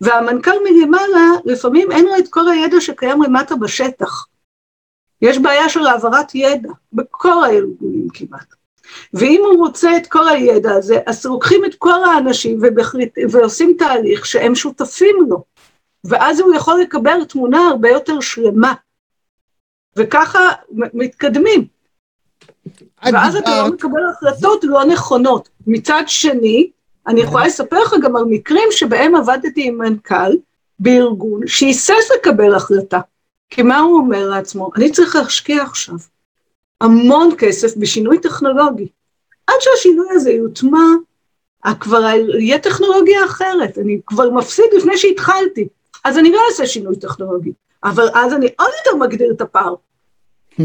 והמנכ"ל 0.01 0.57
מלמעלה, 0.65 1.31
לפעמים 1.45 1.93
אין 1.93 2.05
לו 2.05 2.17
את 2.19 2.29
כל 2.31 2.49
הידע 2.49 2.81
שקיים 2.81 3.23
למטה 3.23 3.57
בשטח. 3.57 4.27
יש 5.23 5.39
בעיה 5.39 5.69
של 5.69 5.87
העברת 5.87 6.35
ידע, 6.35 6.69
בכל 6.93 7.45
הארגונים 7.45 8.09
כמעט. 8.15 8.55
ואם 9.15 9.43
הוא 9.45 9.59
רוצה 9.59 9.97
את 9.97 10.07
כל 10.07 10.29
הידע 10.29 10.73
הזה, 10.73 10.99
אז 11.07 11.27
לוקחים 11.27 11.65
את 11.65 11.75
כל 11.79 12.05
האנשים 12.05 12.59
ובחליט, 12.63 13.19
ועושים 13.31 13.75
תהליך 13.79 14.27
שהם 14.27 14.55
שותפים 14.55 15.17
לו, 15.29 15.45
ואז 16.05 16.41
הוא 16.41 16.55
יכול 16.55 16.81
לקבל 16.81 17.25
תמונה 17.25 17.69
הרבה 17.69 17.89
יותר 17.89 18.21
שלמה, 18.21 18.75
וככה 19.97 20.41
מתקדמים. 20.71 21.76
ואז 23.05 23.37
אתה 23.37 23.63
לא 23.63 23.69
מקבל 23.69 24.01
החלטות 24.11 24.65
לא 24.65 24.85
נכונות. 24.85 25.49
מצד 25.67 26.03
שני, 26.07 26.71
אני 27.07 27.21
יכולה 27.21 27.47
לספר 27.47 27.83
לך 27.83 27.95
גם 28.03 28.17
על 28.17 28.25
מקרים 28.25 28.69
שבהם 28.71 29.15
עבדתי 29.15 29.69
עם 29.69 29.79
מנכ"ל 29.79 30.37
בארגון 30.79 31.41
שהיסס 31.47 32.11
לקבל 32.17 32.55
החלטה. 32.55 33.01
כי 33.51 33.63
מה 33.63 33.79
הוא 33.79 33.99
אומר 33.99 34.29
לעצמו? 34.29 34.71
אני 34.77 34.93
צריך 34.93 35.17
להשקיע 35.17 35.63
עכשיו 35.63 35.97
המון 36.81 37.31
כסף 37.39 37.77
בשינוי 37.77 38.19
טכנולוגי. 38.21 38.89
עד 39.47 39.55
שהשינוי 39.61 40.07
הזה 40.11 40.31
יוטמע, 40.31 40.87
כבר 41.81 42.03
יהיה 42.39 42.59
טכנולוגיה 42.59 43.25
אחרת, 43.25 43.79
אני 43.79 44.01
כבר 44.07 44.31
מפסיד 44.31 44.65
לפני 44.77 44.97
שהתחלתי, 44.97 45.69
אז 46.05 46.19
אני 46.19 46.33
לא 46.33 46.41
אעשה 46.49 46.67
שינוי 46.67 46.97
טכנולוגי, 46.97 47.53
אבל 47.85 48.09
אז 48.15 48.33
אני 48.33 48.49
עוד 48.59 48.71
יותר 48.85 48.99
מגדיר 48.99 49.33
את 49.33 49.41
הפער. 49.41 49.75
Hmm. 50.53 50.63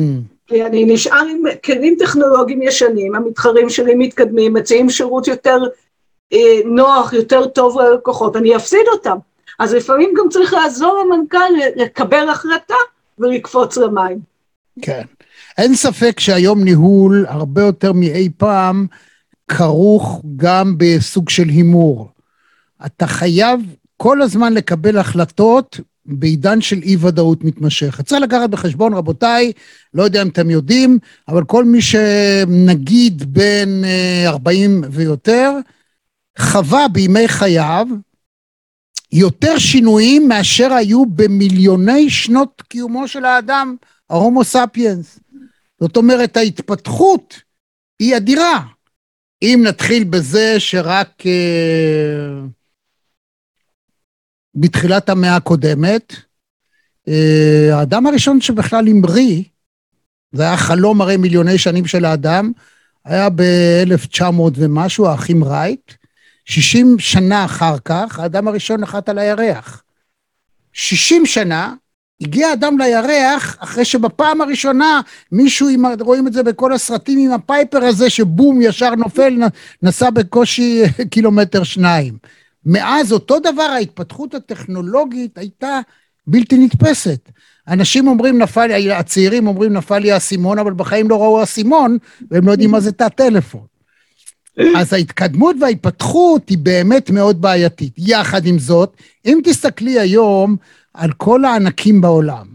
אני 0.51 0.85
נשאר 0.85 1.25
עם 1.29 1.43
כלים 1.65 1.95
טכנולוגיים 1.99 2.61
ישנים, 2.61 3.15
המתחרים 3.15 3.69
שלי 3.69 3.95
מתקדמים, 3.95 4.53
מציעים 4.53 4.89
שירות 4.89 5.27
יותר 5.27 5.57
אה, 6.33 6.59
נוח, 6.65 7.13
יותר 7.13 7.45
טוב 7.45 7.79
ללקוחות, 7.81 8.35
אני 8.35 8.55
אפסיד 8.55 8.87
אותם. 8.93 9.17
אז 9.59 9.73
לפעמים 9.73 10.13
גם 10.17 10.29
צריך 10.29 10.53
לעזור 10.53 11.03
למנכ"ל 11.03 11.37
לקבל 11.75 12.29
החלטה 12.29 12.75
ולקפוץ 13.19 13.77
למים. 13.77 14.19
כן. 14.81 15.03
אין 15.57 15.75
ספק 15.75 16.19
שהיום 16.19 16.63
ניהול, 16.63 17.25
הרבה 17.29 17.61
יותר 17.61 17.93
מאי 17.93 18.29
פעם, 18.37 18.87
כרוך 19.47 20.21
גם 20.37 20.75
בסוג 20.77 21.29
של 21.29 21.47
הימור. 21.47 22.09
אתה 22.85 23.07
חייב 23.07 23.59
כל 23.97 24.21
הזמן 24.21 24.53
לקבל 24.53 24.97
החלטות 24.97 25.79
בעידן 26.05 26.61
של 26.61 26.79
אי-ודאות 26.83 27.43
מתמשכת. 27.43 28.05
צריך 28.05 28.21
לקחת 28.21 28.49
בחשבון, 28.49 28.93
רבותיי, 28.93 29.51
לא 29.93 30.03
יודע 30.03 30.21
אם 30.21 30.27
אתם 30.27 30.49
יודעים, 30.49 30.99
אבל 31.27 31.43
כל 31.43 31.65
מי 31.65 31.81
שנגיד 31.81 33.33
בין 33.33 33.83
40 34.25 34.83
אה, 34.83 34.89
ויותר, 34.91 35.51
חווה 36.39 36.87
בימי 36.87 37.27
חייו 37.27 37.87
יותר 39.11 39.57
שינויים 39.57 40.27
מאשר 40.27 40.73
היו 40.73 41.05
במיליוני 41.05 42.09
שנות 42.09 42.61
קיומו 42.67 43.07
של 43.07 43.25
האדם, 43.25 43.75
ההומו 44.09 44.43
ספיאנס. 44.43 45.19
זאת 45.79 45.97
אומרת, 45.97 46.37
ההתפתחות 46.37 47.41
היא 47.99 48.17
אדירה. 48.17 48.61
אם 49.41 49.63
נתחיל 49.67 50.03
בזה 50.03 50.59
שרק 50.59 51.21
uh, 51.21 52.47
בתחילת 54.55 55.09
המאה 55.09 55.35
הקודמת, 55.35 56.13
uh, 57.09 57.11
האדם 57.73 58.07
הראשון 58.07 58.41
שבכלל 58.41 58.87
המריא, 58.87 59.43
זה 60.31 60.43
היה 60.43 60.57
חלום 60.57 61.01
הרי 61.01 61.17
מיליוני 61.17 61.57
שנים 61.57 61.85
של 61.85 62.05
האדם, 62.05 62.51
היה 63.05 63.29
ב-1900 63.29 64.23
ומשהו, 64.55 65.07
האחים 65.07 65.43
רייט. 65.43 65.91
60 66.45 66.99
שנה 66.99 67.45
אחר 67.45 67.75
כך, 67.85 68.19
האדם 68.19 68.47
הראשון 68.47 68.81
נחת 68.81 69.09
על 69.09 69.17
הירח. 69.19 69.83
60 70.73 71.25
שנה, 71.25 71.73
הגיע 72.21 72.53
אדם 72.53 72.77
לירח 72.77 73.57
אחרי 73.59 73.85
שבפעם 73.85 74.41
הראשונה 74.41 75.01
מישהו, 75.31 75.69
עם, 75.69 75.85
רואים 75.99 76.27
את 76.27 76.33
זה 76.33 76.43
בכל 76.43 76.73
הסרטים 76.73 77.19
עם 77.19 77.31
הפייפר 77.31 77.83
הזה 77.83 78.09
שבום 78.09 78.61
ישר 78.61 78.95
נופל, 78.95 79.37
נסע 79.83 80.09
בקושי 80.09 80.83
קילומטר 81.11 81.63
שניים. 81.63 82.17
מאז 82.65 83.11
אותו 83.11 83.39
דבר 83.39 83.61
ההתפתחות 83.61 84.33
הטכנולוגית 84.33 85.37
הייתה 85.37 85.79
בלתי 86.27 86.57
נתפסת. 86.57 87.29
אנשים 87.67 88.07
אומרים 88.07 88.41
נפל 88.41 88.67
לי, 88.67 88.91
הצעירים 88.91 89.47
אומרים 89.47 89.73
נפל 89.73 89.99
לי 89.99 90.11
האסימון, 90.11 90.59
אבל 90.59 90.73
בחיים 90.73 91.09
לא 91.09 91.21
ראו 91.21 91.43
אסימון, 91.43 91.97
והם 92.31 92.47
לא 92.47 92.51
יודעים 92.51 92.71
מה 92.71 92.79
זה 92.79 92.91
תא 92.91 93.09
טלפון. 93.09 93.65
אז 94.77 94.93
ההתקדמות 94.93 95.55
וההתפתחות 95.61 96.49
היא 96.49 96.57
באמת 96.57 97.09
מאוד 97.09 97.41
בעייתית. 97.41 97.93
יחד 97.97 98.45
עם 98.45 98.59
זאת, 98.59 98.97
אם 99.25 99.39
תסתכלי 99.43 99.99
היום 99.99 100.55
על 100.93 101.11
כל 101.11 101.45
הענקים 101.45 102.01
בעולם, 102.01 102.47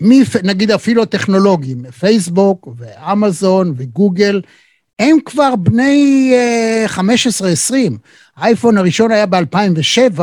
מי, 0.00 0.22
נגיד 0.42 0.70
אפילו 0.70 1.02
הטכנולוגים, 1.02 1.90
פייסבוק 1.90 2.68
ואמזון 2.76 3.74
וגוגל, 3.76 4.40
הם 5.00 5.20
כבר 5.24 5.56
בני 5.56 6.32
15-20. 6.88 6.98
אה, 7.74 7.88
האייפון 8.36 8.78
הראשון 8.78 9.10
היה 9.10 9.26
ב-2007, 9.26 10.20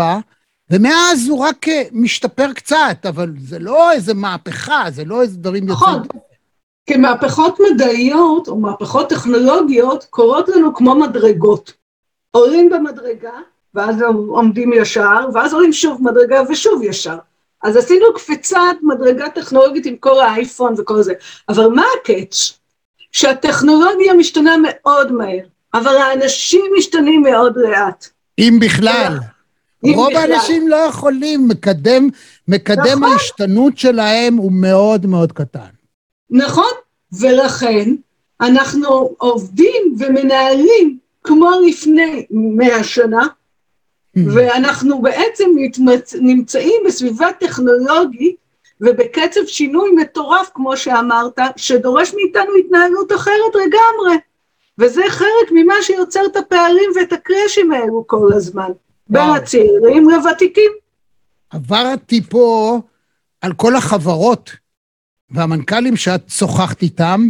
ומאז 0.71 1.27
הוא 1.29 1.39
רק 1.39 1.67
אה, 1.67 1.83
משתפר 1.91 2.53
קצת, 2.53 3.05
אבל 3.09 3.33
זה 3.39 3.59
לא 3.59 3.91
איזה 3.91 4.13
מהפכה, 4.13 4.83
זה 4.89 5.05
לא 5.05 5.21
איזה 5.21 5.37
דברים 5.37 5.65
נכון. 5.65 5.93
יוצאים. 5.93 6.21
כי 6.85 6.97
מהפכות 6.97 7.57
מדעיות 7.59 8.47
או 8.47 8.59
מהפכות 8.59 9.09
טכנולוגיות 9.09 10.03
קורות 10.09 10.49
לנו 10.49 10.73
כמו 10.73 10.95
מדרגות. 10.95 11.73
עולים 12.31 12.69
במדרגה, 12.69 13.33
ואז 13.73 14.01
עומדים 14.27 14.73
ישר, 14.73 15.27
ואז 15.33 15.53
עולים 15.53 15.73
שוב 15.73 16.01
מדרגה 16.03 16.41
ושוב 16.49 16.83
ישר. 16.83 17.17
אז 17.63 17.75
עשינו 17.75 18.05
קפיצת 18.15 18.75
מדרגה 18.81 19.29
טכנולוגית 19.29 19.85
עם 19.85 19.95
כל 19.95 20.19
האייפון 20.19 20.73
וכל 20.77 21.01
זה. 21.01 21.13
אבל 21.49 21.67
מה 21.67 21.83
הקאץ'? 22.01 22.57
שהטכנולוגיה 23.11 24.13
משתנה 24.13 24.55
מאוד 24.63 25.11
מהר, 25.11 25.45
אבל 25.73 25.97
האנשים 25.97 26.61
משתנים 26.77 27.21
מאוד 27.21 27.53
לאט. 27.57 28.07
אם 28.39 28.57
בכלל. 28.61 29.17
רוב 29.83 30.13
האנשים 30.15 30.67
לא 30.67 30.75
יכולים, 30.75 31.47
מקדם, 31.47 32.09
מקדם 32.47 32.83
נכון. 32.99 33.03
ההשתנות 33.03 33.77
שלהם 33.77 34.35
הוא 34.37 34.51
מאוד 34.51 35.05
מאוד 35.05 35.31
קטן. 35.31 35.69
נכון, 36.29 36.71
ולכן 37.19 37.95
אנחנו 38.41 39.15
עובדים 39.17 39.95
ומנהלים 39.99 40.97
כמו 41.23 41.49
לפני 41.67 42.25
מאה 42.31 42.83
שנה, 42.83 43.21
mm. 44.17 44.19
ואנחנו 44.33 45.01
בעצם. 45.01 45.45
נמצאים 46.21 46.81
בסביבה 46.87 47.27
טכנולוגית 47.39 48.35
ובקצב 48.81 49.41
שינוי 49.47 49.91
מטורף, 49.91 50.49
כמו 50.53 50.77
שאמרת, 50.77 51.39
שדורש 51.55 52.13
מאיתנו 52.13 52.55
התנהלות 52.59 53.11
אחרת 53.11 53.55
לגמרי. 53.55 54.17
וזה 54.77 55.01
חלק 55.09 55.51
ממה 55.51 55.73
שיוצר 55.81 56.21
את 56.31 56.35
הפערים 56.35 56.89
ואת 56.95 57.13
הקרשים 57.13 57.71
האלו 57.71 58.03
כל 58.07 58.33
הזמן, 58.33 58.69
בין 59.09 59.21
הצעירים 59.21 60.09
לוותיקים. 60.09 60.71
עברתי 61.49 62.21
פה 62.21 62.79
על 63.41 63.53
כל 63.53 63.75
החברות 63.75 64.51
והמנכ"לים 65.31 65.95
שאת 65.95 66.29
שוחחת 66.29 66.81
איתם, 66.81 67.29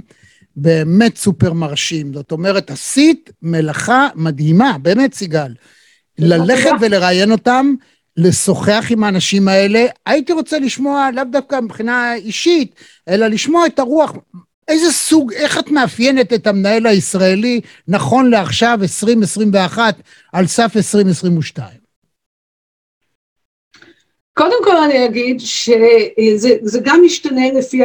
באמת 0.55 1.17
סופר 1.17 1.53
מרשים. 1.53 2.13
זאת 2.13 2.31
אומרת, 2.31 2.71
עשית 2.71 3.29
מלאכה 3.41 4.07
מדהימה, 4.15 4.77
באמת, 4.81 5.13
סיגל. 5.13 5.53
ללכת 6.19 6.71
ולראיין 6.79 7.31
אותם, 7.31 7.73
לשוחח 8.17 8.85
עם 8.89 9.03
האנשים 9.03 9.47
האלה. 9.47 9.85
הייתי 10.05 10.33
רוצה 10.33 10.59
לשמוע, 10.59 11.09
לאו 11.13 11.23
דווקא 11.23 11.59
מבחינה 11.59 12.15
אישית, 12.15 12.75
אלא 13.09 13.27
לשמוע 13.27 13.65
את 13.65 13.79
הרוח. 13.79 14.13
איזה 14.67 14.91
סוג, 14.91 15.33
איך 15.33 15.59
את 15.59 15.71
מאפיינת 15.71 16.33
את 16.33 16.47
המנהל 16.47 16.85
הישראלי 16.85 17.61
נכון 17.87 18.29
לעכשיו, 18.29 18.79
2021, 18.81 19.95
על 20.33 20.47
סף 20.47 20.71
2022? 20.75 21.69
קודם 24.33 24.63
כל 24.63 24.77
אני 24.77 25.05
אגיד 25.05 25.39
שזה 25.39 26.79
גם 26.83 27.01
משתנה 27.05 27.51
לפי, 27.51 27.81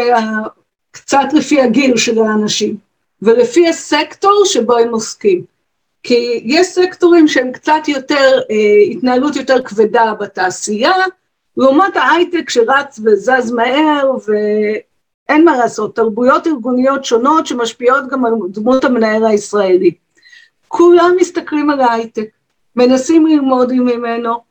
קצת 0.91 1.27
לפי 1.33 1.61
הגיל 1.61 1.97
של 1.97 2.19
האנשים, 2.19 2.77
ולפי 3.23 3.69
הסקטור 3.69 4.43
שבו 4.45 4.79
הם 4.79 4.89
עוסקים. 4.89 5.52
כי 6.03 6.43
יש 6.45 6.67
סקטורים 6.67 7.29
שהם 7.29 7.53
קצת 7.53 7.89
יותר, 7.89 8.41
אה, 8.51 8.91
התנהלות 8.91 9.37
יותר 9.37 9.63
כבדה 9.63 10.15
בתעשייה, 10.21 10.93
לעומת 11.57 11.97
ההייטק 11.97 12.51
שרץ 12.51 13.01
וזז 13.05 13.53
מהר 13.53 14.11
ואין 14.27 15.45
מה 15.45 15.57
לעשות, 15.57 15.97
תרבויות 15.97 16.47
ארגוניות 16.47 17.05
שונות 17.05 17.47
שמשפיעות 17.47 18.09
גם 18.09 18.25
על 18.25 18.33
דמות 18.49 18.85
המנהל 18.85 19.27
הישראלי. 19.27 19.95
כולם 20.69 21.15
מסתכלים 21.21 21.71
על 21.71 21.81
ההייטק, 21.81 22.29
מנסים 22.77 23.27
ללמוד 23.27 23.73
ממנו, 23.73 24.43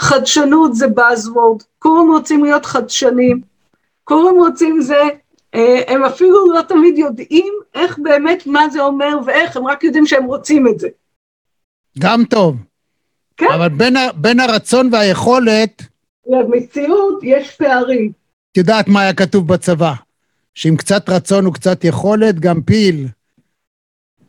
חדשנות 0.00 0.74
זה 0.74 0.86
Buzzword, 0.86 1.64
כולם 1.78 2.10
רוצים 2.10 2.44
להיות 2.44 2.66
חדשנים, 2.66 3.40
כולם 4.04 4.34
רוצים 4.34 4.80
זה, 4.80 5.02
הם 5.86 6.04
אפילו 6.04 6.52
לא 6.52 6.62
תמיד 6.62 6.98
יודעים 6.98 7.54
איך 7.74 7.98
באמת 8.02 8.46
מה 8.46 8.68
זה 8.68 8.80
אומר 8.80 9.18
ואיך, 9.26 9.56
הם 9.56 9.66
רק 9.66 9.84
יודעים 9.84 10.06
שהם 10.06 10.24
רוצים 10.24 10.68
את 10.68 10.78
זה. 10.78 10.88
גם 11.98 12.24
טוב. 12.30 12.56
כן. 13.36 13.46
אבל 13.54 13.68
בין, 13.68 13.96
בין 14.14 14.40
הרצון 14.40 14.88
והיכולת... 14.92 15.82
למציאות 16.26 17.20
יש 17.22 17.50
פערים. 17.50 18.12
את 18.52 18.56
יודעת 18.56 18.88
מה 18.88 19.00
היה 19.00 19.14
כתוב 19.14 19.48
בצבא? 19.48 19.92
שעם 20.54 20.76
קצת 20.76 21.08
רצון 21.08 21.46
וקצת 21.46 21.84
יכולת, 21.84 22.40
גם 22.40 22.62
פיל 22.62 23.06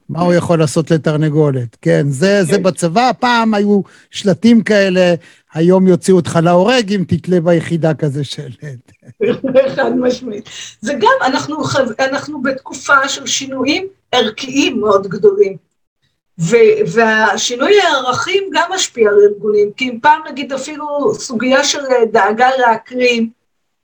מה 0.10 0.22
הוא 0.22 0.34
יכול 0.34 0.60
לעשות 0.60 0.92
לתרנגולת? 0.92 1.78
כן, 1.82 2.10
זה, 2.10 2.44
זה 2.44 2.58
בצבא, 2.58 3.12
פעם 3.20 3.54
היו 3.54 3.82
שלטים 4.12 4.64
כאלה, 4.64 5.14
היום 5.58 5.88
יוציאו 5.88 6.18
אותך 6.18 6.40
להורג 6.44 6.94
אם 6.94 7.04
תתלה 7.08 7.42
ביחידה 7.42 7.94
כזה 7.94 8.24
שלט. 8.24 8.92
חד 9.76 9.92
משמעית. 9.96 10.50
זה 10.82 10.94
גם, 10.94 11.12
אנחנו, 11.22 11.58
אנחנו 12.00 12.42
בתקופה 12.42 13.08
של 13.10 13.26
שינויים 13.26 13.88
ערכיים 14.12 14.80
מאוד 14.80 15.08
גדולים. 15.08 15.58
ו- 16.40 16.80
והשינוי 16.94 17.82
הערכים 17.82 18.44
גם 18.54 18.72
משפיע 18.76 19.10
על 19.10 19.16
ארגונים, 19.24 19.72
כי 19.78 19.90
אם 19.90 20.00
פעם 20.02 20.22
נגיד 20.30 20.54
אפילו 20.54 21.14
סוגיה 21.14 21.64
של 21.64 21.82
דאגה 22.12 22.50
לאקלים 22.60 23.30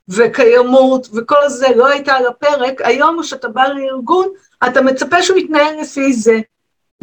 וקיימות 0.09 1.07
וכל 1.13 1.49
זה 1.49 1.67
לא 1.76 1.88
הייתה 1.88 2.13
על 2.13 2.28
הפרק, 2.28 2.82
היום 2.82 3.19
כשאתה 3.21 3.47
בא 3.47 3.67
לארגון, 3.67 4.28
אתה 4.67 4.82
מצפה 4.82 5.21
שהוא 5.21 5.38
יתנהל 5.38 5.82
לפי 5.82 6.13
זה. 6.13 6.39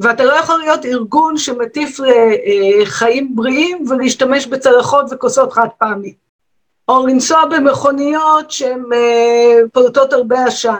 ואתה 0.00 0.24
לא 0.24 0.32
יכול 0.32 0.58
להיות 0.58 0.84
ארגון 0.84 1.38
שמטיף 1.38 2.00
לחיים 2.80 3.36
בריאים 3.36 3.84
ולהשתמש 3.88 4.46
בצלחות 4.46 5.06
וכוסות 5.10 5.52
חד 5.52 5.68
פעמי. 5.78 6.14
או 6.88 7.06
לנסוע 7.06 7.44
במכוניות 7.44 8.50
שהן 8.50 8.84
אה, 8.92 9.60
פולטות 9.72 10.12
הרבה 10.12 10.44
עשן. 10.44 10.74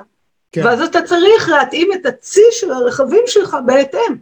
כן. 0.53 0.65
ואז 0.65 0.81
אתה 0.81 1.03
צריך 1.03 1.49
להתאים 1.49 1.89
את 1.93 2.07
הצי 2.07 2.41
של 2.51 2.71
הרכבים 2.71 3.23
שלך 3.27 3.57
בהתאם. 3.67 4.17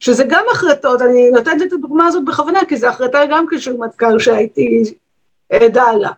שזה 0.00 0.24
גם 0.28 0.44
החלטות, 0.50 1.02
אני 1.02 1.30
נותנת 1.30 1.62
את 1.62 1.72
הדוגמה 1.72 2.06
הזאת 2.06 2.24
בכוונה, 2.24 2.64
כי 2.68 2.76
זו 2.76 2.86
החלטה 2.86 3.18
גם 3.30 3.46
כן 3.50 3.58
של 3.58 3.76
מטכ"ל 3.76 4.18
שהייתי 4.18 4.82
עדה 5.52 5.92
לה. 5.92 6.10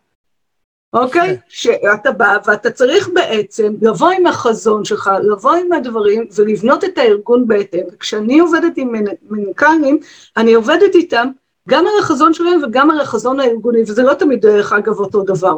אוקיי? 0.92 1.36
שאתה 1.48 2.12
בא 2.12 2.36
ואתה 2.46 2.70
צריך 2.70 3.08
בעצם 3.14 3.74
לבוא 3.82 4.10
עם 4.10 4.26
החזון 4.26 4.84
שלך, 4.84 5.10
לבוא 5.22 5.52
עם 5.52 5.72
הדברים 5.72 6.26
ולבנות 6.34 6.84
את 6.84 6.98
הארגון 6.98 7.48
בהתאם. 7.48 7.84
וכשאני 7.92 8.38
עובדת 8.38 8.72
עם 8.76 8.92
מנ- 8.92 9.14
מנכ"לים, 9.30 9.98
אני 10.36 10.54
עובדת 10.54 10.94
איתם 10.94 11.28
גם 11.68 11.86
על 11.86 11.92
החזון 12.00 12.34
שלהם 12.34 12.60
וגם 12.62 12.90
על 12.90 13.00
החזון 13.00 13.40
הארגוני, 13.40 13.82
וזה 13.82 14.02
לא 14.02 14.14
תמיד 14.14 14.40
דרך 14.40 14.72
אגב 14.72 15.00
אותו 15.00 15.22
דבר. 15.22 15.56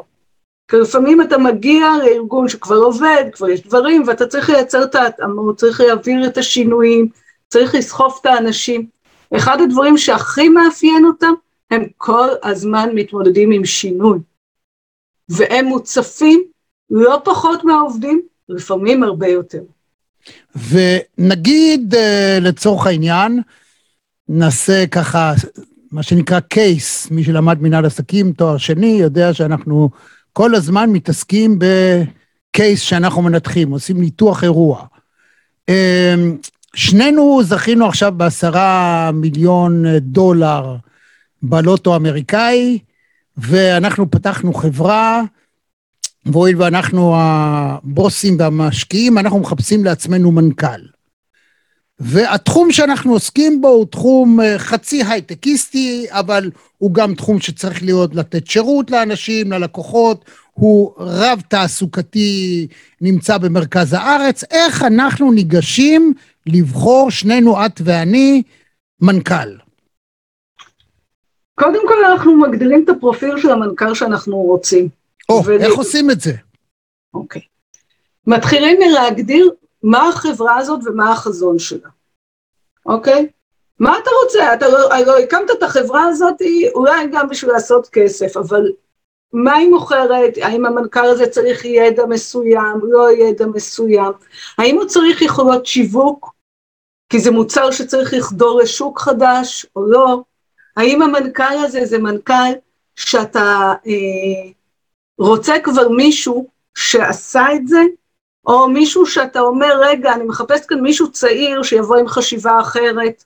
כי 0.68 0.76
לפעמים 0.76 1.22
אתה 1.22 1.38
מגיע 1.38 1.86
לארגון 2.04 2.48
שכבר 2.48 2.76
עובד, 2.76 3.24
כבר 3.32 3.48
יש 3.48 3.66
דברים, 3.66 4.02
ואתה 4.06 4.26
צריך 4.26 4.50
לייצר 4.50 4.82
את 4.82 4.94
ההתאמות, 4.94 5.56
צריך 5.56 5.80
להעביר 5.80 6.26
את 6.26 6.38
השינויים, 6.38 7.08
צריך 7.48 7.74
לסחוף 7.74 8.20
את 8.20 8.26
האנשים. 8.26 8.86
אחד 9.36 9.60
הדברים 9.60 9.98
שהכי 9.98 10.48
מאפיין 10.48 11.04
אותם, 11.04 11.32
הם 11.70 11.86
כל 11.96 12.28
הזמן 12.42 12.88
מתמודדים 12.94 13.50
עם 13.50 13.64
שינוי. 13.64 14.18
והם 15.36 15.64
מוצפים 15.64 16.42
לא 16.90 17.20
פחות 17.24 17.64
מהעובדים, 17.64 18.22
לפעמים 18.48 19.02
הרבה 19.02 19.28
יותר. 19.28 19.62
ונגיד 20.68 21.94
אה, 21.94 22.38
לצורך 22.40 22.86
העניין, 22.86 23.42
נעשה 24.28 24.86
ככה, 24.86 25.32
מה 25.92 26.02
שנקרא 26.02 26.40
קייס, 26.40 27.10
מי 27.10 27.24
שלמד 27.24 27.62
מנהל 27.62 27.86
עסקים, 27.86 28.32
תואר 28.32 28.56
שני, 28.58 28.86
יודע 28.86 29.34
שאנחנו 29.34 29.90
כל 30.32 30.54
הזמן 30.54 30.90
מתעסקים 30.90 31.58
בקייס 31.58 32.80
שאנחנו 32.80 33.22
מנתחים, 33.22 33.70
עושים 33.70 34.00
ניתוח 34.00 34.44
אירוע. 34.44 34.84
אה, 35.68 36.14
שנינו 36.74 37.40
זכינו 37.42 37.86
עכשיו 37.86 38.12
בעשרה 38.16 39.10
מיליון 39.14 39.84
דולר 39.98 40.76
בלוטו 41.42 41.94
האמריקאי, 41.94 42.78
ואנחנו 43.36 44.10
פתחנו 44.10 44.54
חברה, 44.54 45.22
והואיל 46.26 46.62
ואנחנו 46.62 47.14
הבוסים 47.16 48.36
והמשקיעים, 48.38 49.18
אנחנו 49.18 49.38
מחפשים 49.38 49.84
לעצמנו 49.84 50.32
מנכ"ל. 50.32 50.80
והתחום 52.00 52.72
שאנחנו 52.72 53.12
עוסקים 53.12 53.60
בו 53.60 53.68
הוא 53.68 53.86
תחום 53.86 54.40
אה, 54.40 54.58
חצי 54.58 55.02
הייטקיסטי, 55.04 56.06
אבל 56.10 56.50
הוא 56.78 56.94
גם 56.94 57.14
תחום 57.14 57.40
שצריך 57.40 57.82
להיות 57.82 58.14
לתת 58.14 58.46
שירות 58.46 58.90
לאנשים, 58.90 59.52
ללקוחות, 59.52 60.24
הוא 60.52 60.92
רב 60.98 61.42
תעסוקתי, 61.48 62.66
נמצא 63.00 63.38
במרכז 63.38 63.92
הארץ. 63.92 64.44
איך 64.50 64.82
אנחנו 64.82 65.32
ניגשים 65.32 66.14
לבחור, 66.46 67.10
שנינו, 67.10 67.66
את 67.66 67.80
ואני, 67.84 68.42
מנכ"ל? 69.00 69.71
קודם 71.62 71.88
כל 71.88 72.04
אנחנו 72.04 72.36
מגדירים 72.36 72.84
את 72.84 72.88
הפרופיל 72.88 73.38
של 73.38 73.50
המנכ"ל 73.50 73.94
שאנחנו 73.94 74.36
רוצים. 74.36 74.88
או, 75.28 75.42
ול- 75.44 75.60
איך 75.60 75.74
עושים 75.74 76.10
את 76.10 76.20
זה? 76.20 76.32
אוקיי. 77.14 77.42
מתחילים 78.26 78.78
מלהגדיר 78.80 79.50
מה 79.82 80.08
החברה 80.08 80.56
הזאת 80.56 80.80
ומה 80.84 81.12
החזון 81.12 81.58
שלה, 81.58 81.88
אוקיי? 82.86 83.28
מה 83.78 83.98
אתה 83.98 84.10
רוצה? 84.24 84.54
אתה 84.54 84.68
לא, 84.68 84.78
לא 85.06 85.18
הקמת 85.18 85.50
את 85.50 85.62
החברה 85.62 86.04
הזאת 86.04 86.34
אולי 86.74 87.06
גם 87.12 87.28
בשביל 87.28 87.52
לעשות 87.52 87.88
כסף, 87.92 88.36
אבל 88.36 88.72
מה 89.32 89.54
היא 89.54 89.68
מוכרת? 89.70 90.34
האם 90.42 90.66
המנכ"ל 90.66 91.04
הזה 91.04 91.26
צריך 91.26 91.64
ידע 91.64 92.06
מסוים, 92.06 92.80
לא 92.82 93.12
ידע 93.12 93.46
מסוים? 93.46 94.12
האם 94.58 94.76
הוא 94.76 94.84
צריך 94.84 95.22
יכולות 95.22 95.66
שיווק? 95.66 96.34
כי 97.08 97.18
זה 97.18 97.30
מוצר 97.30 97.70
שצריך 97.70 98.14
לחדור 98.14 98.60
לשוק 98.60 98.98
חדש 99.00 99.66
או 99.76 99.86
לא? 99.86 100.22
האם 100.76 101.02
המנכ"ל 101.02 101.64
הזה 101.64 101.86
זה 101.86 101.98
מנכ"ל 101.98 102.52
שאתה 102.96 103.72
אה, 103.86 104.50
רוצה 105.18 105.54
כבר 105.62 105.88
מישהו 105.88 106.48
שעשה 106.74 107.46
את 107.54 107.68
זה, 107.68 107.80
או 108.46 108.68
מישהו 108.68 109.06
שאתה 109.06 109.40
אומר, 109.40 109.80
רגע, 109.82 110.12
אני 110.14 110.24
מחפש 110.24 110.66
כאן 110.66 110.80
מישהו 110.80 111.12
צעיר 111.12 111.62
שיבוא 111.62 111.96
עם 111.96 112.08
חשיבה 112.08 112.60
אחרת. 112.60 113.24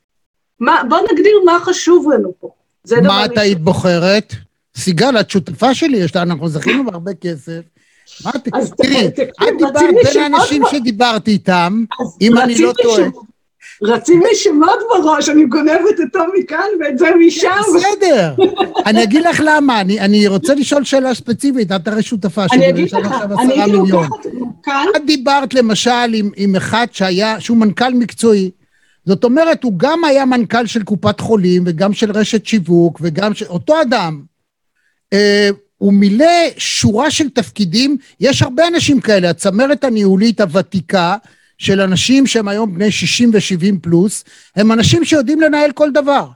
מה, 0.60 0.82
בוא 0.88 0.98
נגדיר 1.12 1.40
מה 1.44 1.58
חשוב 1.60 2.10
לנו 2.12 2.32
פה. 2.40 2.50
זה 2.84 3.00
מה 3.00 3.24
את. 3.24 3.38
היית 3.38 3.60
בוחרת? 3.60 4.32
סיגל, 4.76 5.20
את 5.20 5.30
שותפה 5.30 5.74
שלי, 5.74 5.96
יש 5.96 6.16
לה, 6.16 6.22
אנחנו 6.22 6.48
זכינו 6.48 6.84
בהרבה 6.84 7.14
כסף. 7.14 7.60
מה 8.24 8.30
תראי, 8.76 9.06
את 9.06 9.54
דיברת 9.58 9.94
בין 10.04 10.22
האנשים 10.22 10.62
שדיברתי 10.70 11.30
איתם, 11.30 11.84
אם 12.20 12.38
אני 12.38 12.58
לא 12.58 12.72
טועה. 12.82 13.02
רצים 13.82 14.20
לי 14.20 14.34
שמות 14.34 14.78
בראש, 14.88 15.28
אני 15.28 15.44
גונבת 15.44 16.00
אותו 16.04 16.24
מכאן 16.38 16.68
ואת 16.80 16.98
זה 16.98 17.06
משם. 17.26 17.50
בסדר. 17.76 18.34
אני 18.86 19.02
אגיד 19.02 19.22
לך 19.22 19.42
למה, 19.44 19.80
אני, 19.80 20.00
אני 20.00 20.26
רוצה 20.26 20.54
לשאול 20.54 20.84
שאלה 20.84 21.14
ספציפית, 21.14 21.72
את 21.72 21.88
הרי 21.88 22.02
שותפה 22.02 22.48
שלי, 22.48 22.56
אני 22.58 22.68
אגיד 22.68 22.92
לך, 22.92 23.06
אני 23.38 23.54
מיליון. 23.56 24.04
לוקחת 24.04 24.26
מנכ"ל, 24.66 24.96
את 24.96 25.06
דיברת 25.06 25.54
למשל 25.54 26.14
עם, 26.14 26.30
עם 26.36 26.56
אחד 26.56 26.86
שהיה, 26.92 27.40
שהוא 27.40 27.56
מנכ"ל 27.56 27.94
מקצועי. 27.94 28.50
זאת 29.06 29.24
אומרת, 29.24 29.64
הוא 29.64 29.72
גם 29.76 30.04
היה 30.04 30.24
מנכ"ל 30.24 30.66
של 30.66 30.82
קופת 30.82 31.20
חולים 31.20 31.62
וגם 31.66 31.92
של 31.92 32.10
רשת 32.10 32.46
שיווק 32.46 32.98
וגם 33.02 33.34
של... 33.34 33.46
אותו 33.46 33.82
אדם. 33.82 34.22
אה, 35.12 35.48
הוא 35.78 35.92
מילא 35.92 36.26
שורה 36.56 37.10
של 37.10 37.30
תפקידים, 37.30 37.96
יש 38.20 38.42
הרבה 38.42 38.68
אנשים 38.68 39.00
כאלה, 39.00 39.30
הצמרת 39.30 39.84
הניהולית 39.84 40.40
הוותיקה 40.40 41.16
של 41.58 41.80
אנשים 41.80 42.26
שהם 42.26 42.48
היום 42.48 42.74
בני 42.74 42.90
60 42.90 43.30
ו-70 43.32 43.78
פלוס, 43.82 44.24
הם 44.56 44.72
אנשים 44.72 45.04
שיודעים 45.04 45.40
לנהל 45.40 45.72
כל 45.72 45.90
דבר. 45.90 46.28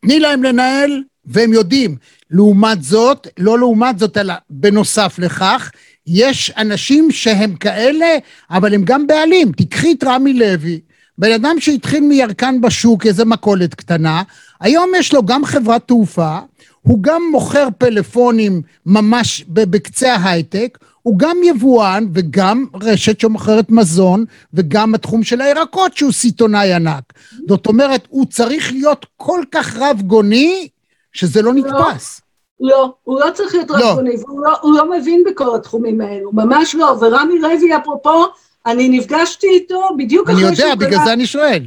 תני 0.00 0.20
להם 0.20 0.42
לנהל 0.42 1.02
והם 1.24 1.52
יודעים. 1.52 1.96
לעומת 2.30 2.82
זאת, 2.82 3.26
לא 3.38 3.58
לעומת 3.58 3.98
זאת, 3.98 4.16
אלא 4.16 4.34
בנוסף 4.50 5.18
לכך, 5.18 5.70
יש 6.06 6.52
אנשים 6.56 7.10
שהם 7.10 7.56
כאלה, 7.56 8.16
אבל 8.50 8.74
הם 8.74 8.84
גם 8.84 9.06
בעלים. 9.06 9.52
תיקחי 9.52 9.92
את 9.92 10.04
רמי 10.04 10.34
לוי, 10.34 10.80
בן 11.18 11.32
אדם 11.32 11.56
שהתחיל 11.60 12.00
מירקן 12.00 12.60
בשוק, 12.60 13.06
איזה 13.06 13.24
מכולת 13.24 13.74
קטנה, 13.74 14.22
היום 14.60 14.90
יש 14.96 15.14
לו 15.14 15.22
גם 15.22 15.44
חברת 15.44 15.88
תעופה, 15.88 16.38
הוא 16.80 17.02
גם 17.02 17.22
מוכר 17.30 17.68
פלאפונים 17.78 18.62
ממש 18.86 19.44
בקצה 19.48 20.14
ההייטק, 20.14 20.78
הוא 21.02 21.18
גם 21.18 21.36
יבואן 21.44 22.06
וגם 22.14 22.66
רשת 22.82 23.20
שמוכרת 23.20 23.70
מזון, 23.70 24.24
וגם 24.54 24.94
התחום 24.94 25.22
של 25.22 25.40
הירקות 25.40 25.96
שהוא 25.96 26.12
סיטונאי 26.12 26.72
ענק. 26.72 27.12
זאת 27.48 27.66
אומרת, 27.66 28.06
הוא 28.08 28.26
צריך 28.26 28.72
להיות 28.72 29.06
כל 29.16 29.42
כך 29.52 29.76
רב 29.76 30.02
גוני, 30.02 30.68
שזה 31.12 31.42
לא 31.42 31.54
נתפס. 31.54 32.20
לא, 32.60 32.94
הוא 33.02 33.20
לא 33.20 33.30
צריך 33.34 33.54
להיות 33.54 33.70
לא. 33.70 33.76
רבגוני, 33.76 34.16
והוא 34.16 34.40
לא, 34.40 34.56
הוא 34.60 34.76
לא 34.76 34.90
מבין 34.90 35.24
בכל 35.26 35.56
התחומים 35.56 36.00
האלו, 36.00 36.32
ממש 36.32 36.74
לא. 36.74 36.96
ורמי 37.00 37.38
לוי, 37.38 37.76
אפרופו, 37.76 38.24
אני 38.66 38.88
נפגשתי 38.88 39.46
איתו 39.46 39.80
בדיוק 39.98 40.30
אני 40.30 40.36
אחרי 40.36 40.46
יודע, 40.46 40.56
שהוא 40.56 40.74
בגלל 40.74 40.90
קנה... 40.90 41.04
זה 41.04 41.12
אני 41.12 41.26
שואל. 41.26 41.62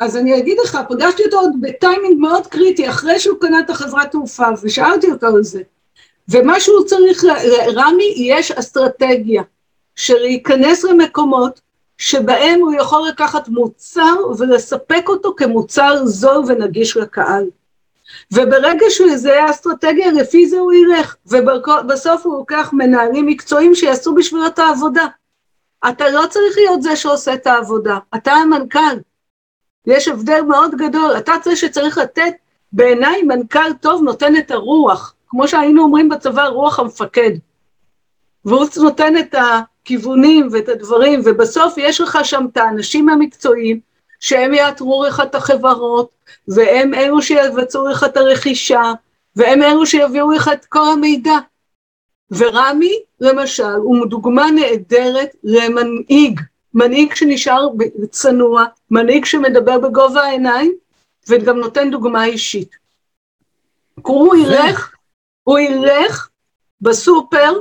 אז 0.00 0.16
אני 0.16 0.38
אגיד 0.38 0.58
לך, 0.64 0.78
פגשתי 0.88 1.22
אותו 1.24 1.40
בטיימינג 1.60 2.20
מאוד 2.20 2.46
קריטי, 2.46 2.88
אחרי 2.88 3.18
שהוא 3.18 3.38
קנה 3.40 3.60
את 3.60 3.70
החברת 3.70 4.10
תעופה, 4.10 4.46
ושאלתי 4.62 5.10
אותו 5.10 5.26
על 5.26 5.44
זה. 5.44 5.62
ומה 6.28 6.60
שהוא 6.60 6.84
צריך, 6.84 7.24
לרמי 7.24 8.14
יש 8.16 8.50
אסטרטגיה, 8.50 9.42
של 9.96 10.18
להיכנס 10.18 10.84
למקומות 10.84 11.60
שבהם 11.98 12.60
הוא 12.60 12.72
יכול 12.74 13.08
לקחת 13.08 13.48
מוצר 13.48 14.14
ולספק 14.38 15.04
אותו 15.08 15.34
כמוצר 15.36 16.06
זול 16.06 16.44
ונגיש 16.48 16.96
לקהל. 16.96 17.44
וברגע 18.32 18.86
שהוא 18.88 19.10
יזהה 19.10 19.50
אסטרטגיה, 19.50 20.12
לפי 20.12 20.46
זה 20.48 20.58
הוא 20.58 20.72
ילך, 20.72 21.16
ובסוף 21.26 22.26
הוא 22.26 22.38
לוקח 22.38 22.70
מנהלים 22.72 23.26
מקצועיים 23.26 23.74
שיעשו 23.74 24.14
בשבילו 24.14 24.46
את 24.46 24.58
העבודה. 24.58 25.06
אתה 25.88 26.08
לא 26.10 26.26
צריך 26.30 26.56
להיות 26.56 26.82
זה 26.82 26.96
שעושה 26.96 27.34
את 27.34 27.46
העבודה, 27.46 27.98
אתה 28.14 28.32
המנכ"ל. 28.32 28.96
יש 29.86 30.08
הבדל 30.08 30.40
מאוד 30.40 30.74
גדול, 30.74 31.16
אתה 31.18 31.32
צריך 31.42 31.56
שצריך 31.56 31.98
לתת, 31.98 32.32
בעיניי 32.72 33.22
מנכ"ל 33.22 33.72
טוב 33.80 34.02
נותן 34.02 34.36
את 34.36 34.50
הרוח, 34.50 35.14
כמו 35.28 35.48
שהיינו 35.48 35.82
אומרים 35.82 36.08
בצבא, 36.08 36.46
רוח 36.46 36.78
המפקד. 36.78 37.30
והוא 38.44 38.66
נותן 38.76 39.18
את 39.18 39.34
הכיוונים 39.34 40.48
ואת 40.52 40.68
הדברים, 40.68 41.20
ובסוף 41.24 41.74
יש 41.76 42.00
לך 42.00 42.18
שם 42.22 42.46
את 42.52 42.56
האנשים 42.56 43.08
המקצועיים, 43.08 43.80
שהם 44.20 44.54
יאתרו 44.54 45.04
לך 45.04 45.20
את 45.20 45.34
החברות, 45.34 46.10
והם 46.48 46.94
אלו 46.94 47.22
שיבצעו 47.22 47.88
לך 47.88 48.04
את 48.04 48.16
הרכישה, 48.16 48.92
והם 49.36 49.62
אלו 49.62 49.86
שיביאו 49.86 50.30
לך 50.30 50.50
את 50.52 50.64
כל 50.64 50.88
המידע. 50.92 51.38
ורמי, 52.30 52.98
למשל, 53.20 53.74
הוא 53.76 54.06
דוגמה 54.06 54.50
נהדרת 54.50 55.30
למנהיג, 55.44 56.40
מנהיג 56.74 57.14
שנשאר 57.14 57.68
צנוע, 58.10 58.64
מנהיג 58.90 59.24
שמדבר 59.24 59.78
בגובה 59.78 60.22
העיניים, 60.22 60.74
וגם 61.28 61.58
נותן 61.58 61.90
דוגמה 61.90 62.24
אישית. 62.24 62.70
הוא 64.02 64.36
ילך, 64.36 64.95
הוא 65.46 65.58
ילך 65.58 66.28
בסופר, 66.80 67.60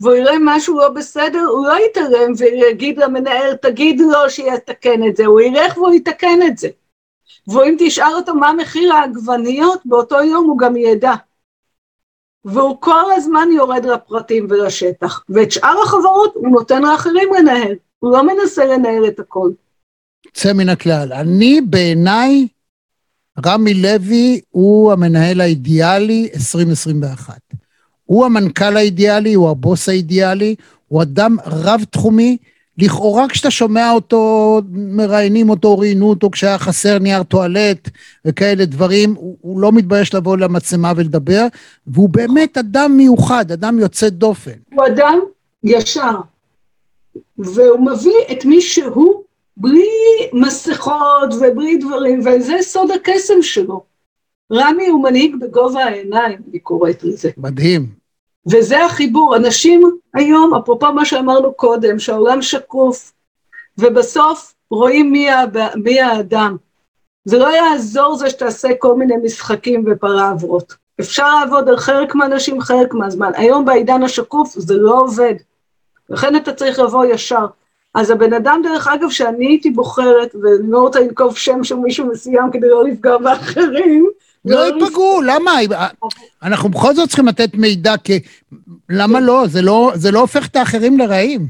והוא 0.00 0.14
יראה 0.14 0.34
משהו 0.40 0.78
לא 0.78 0.88
בסדר, 0.88 1.40
הוא 1.40 1.66
לא 1.66 1.76
יתעלם 1.86 2.32
ויגיד 2.38 2.98
למנהל, 2.98 3.56
תגיד 3.56 4.00
לו 4.00 4.30
שיתקן 4.30 5.08
את 5.08 5.16
זה, 5.16 5.26
הוא 5.26 5.40
ילך 5.40 5.76
והוא 5.76 5.94
יתקן 5.94 6.38
את 6.46 6.58
זה. 6.58 6.68
ואם 7.48 7.76
תשאל 7.78 8.14
אותו 8.14 8.34
מה 8.34 8.52
מחיר 8.52 8.92
העגבניות, 8.92 9.80
באותו 9.84 10.22
יום 10.22 10.46
הוא 10.46 10.58
גם 10.58 10.76
ידע. 10.76 11.14
והוא 12.44 12.76
כל 12.80 13.12
הזמן 13.16 13.48
יורד 13.52 13.84
לפרטים 13.84 14.46
ולשטח, 14.50 15.24
ואת 15.28 15.52
שאר 15.52 15.82
החברות 15.82 16.34
הוא 16.34 16.48
נותן 16.48 16.82
לאחרים 16.82 17.34
לנהל, 17.34 17.74
הוא 17.98 18.12
לא 18.12 18.22
מנסה 18.26 18.64
לנהל 18.64 19.08
את 19.08 19.20
הכל. 19.20 19.50
יוצא 20.26 20.52
מן 20.52 20.68
הכלל. 20.68 21.12
אני 21.12 21.60
בעיניי, 21.60 22.46
רמי 23.46 23.74
לוי 23.74 24.40
הוא 24.50 24.92
המנהל 24.92 25.40
האידיאלי 25.40 26.28
2021. 26.34 27.38
הוא 28.04 28.24
המנכ"ל 28.24 28.76
האידיאלי, 28.76 29.34
הוא 29.34 29.50
הבוס 29.50 29.88
האידיאלי, 29.88 30.54
הוא 30.88 31.02
אדם 31.02 31.36
רב-תחומי. 31.46 32.36
לכאורה 32.78 33.28
כשאתה 33.28 33.50
שומע 33.50 33.90
אותו, 33.90 34.60
מראיינים 34.72 35.50
אותו, 35.50 35.78
ראיינו 35.78 36.10
אותו 36.10 36.30
כשהיה 36.30 36.58
חסר 36.58 36.98
נייר 36.98 37.22
טואלט 37.22 37.88
וכאלה 38.24 38.64
דברים, 38.64 39.14
הוא, 39.14 39.36
הוא 39.40 39.60
לא 39.60 39.72
מתבייש 39.72 40.14
לבוא 40.14 40.36
למצלמה 40.36 40.92
ולדבר, 40.96 41.46
והוא 41.86 42.08
באמת 42.08 42.58
אדם 42.58 42.96
מיוחד, 42.96 43.52
אדם 43.52 43.78
יוצא 43.78 44.08
דופן. 44.08 44.50
הוא 44.74 44.86
אדם 44.86 45.18
ישר, 45.64 46.16
והוא 47.38 47.80
מביא 47.80 48.16
את 48.32 48.44
מי 48.44 48.60
שהוא 48.60 49.22
בלי 49.56 49.88
מסכות 50.32 51.34
ובלי 51.40 51.76
דברים, 51.76 52.20
וזה 52.20 52.56
סוד 52.60 52.90
הקסם 52.90 53.42
שלו. 53.42 53.84
רמי 54.52 54.86
הוא 54.86 55.02
מנהיג 55.02 55.36
בגובה 55.40 55.84
העיניים, 55.84 56.38
אני 56.50 56.58
קוראת 56.58 57.04
לזה. 57.04 57.30
מדהים. 57.36 57.86
וזה 58.50 58.84
החיבור. 58.84 59.36
אנשים 59.36 59.98
היום, 60.14 60.54
אפרופו 60.54 60.92
מה 60.92 61.04
שאמרנו 61.04 61.54
קודם, 61.54 61.98
שהעולם 61.98 62.42
שקוף, 62.42 63.12
ובסוף 63.78 64.54
רואים 64.70 65.12
מי, 65.12 65.30
הב... 65.30 65.58
מי 65.74 66.00
האדם. 66.00 66.56
זה 67.24 67.38
לא 67.38 67.56
יעזור 67.56 68.16
זה 68.16 68.30
שתעשה 68.30 68.68
כל 68.78 68.94
מיני 68.94 69.14
משחקים 69.16 69.84
ופרעברות. 69.86 70.74
אפשר 71.00 71.38
לעבוד 71.38 71.68
על 71.68 71.76
חלק 71.76 72.14
מהאנשים 72.14 72.60
חלק 72.60 72.94
מהזמן. 72.94 73.30
היום 73.34 73.64
בעידן 73.64 74.02
השקוף 74.02 74.54
זה 74.56 74.74
לא 74.74 75.00
עובד. 75.00 75.34
לכן 76.10 76.36
אתה 76.36 76.52
צריך 76.52 76.78
לבוא 76.78 77.04
ישר. 77.04 77.46
אז 77.96 78.10
הבן 78.10 78.32
אדם, 78.32 78.60
דרך 78.64 78.88
אגב, 78.88 79.10
שאני 79.10 79.46
הייתי 79.46 79.70
בוחרת, 79.70 80.34
ואני 80.34 80.70
לא 80.70 80.78
רוצה 80.78 81.00
לנקוב 81.00 81.36
שם 81.36 81.64
של 81.64 81.74
מישהו 81.74 82.06
מסוים 82.06 82.50
כדי 82.52 82.68
לא 82.68 82.84
לפגוע 82.84 83.18
באחרים, 83.18 84.10
לא 84.44 84.66
ייפגעו, 84.66 85.22
למה? 85.22 85.52
אנחנו 86.42 86.68
בכל 86.68 86.94
זאת 86.94 87.08
צריכים 87.08 87.26
לתת 87.26 87.54
מידע, 87.54 87.96
כי 88.04 88.20
למה 88.90 89.20
לא? 89.20 89.46
זה 89.46 89.62
לא, 89.62 89.92
זה 89.94 90.10
לא 90.10 90.20
הופך 90.20 90.46
את 90.46 90.56
האחרים 90.56 90.98
לרעים. 90.98 91.46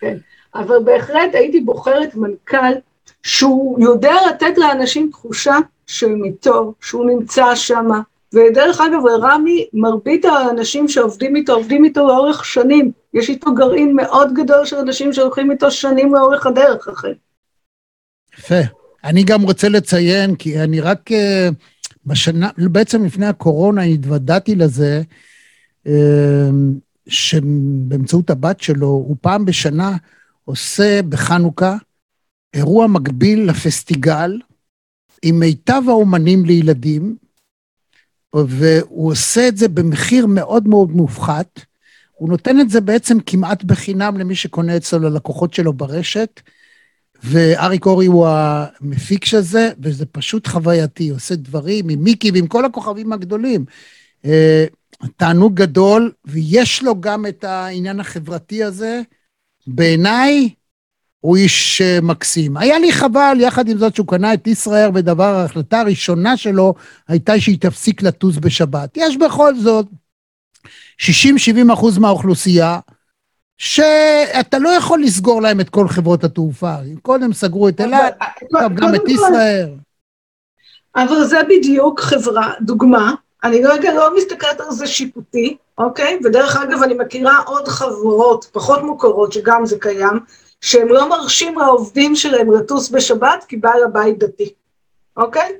כן, 0.00 0.16
אבל 0.54 0.76
בהחלט 0.84 1.34
הייתי 1.34 1.60
בוחרת 1.60 2.14
מנכ"ל 2.14 2.74
שהוא 3.22 3.80
יודע 3.80 4.14
לתת 4.28 4.58
לאנשים 4.58 5.10
תחושה 5.10 5.56
שהם 5.86 6.24
איתו, 6.24 6.74
שהוא 6.80 7.06
נמצא 7.06 7.54
שם, 7.54 7.90
ודרך 8.34 8.80
אגב, 8.80 9.06
רמי, 9.06 9.66
מרבית 9.72 10.24
האנשים 10.24 10.88
שעובדים 10.88 11.36
איתו, 11.36 11.52
עובדים 11.52 11.84
איתו 11.84 12.06
לאורך 12.06 12.44
שנים. 12.44 12.92
יש 13.14 13.28
איתו 13.28 13.54
גרעין 13.54 13.96
מאוד 13.96 14.34
גדול 14.34 14.64
של 14.64 14.76
אנשים 14.76 15.12
שהולכים 15.12 15.50
איתו 15.50 15.70
שנים 15.70 16.14
לאורך 16.14 16.46
הדרך 16.46 16.88
אחרי. 16.88 17.14
יפה. 18.38 18.60
אני 19.04 19.24
גם 19.24 19.42
רוצה 19.42 19.68
לציין, 19.68 20.36
כי 20.36 20.60
אני 20.60 20.80
רק 20.80 21.12
אה, 21.12 21.48
בשנה, 22.06 22.50
בעצם 22.58 23.04
לפני 23.04 23.26
הקורונה 23.26 23.82
התוודעתי 23.82 24.54
לזה, 24.54 25.02
אה, 25.86 26.50
שבאמצעות 27.08 28.30
הבת 28.30 28.60
שלו, 28.60 28.86
הוא 28.86 29.16
פעם 29.20 29.44
בשנה 29.44 29.96
עושה 30.44 31.00
בחנוכה 31.08 31.76
אירוע 32.54 32.86
מקביל 32.86 33.50
לפסטיגל 33.50 34.38
עם 35.22 35.40
מיטב 35.40 35.82
האומנים 35.88 36.44
לילדים, 36.44 37.16
והוא 38.34 39.12
עושה 39.12 39.48
את 39.48 39.56
זה 39.56 39.68
במחיר 39.68 40.26
מאוד 40.26 40.68
מאוד 40.68 40.90
מופחת. 40.90 41.60
הוא 42.12 42.28
נותן 42.28 42.60
את 42.60 42.70
זה 42.70 42.80
בעצם 42.80 43.20
כמעט 43.26 43.64
בחינם 43.64 44.16
למי 44.16 44.34
שקונה 44.34 44.76
אצלו 44.76 44.98
ללקוחות 44.98 45.54
שלו 45.54 45.72
ברשת, 45.72 46.40
ואריק 47.24 47.86
אורי 47.86 48.06
הוא 48.06 48.26
המפיק 48.28 49.24
של 49.24 49.40
זה, 49.40 49.70
וזה 49.82 50.06
פשוט 50.06 50.46
חווייתי, 50.46 51.08
עושה 51.08 51.34
דברים 51.34 51.88
עם 51.88 52.04
מיקי 52.04 52.30
ועם 52.30 52.46
כל 52.46 52.64
הכוכבים 52.64 53.12
הגדולים. 53.12 53.64
אה, 54.24 54.64
תענוג 55.16 55.54
גדול, 55.54 56.12
ויש 56.24 56.82
לו 56.82 57.00
גם 57.00 57.26
את 57.26 57.44
העניין 57.44 58.00
החברתי 58.00 58.64
הזה. 58.64 59.02
בעיניי, 59.66 60.48
הוא 61.20 61.36
איש 61.36 61.80
אה, 61.80 61.98
מקסים. 62.02 62.56
היה 62.56 62.78
לי 62.78 62.92
חבל, 62.92 63.36
יחד 63.40 63.68
עם 63.68 63.78
זאת, 63.78 63.94
שהוא 63.94 64.06
קנה 64.06 64.34
את 64.34 64.46
ישראייר, 64.46 64.90
ודבר, 64.94 65.24
ההחלטה 65.24 65.80
הראשונה 65.80 66.36
שלו 66.36 66.74
הייתה 67.08 67.40
שהיא 67.40 67.58
תפסיק 67.60 68.02
לטוס 68.02 68.36
בשבת. 68.36 68.96
יש 68.96 69.16
בכל 69.16 69.54
זאת 69.56 69.86
60-70 71.00 71.72
אחוז 71.72 71.98
מהאוכלוסייה, 71.98 72.78
שאתה 73.58 74.58
לא 74.58 74.68
יכול 74.68 75.02
לסגור 75.02 75.42
להם 75.42 75.60
את 75.60 75.70
כל 75.70 75.88
חברות 75.88 76.24
התעופה. 76.24 76.74
קודם 77.02 77.32
סגרו 77.32 77.68
את 77.68 77.80
אילת, 77.80 78.16
עכשיו 78.20 78.70
גם 78.74 78.94
את 78.94 79.00
ישראייר. 79.08 79.76
אבל 80.96 81.24
זה 81.24 81.38
בדיוק 81.48 82.00
חברה, 82.00 82.52
דוגמה, 82.60 83.14
אני 83.44 83.64
רגע 83.64 83.94
לא 83.94 84.16
מסתכלת 84.16 84.60
על 84.60 84.70
זה 84.70 84.86
שיפוטי, 84.86 85.56
אוקיי? 85.78 86.18
ודרך 86.24 86.56
אגב, 86.56 86.82
אני 86.82 86.94
מכירה 86.94 87.38
עוד 87.46 87.68
חברות 87.68 88.44
פחות 88.52 88.82
מוכרות, 88.82 89.32
שגם 89.32 89.66
זה 89.66 89.76
קיים, 89.80 90.20
שהם 90.60 90.88
לא 90.88 91.08
מרשים 91.08 91.58
לעובדים 91.58 92.16
שלהם 92.16 92.52
לטוס 92.52 92.90
בשבת 92.90 93.44
כי 93.48 93.56
בעל 93.56 93.84
הבית 93.84 94.18
דתי, 94.18 94.54
אוקיי? 95.16 95.56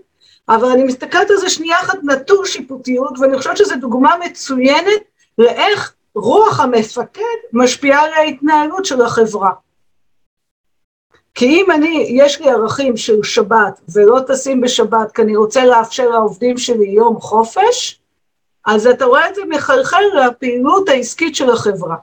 אבל 0.49 0.69
אני 0.69 0.85
מסתכלת 0.85 1.31
על 1.31 1.37
זה 1.37 1.51
שנייה 1.51 1.81
אחת 1.81 1.99
נטור 2.03 2.45
שיפוטיות, 2.45 3.19
ואני 3.19 3.39
חושבת 3.39 3.57
שזו 3.57 3.75
דוגמה 3.77 4.17
מצוינת 4.25 5.03
לאיך 5.39 5.95
רוח 6.15 6.61
המפקד 6.61 7.23
משפיעה 7.53 8.05
על 8.05 8.13
ההתנהלות 8.13 8.85
של 8.85 9.03
החברה. 9.03 9.51
כי 11.35 11.47
אם 11.47 11.71
אני, 11.71 12.07
יש 12.11 12.41
לי 12.41 12.51
ערכים 12.51 12.97
של 12.97 13.23
שבת 13.23 13.81
ולא 13.95 14.21
טסים 14.27 14.61
בשבת 14.61 15.13
כי 15.13 15.23
אני 15.23 15.37
רוצה 15.37 15.65
לאפשר 15.65 16.09
לעובדים 16.09 16.59
שלי 16.59 16.89
יום 16.89 17.21
חופש, 17.21 18.01
אז 18.67 18.87
אתה 18.87 19.05
רואה 19.05 19.29
את 19.29 19.35
זה 19.35 19.43
מחלחל 19.49 20.03
לפעילות 20.27 20.89
העסקית 20.89 21.37
של 21.37 21.51
החברה. 21.51 21.97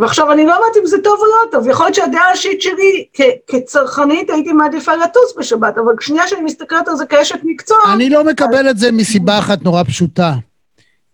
ועכשיו 0.00 0.32
אני 0.32 0.46
לא 0.46 0.52
יודעת 0.52 0.76
אם 0.82 0.86
זה 0.86 0.96
טוב 1.04 1.20
או 1.20 1.26
לא 1.26 1.50
טוב, 1.50 1.68
יכול 1.68 1.86
להיות 1.86 1.94
שהדעה 1.94 2.28
האישית 2.28 2.62
שלי 2.62 3.06
כצרכנית 3.46 4.30
הייתי 4.30 4.52
מעדיפה 4.52 4.96
לטוס 4.96 5.34
בשבת, 5.38 5.78
אבל 5.78 5.92
שנייה 6.00 6.28
שאני 6.28 6.40
מסתכלת 6.40 6.88
על 6.88 6.96
זה 6.96 7.06
כאשת 7.06 7.40
מקצוע... 7.44 7.76
אני 7.94 8.10
לא 8.10 8.24
מקבל 8.24 8.70
את 8.70 8.78
זה 8.78 8.92
מסיבה 8.92 9.38
אחת 9.38 9.62
נורא 9.62 9.82
פשוטה. 9.82 10.34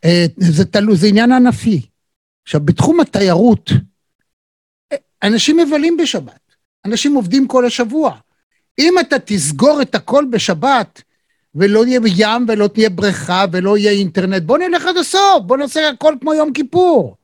אה, 0.05 0.26
זה 0.37 0.64
תלוי, 0.64 0.97
זה 0.97 1.07
עניין 1.07 1.32
ענפי. 1.32 1.80
עכשיו, 2.45 2.61
בתחום 2.61 3.01
התיירות, 3.01 3.70
אנשים 5.22 5.57
מבלים 5.57 5.97
בשבת, 5.97 6.55
אנשים 6.84 7.14
עובדים 7.14 7.47
כל 7.47 7.66
השבוע. 7.66 8.12
אם 8.78 8.99
אתה 8.99 9.18
תסגור 9.18 9.82
את 9.82 9.95
הכל 9.95 10.24
בשבת, 10.30 11.03
ולא 11.55 11.87
יהיה 11.87 12.01
ים 12.16 12.47
ולא 12.49 12.66
תהיה 12.66 12.91
בריכה 12.91 13.45
ולא 13.53 13.78
יהיה 13.78 13.93
אינטרנט, 13.93 14.43
בוא 14.43 14.59
נלך 14.59 14.87
עד 14.87 14.97
הסוף, 14.97 15.43
בוא 15.47 15.57
נעשה 15.57 15.89
הכל 15.89 16.14
כמו 16.20 16.34
יום 16.34 16.53
כיפור. 16.53 17.16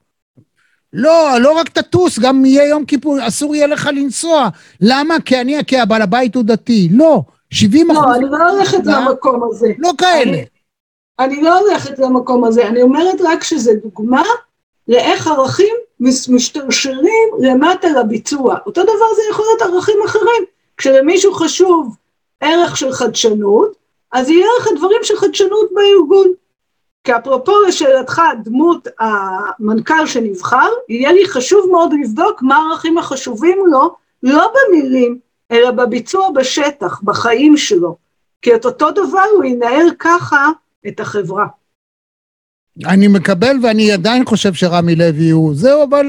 לא, 0.93 1.28
לא 1.40 1.53
רק 1.53 1.68
תטוס, 1.68 2.18
גם 2.18 2.45
יהיה 2.45 2.68
יום 2.68 2.84
כיפור, 2.84 3.16
אסור 3.28 3.55
יהיה 3.55 3.66
לך 3.66 3.90
לנסוע. 3.93 4.49
למה? 4.80 5.20
כי 5.24 5.40
אני, 5.40 5.64
כי 5.66 5.78
הבעל 5.78 6.03
הבית 6.03 6.34
הוא 6.34 6.45
דתי. 6.45 6.88
לא, 6.93 7.22
70 7.51 7.90
אחוז... 7.90 8.05
לא, 8.05 8.14
אני 8.14 8.24
לא 8.30 8.51
הולכת 8.51 8.86
למקום 8.86 9.40
הזה. 9.51 9.72
לא 9.78 9.90
כאלה. 9.99 10.30
אני, 10.30 10.45
אני 11.18 11.43
לא 11.43 11.59
הולכת 11.59 11.99
למקום 11.99 12.45
הזה, 12.45 12.68
אני 12.68 12.82
אומרת 12.82 13.20
רק 13.20 13.45
שזה 13.45 13.72
דוגמה 13.82 14.22
לאיך 14.88 15.26
ערכים 15.26 15.74
משתרשרים 16.28 17.28
למטה 17.38 17.88
לביצוע. 17.88 18.57
אותו 18.66 18.82
דבר 18.82 19.14
זה 19.16 19.22
יכול 19.30 19.45
להיות 19.45 19.62
ערכים 19.62 19.99
אחרים. 20.07 20.45
כשלמישהו 20.76 21.32
חשוב 21.32 21.97
ערך 22.40 22.76
של 22.76 22.93
חדשנות, 22.93 23.72
אז 24.12 24.30
יהיה 24.30 24.47
לך 24.61 24.68
דברים 24.76 25.01
של 25.03 25.16
חדשנות 25.16 25.70
בארגון. 25.72 26.32
כי 27.05 27.16
אפרופו 27.16 27.53
לשאלתך, 27.68 28.22
דמות 28.44 28.88
המנכ"ל 28.98 30.07
שנבחר, 30.07 30.68
יהיה 30.88 31.12
לי 31.12 31.28
חשוב 31.28 31.68
מאוד 31.70 31.92
לבדוק 31.92 32.42
מה 32.42 32.57
הערכים 32.57 32.98
החשובים 32.98 33.59
לו, 33.66 33.94
לא 34.22 34.53
במילים, 34.55 35.18
אלא 35.50 35.70
בביצוע 35.70 36.30
בשטח, 36.30 37.00
בחיים 37.03 37.57
שלו. 37.57 37.96
כי 38.42 38.55
את 38.55 38.64
אותו 38.64 38.90
דבר 38.90 39.24
הוא 39.36 39.44
ינהל 39.44 39.86
ככה 39.98 40.48
את 40.88 41.00
החברה. 41.00 41.46
אני 42.84 43.09
מקבל 43.09 43.57
ואני 43.62 43.92
עדיין 43.92 44.24
חושב 44.24 44.55
שרמי 44.55 44.96
לוי 44.96 45.30
הוא 45.30 45.55
זהו, 45.55 45.84
אבל 45.84 46.07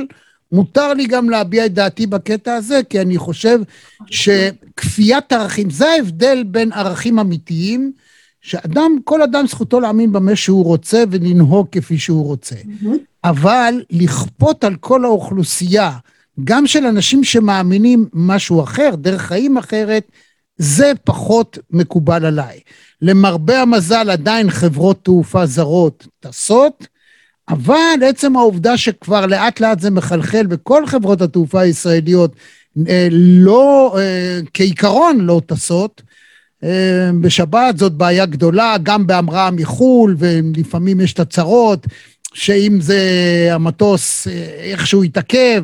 מותר 0.52 0.94
לי 0.94 1.06
גם 1.06 1.30
להביע 1.30 1.66
את 1.66 1.74
דעתי 1.74 2.08
בקטע 2.08 2.56
הזה, 2.56 2.82
כי 2.90 3.02
אני 3.02 3.18
חושב 3.18 3.60
שכפיית 4.06 5.34
ערכים, 5.34 5.70
זה 5.70 5.90
ההבדל 5.90 6.44
בין 6.44 6.72
ערכים 6.72 7.20
אמיתיים, 7.20 7.92
שאדם, 8.44 8.98
כל 9.04 9.22
אדם 9.22 9.48
זכותו 9.48 9.80
להאמין 9.80 10.12
במה 10.12 10.36
שהוא 10.36 10.66
רוצה 10.66 11.04
ולנהוג 11.12 11.68
כפי 11.72 11.98
שהוא 11.98 12.26
רוצה. 12.26 12.56
אבל 13.24 13.84
לכפות 13.90 14.64
על 14.64 14.76
כל 14.76 15.06
האוכלוסייה, 15.06 15.92
גם 16.44 16.68
של 16.68 16.86
אנשים 16.86 17.24
שמאמינים 17.24 18.08
משהו 18.14 18.64
אחר, 18.64 18.90
דרך 18.96 19.22
חיים 19.22 19.58
אחרת, 19.58 20.12
זה 20.58 20.92
פחות 21.04 21.58
מקובל 21.72 22.26
עליי. 22.26 22.60
למרבה 23.02 23.62
המזל 23.62 24.10
עדיין 24.10 24.50
חברות 24.50 25.04
תעופה 25.04 25.46
זרות 25.46 26.08
טסות, 26.20 26.88
אבל 27.50 28.00
עצם 28.06 28.38
העובדה 28.38 28.78
שכבר 28.78 29.26
לאט 29.26 29.60
לאט 29.60 29.80
זה 29.80 29.92
מחלחל 29.92 30.46
בכל 30.46 30.88
חברות 30.88 31.22
התעופה 31.22 31.62
הישראליות 31.62 32.36
אה, 32.88 33.08
לא, 33.12 33.96
אה, 34.00 34.40
כעיקרון 34.54 35.20
לא 35.20 35.42
טסות, 35.46 36.02
בשבת 37.22 37.78
זאת 37.78 37.94
בעיה 37.94 38.26
גדולה, 38.26 38.76
גם 38.84 39.08
בהמראה 39.08 39.52
מחו"ל, 39.52 40.16
ולפעמים 40.20 41.02
יש 41.02 41.14
את 41.14 41.20
הצרות, 41.20 41.88
שאם 42.34 42.78
זה 42.82 43.00
המטוס 43.52 44.28
איכשהו 44.60 45.04
יתעכב, 45.04 45.64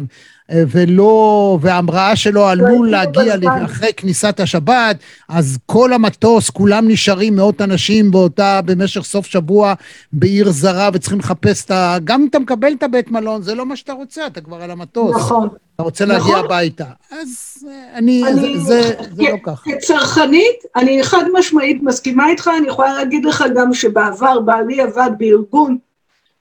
ולא, 0.52 1.58
וההמראה 1.62 2.16
שלו 2.16 2.47
עלול 2.47 2.89
להגיע 2.89 3.36
אחרי 3.66 3.93
כניסת 3.97 4.39
השבת, 4.39 4.97
אז 5.30 5.58
כל 5.66 5.93
המטוס, 5.93 6.50
כולם 6.50 6.88
נשארים 6.88 7.36
מאות 7.36 7.62
אנשים 7.62 8.12
באותה, 8.12 8.60
במשך 8.66 9.02
סוף 9.02 9.26
שבוע 9.26 9.74
בעיר 10.14 10.52
זרה 10.52 10.89
וצריכים 10.93 11.20
לחפש 11.20 11.66
את 11.66 11.72
ה... 11.72 11.97
גם 12.04 12.22
אם 12.22 12.28
אתה 12.28 12.39
מקבל 12.39 12.74
את 12.74 12.84
הבית 12.84 13.12
מלון, 13.12 13.41
זה 13.41 13.56
לא 13.56 13.66
מה 13.66 13.76
שאתה 13.76 13.93
רוצה, 13.93 14.28
אתה 14.28 14.41
כבר 14.41 14.62
על 14.62 14.72
המטוס. 14.72 15.16
נכון. 15.16 15.50
אתה 15.76 15.84
רוצה 15.84 16.06
להגיע 16.06 16.34
נכון. 16.34 16.45
הביתה. 16.45 16.86
אז 17.12 17.66
אני, 17.93 18.24
אני 18.28 18.60
זה, 18.60 18.82
זה, 18.82 18.93
זה 19.16 19.24
לא 19.24 19.38
ככה. 19.43 19.72
כצרכנית, 19.72 20.64
אני 20.76 21.04
חד 21.04 21.24
משמעית 21.34 21.84
מסכימה 21.84 22.30
איתך, 22.30 22.50
אני 22.58 22.68
יכולה 22.68 22.93
להגיד 22.93 23.26
לך 23.26 23.43
גם 23.56 23.74
שבעבר 23.74 24.39
בעלי 24.39 24.82
עבד 24.82 25.10
בארגון 25.18 25.78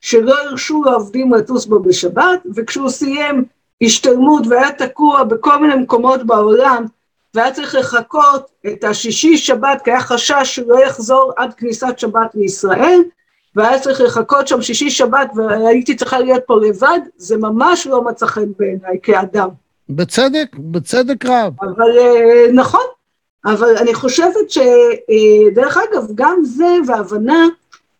שלא 0.00 0.34
הרשו 0.42 0.82
לעובדים 0.84 1.34
לטוס 1.34 1.66
בו 1.66 1.82
בשבת, 1.82 2.40
וכשהוא 2.54 2.90
סיים 2.90 3.44
השתלמות 3.82 4.46
והיה 4.46 4.72
תקוע 4.72 5.24
בכל 5.24 5.58
מיני 5.58 5.74
מקומות 5.74 6.26
בעולם, 6.26 6.84
והיה 7.34 7.52
צריך 7.52 7.74
לחכות 7.74 8.50
את 8.66 8.84
השישי 8.84 9.36
שבת, 9.36 9.82
כי 9.84 9.90
היה 9.90 10.00
חשש 10.00 10.42
שהוא 10.44 10.72
לא 10.72 10.84
יחזור 10.84 11.32
עד 11.36 11.54
כניסת 11.54 11.98
שבת 11.98 12.34
לישראל, 12.34 13.00
והיה 13.56 13.80
צריך 13.80 14.00
לחכות 14.00 14.48
שם 14.48 14.62
שישי 14.62 14.90
שבת 14.90 15.30
והייתי 15.34 15.96
צריכה 15.96 16.18
להיות 16.18 16.42
פה 16.46 16.60
לבד, 16.60 17.00
זה 17.16 17.36
ממש 17.36 17.86
לא 17.86 18.04
מצא 18.04 18.26
חן 18.26 18.52
בעיניי 18.58 18.98
כאדם. 19.02 19.48
בצדק, 19.88 20.56
בצדק 20.58 21.26
רב. 21.26 21.52
אבל 21.60 21.98
אה, 21.98 22.52
נכון, 22.54 22.84
אבל 23.44 23.76
אני 23.76 23.94
חושבת 23.94 24.50
שדרך 24.50 25.76
אה, 25.76 25.82
אגב, 25.92 26.06
גם 26.14 26.40
זה 26.44 26.76
והבנה 26.86 27.46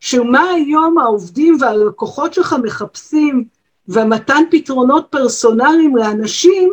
שמה 0.01 0.51
היום 0.51 0.99
העובדים 0.99 1.57
והלקוחות 1.61 2.35
שלך 2.35 2.57
מחפשים 2.63 3.45
ומתן 3.89 4.43
פתרונות 4.51 5.07
פרסונליים 5.11 5.97
לאנשים, 5.97 6.73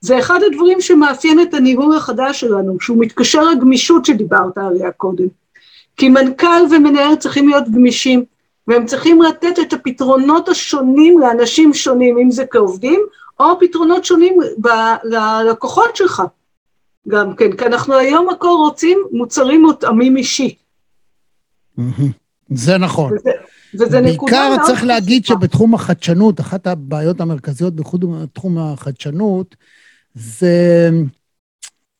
זה 0.00 0.18
אחד 0.18 0.40
הדברים 0.46 0.80
שמאפיין 0.80 1.40
את 1.40 1.54
הניהול 1.54 1.96
החדש 1.96 2.40
שלנו, 2.40 2.80
שהוא 2.80 2.98
מתקשר 3.00 3.44
לגמישות 3.44 4.04
שדיברת 4.04 4.58
עליה 4.58 4.92
קודם. 4.92 5.26
כי 5.96 6.08
מנכ"ל 6.08 6.62
ומנהל 6.70 7.16
צריכים 7.16 7.48
להיות 7.48 7.68
גמישים, 7.68 8.24
והם 8.66 8.86
צריכים 8.86 9.22
לתת 9.22 9.58
את 9.62 9.72
הפתרונות 9.72 10.48
השונים 10.48 11.18
לאנשים 11.18 11.74
שונים, 11.74 12.18
אם 12.18 12.30
זה 12.30 12.46
כעובדים, 12.46 13.00
או 13.40 13.60
פתרונות 13.60 14.04
שונים 14.04 14.38
ב- 14.60 14.94
ללקוחות 15.04 15.96
שלך. 15.96 16.22
גם 17.08 17.36
כן, 17.36 17.56
כי 17.56 17.66
אנחנו 17.66 17.94
היום 17.94 18.28
הכל 18.30 18.54
רוצים 18.58 18.98
מוצרים 19.12 19.62
מותאמים 19.62 20.16
אישי. 20.16 20.54
זה 22.50 22.78
נכון. 22.78 23.12
וזה, 23.12 23.30
וזה 23.74 24.00
בעיקר 24.00 24.56
צריך 24.66 24.84
להגיד 24.84 25.24
חשובה. 25.24 25.40
שבתחום 25.40 25.74
החדשנות, 25.74 26.40
אחת 26.40 26.66
הבעיות 26.66 27.20
המרכזיות 27.20 27.74
בתחום 27.76 28.58
החדשנות, 28.58 29.56
זה 30.14 30.90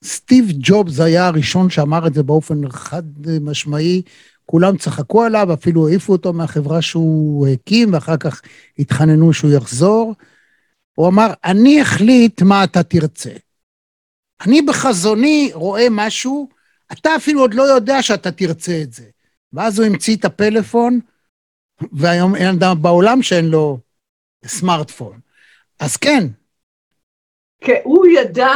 סטיב 0.04 0.50
ג'ובס 0.58 1.00
היה 1.00 1.26
הראשון 1.26 1.70
שאמר 1.70 2.06
את 2.06 2.14
זה 2.14 2.22
באופן 2.22 2.68
חד 2.68 3.02
משמעי, 3.40 4.02
כולם 4.46 4.76
צחקו 4.76 5.22
עליו, 5.22 5.54
אפילו 5.54 5.88
העיפו 5.88 6.12
אותו 6.12 6.32
מהחברה 6.32 6.82
שהוא 6.82 7.48
הקים, 7.48 7.94
ואחר 7.94 8.16
כך 8.16 8.42
התחננו 8.78 9.32
שהוא 9.32 9.50
יחזור. 9.50 10.14
הוא 10.94 11.08
אמר, 11.08 11.32
אני 11.44 11.82
אחליט 11.82 12.42
מה 12.42 12.64
אתה 12.64 12.82
תרצה. 12.82 13.30
אני 14.46 14.62
בחזוני 14.62 15.50
רואה 15.54 15.86
משהו, 15.90 16.48
אתה 16.92 17.16
אפילו 17.16 17.40
עוד 17.40 17.54
לא 17.54 17.62
יודע 17.62 18.02
שאתה 18.02 18.30
תרצה 18.30 18.82
את 18.82 18.92
זה. 18.92 19.04
ואז 19.52 19.78
הוא 19.78 19.86
המציא 19.86 20.16
את 20.16 20.24
הפלאפון, 20.24 21.00
והיום 21.92 22.36
אין 22.36 22.48
אדם 22.48 22.82
בעולם 22.82 23.22
שאין 23.22 23.44
לו 23.44 23.78
סמארטפון. 24.44 25.18
אז 25.80 25.96
כן. 25.96 26.26
כן, 27.60 27.80
הוא 27.84 28.06
ידע 28.06 28.50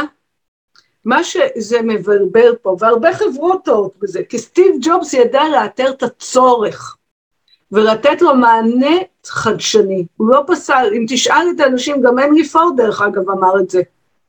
מה 1.05 1.23
שזה 1.23 1.81
מבלבל 1.81 2.55
פה, 2.61 2.75
והרבה 2.79 3.13
חברות 3.13 3.65
טועות 3.65 3.93
בזה, 4.01 4.23
כי 4.29 4.37
סטיב 4.37 4.75
ג'ובס 4.81 5.13
ידע 5.13 5.43
לאתר 5.51 5.91
את 5.91 6.03
הצורך 6.03 6.97
ולתת 7.71 8.21
לו 8.21 8.35
מענה 8.35 8.95
חדשני. 9.25 10.05
הוא 10.17 10.29
לא 10.29 10.43
פסל, 10.47 10.91
אם 10.93 11.05
תשאל 11.07 11.47
את 11.55 11.59
האנשים, 11.59 12.01
גם 12.01 12.19
הנרי 12.19 12.43
פורד 12.43 12.77
דרך 12.77 13.01
אגב 13.01 13.29
אמר 13.29 13.59
את 13.59 13.69
זה, 13.69 13.81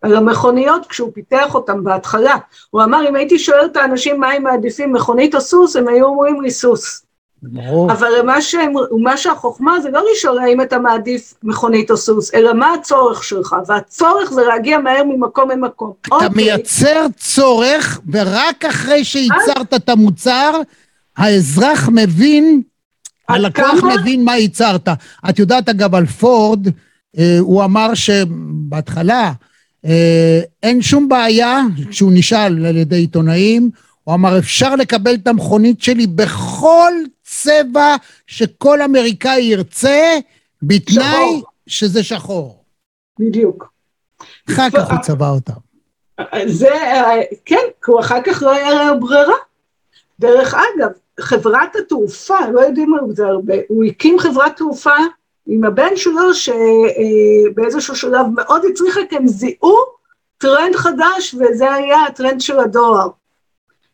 על 0.02 0.16
המכוניות 0.16 0.86
כשהוא 0.86 1.12
פיתח 1.14 1.54
אותן 1.54 1.84
בהתחלה. 1.84 2.36
הוא 2.70 2.82
אמר, 2.82 3.08
אם 3.08 3.16
הייתי 3.16 3.38
שואל 3.38 3.66
את 3.66 3.76
האנשים 3.76 4.20
מה 4.20 4.30
הם 4.30 4.42
מעדיפים, 4.42 4.92
מכונית 4.92 5.34
או 5.34 5.40
סוס, 5.40 5.76
הם 5.76 5.88
היו 5.88 6.06
אומרים 6.06 6.42
לי 6.42 6.50
סוס. 6.50 7.05
ברור. 7.52 7.92
אבל 7.92 8.08
מה, 8.24 8.42
שהם, 8.42 8.72
מה 9.02 9.16
שהחוכמה 9.16 9.80
זה 9.80 9.90
לא 9.90 10.04
לשאול 10.12 10.38
האם 10.38 10.60
אתה 10.60 10.78
מעדיף 10.78 11.34
מכונית 11.42 11.90
או 11.90 11.96
סוס, 11.96 12.34
אלא 12.34 12.54
מה 12.54 12.72
הצורך 12.72 13.24
שלך, 13.24 13.56
והצורך 13.66 14.32
זה 14.32 14.42
להגיע 14.44 14.78
מהר 14.78 15.04
ממקום 15.04 15.50
למקום. 15.50 15.92
אתה 16.00 16.14
אוקיי. 16.14 16.28
מייצר 16.34 17.06
צורך, 17.16 18.00
ורק 18.12 18.64
אחרי 18.64 19.04
שייצרת 19.04 19.74
את 19.74 19.88
המוצר, 19.88 20.60
האזרח 21.16 21.88
מבין, 21.92 22.62
הלקוח 23.28 23.80
כמה? 23.80 23.96
מבין 23.96 24.24
מה 24.24 24.36
ייצרת. 24.36 24.88
את 25.30 25.38
יודעת 25.38 25.68
אגב 25.68 25.94
על 25.94 26.06
פורד, 26.06 26.66
אה, 27.18 27.36
הוא 27.40 27.64
אמר 27.64 27.94
שבהתחלה 27.94 29.32
אה, 29.84 30.40
אין 30.62 30.82
שום 30.82 31.08
בעיה, 31.08 31.60
כשהוא 31.90 32.12
נשאל 32.14 32.66
על 32.66 32.76
ידי 32.76 32.96
עיתונאים, 32.96 33.70
הוא 34.04 34.14
אמר, 34.14 34.38
אפשר 34.38 34.76
לקבל 34.76 35.14
את 35.14 35.26
המכונית 35.26 35.82
שלי 35.82 36.06
בכל 36.06 36.92
צבע 37.26 37.96
שכל 38.26 38.82
אמריקאי 38.82 39.42
ירצה, 39.42 40.18
בתנאי 40.62 41.38
שחור. 41.38 41.42
שזה 41.66 42.04
שחור. 42.04 42.64
בדיוק. 43.18 43.72
אחר 44.50 44.70
כך 44.70 44.90
הוא 44.90 45.00
צבע 45.02 45.28
אותם. 45.28 45.52
זה, 46.46 46.68
כן, 47.44 47.64
כי 47.84 47.90
הוא 47.90 48.00
אחר 48.00 48.22
כך 48.26 48.42
לא 48.42 48.50
היה 48.50 48.84
לו 48.84 49.00
ברירה. 49.00 49.34
דרך 50.20 50.54
אגב, 50.54 50.90
חברת 51.20 51.76
התעופה, 51.76 52.38
לא 52.52 52.60
יודעים 52.60 52.94
על 52.94 53.00
זה 53.08 53.26
הרבה, 53.26 53.54
הוא 53.68 53.84
הקים 53.84 54.18
חברת 54.18 54.56
תעופה 54.56 54.96
עם 55.46 55.64
הבן 55.64 55.96
שלו, 55.96 56.34
שבאיזשהו 56.34 57.96
שלב 57.96 58.26
מאוד 58.34 58.62
הצליחה, 58.70 59.00
כי 59.10 59.16
הם 59.16 59.28
זיהו 59.28 59.76
טרנד 60.38 60.76
חדש, 60.76 61.34
וזה 61.34 61.72
היה 61.72 62.04
הטרנד 62.04 62.40
של 62.40 62.58
הדואר. 62.60 63.08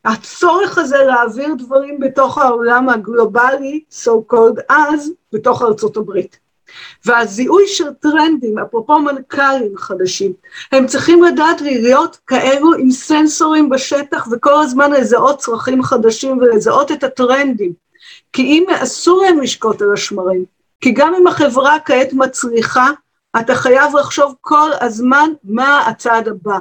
הצורך 0.04 0.78
הזה 0.78 0.96
להעביר 0.98 1.54
דברים 1.58 2.00
בתוך 2.00 2.38
העולם 2.38 2.88
הגלובלי, 2.88 3.84
so 4.04 4.32
called 4.32 4.62
אז, 4.68 5.12
בתוך 5.32 5.62
ארצות 5.62 5.96
הברית. 5.96 6.38
והזיהוי 7.04 7.66
של 7.66 7.92
טרנדים, 7.92 8.58
אפרופו 8.58 8.98
מנכ"לים 8.98 9.76
חדשים, 9.76 10.32
הם 10.72 10.86
צריכים 10.86 11.22
לדעת 11.22 11.60
להיות 11.60 12.18
כאלו 12.26 12.74
עם 12.74 12.90
סנסורים 12.90 13.68
בשטח 13.68 14.28
וכל 14.32 14.62
הזמן 14.62 14.92
לזהות 14.92 15.38
צרכים 15.38 15.82
חדשים 15.82 16.38
ולזהות 16.38 16.92
את 16.92 17.04
הטרנדים. 17.04 17.72
כי 18.32 18.42
אם 18.42 18.66
אסור 18.82 19.22
להם 19.22 19.40
לשקוט 19.40 19.82
על 19.82 19.92
השמרים, 19.92 20.44
כי 20.80 20.90
גם 20.90 21.14
אם 21.14 21.26
החברה 21.26 21.76
כעת 21.84 22.12
מצליחה, 22.12 22.90
אתה 23.40 23.54
חייב 23.54 23.96
לחשוב 23.96 24.34
כל 24.40 24.70
הזמן 24.80 25.30
מה 25.44 25.86
הצעד 25.86 26.28
הבא. 26.28 26.58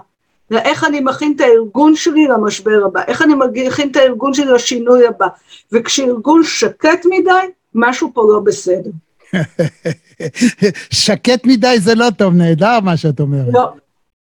איך 0.57 0.83
אני 0.83 0.99
מכין 0.99 1.33
את 1.35 1.41
הארגון 1.41 1.95
שלי 1.95 2.27
למשבר 2.27 2.85
הבא, 2.85 3.01
איך 3.07 3.21
אני 3.21 3.33
מכין 3.33 3.91
את 3.91 3.95
הארגון 3.95 4.33
שלי 4.33 4.45
לשינוי 4.45 5.07
הבא. 5.07 5.27
וכשארגון 5.71 6.43
שקט 6.43 7.05
מדי, 7.05 7.31
משהו 7.75 8.11
פה 8.13 8.23
לא 8.29 8.39
בסדר. 8.39 8.89
שקט 11.03 11.45
מדי 11.45 11.79
זה 11.79 11.95
לא 11.95 12.07
טוב, 12.17 12.33
נהדר 12.33 12.79
מה 12.79 12.97
שאת 12.97 13.19
אומרת. 13.19 13.53
לא. 13.53 13.69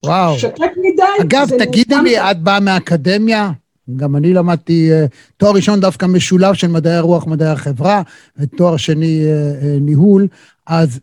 וואו. 0.06 0.38
שקט 0.38 0.72
מדי. 0.76 1.02
אגב, 1.22 1.48
תגידי 1.58 1.96
לי, 2.02 2.18
את 2.30 2.42
באה 2.42 2.60
מהאקדמיה? 2.60 3.50
גם 3.96 4.16
אני 4.16 4.32
למדתי 4.34 4.90
uh, 4.90 5.08
תואר 5.36 5.52
ראשון 5.52 5.80
דווקא 5.80 6.06
משולב 6.06 6.54
של 6.54 6.68
מדעי 6.68 6.94
הרוח, 6.94 7.26
מדעי 7.26 7.48
החברה, 7.48 8.02
ותואר 8.36 8.76
שני 8.76 9.24
uh, 9.24 9.62
uh, 9.62 9.66
ניהול. 9.80 10.26
אז 10.66 11.00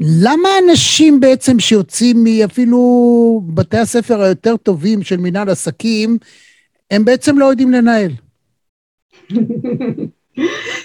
למה 0.00 0.48
אנשים 0.64 1.20
בעצם 1.20 1.58
שיוצאים 1.58 2.24
מאפילו 2.24 2.80
בתי 3.46 3.78
הספר 3.78 4.20
היותר 4.20 4.56
טובים 4.56 5.02
של 5.02 5.16
מנהל 5.16 5.48
עסקים, 5.48 6.18
הם 6.90 7.04
בעצם 7.04 7.38
לא 7.38 7.44
יודעים 7.44 7.70
לנהל? 7.70 8.10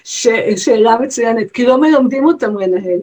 ש... 0.03 0.28
שאלה 0.57 0.97
מצוינת, 1.01 1.51
כי 1.51 1.66
לא 1.66 1.82
מלמדים 1.82 2.26
אותם 2.26 2.57
לנהל. 2.57 2.99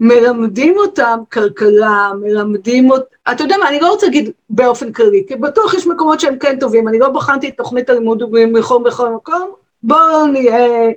מלמדים 0.00 0.74
אותם 0.76 1.18
כלכלה, 1.32 2.10
מלמדים 2.20 2.90
אותם, 2.90 3.04
אתה 3.32 3.42
יודע 3.42 3.56
מה, 3.56 3.68
אני 3.68 3.80
לא 3.80 3.90
רוצה 3.92 4.06
להגיד 4.06 4.30
באופן 4.50 4.92
כללי, 4.92 5.24
כי 5.28 5.36
בטוח 5.36 5.74
יש 5.74 5.86
מקומות 5.86 6.20
שהם 6.20 6.38
כן 6.38 6.58
טובים, 6.60 6.88
אני 6.88 6.98
לא 6.98 7.08
בחנתי 7.08 7.48
את 7.48 7.56
תוכנית 7.56 7.90
הלימוד 7.90 8.22
בכל 8.54 8.82
בכל 8.84 9.14
מקום, 9.14 9.50
בואו 9.82 10.26
נהיה, 10.26 10.90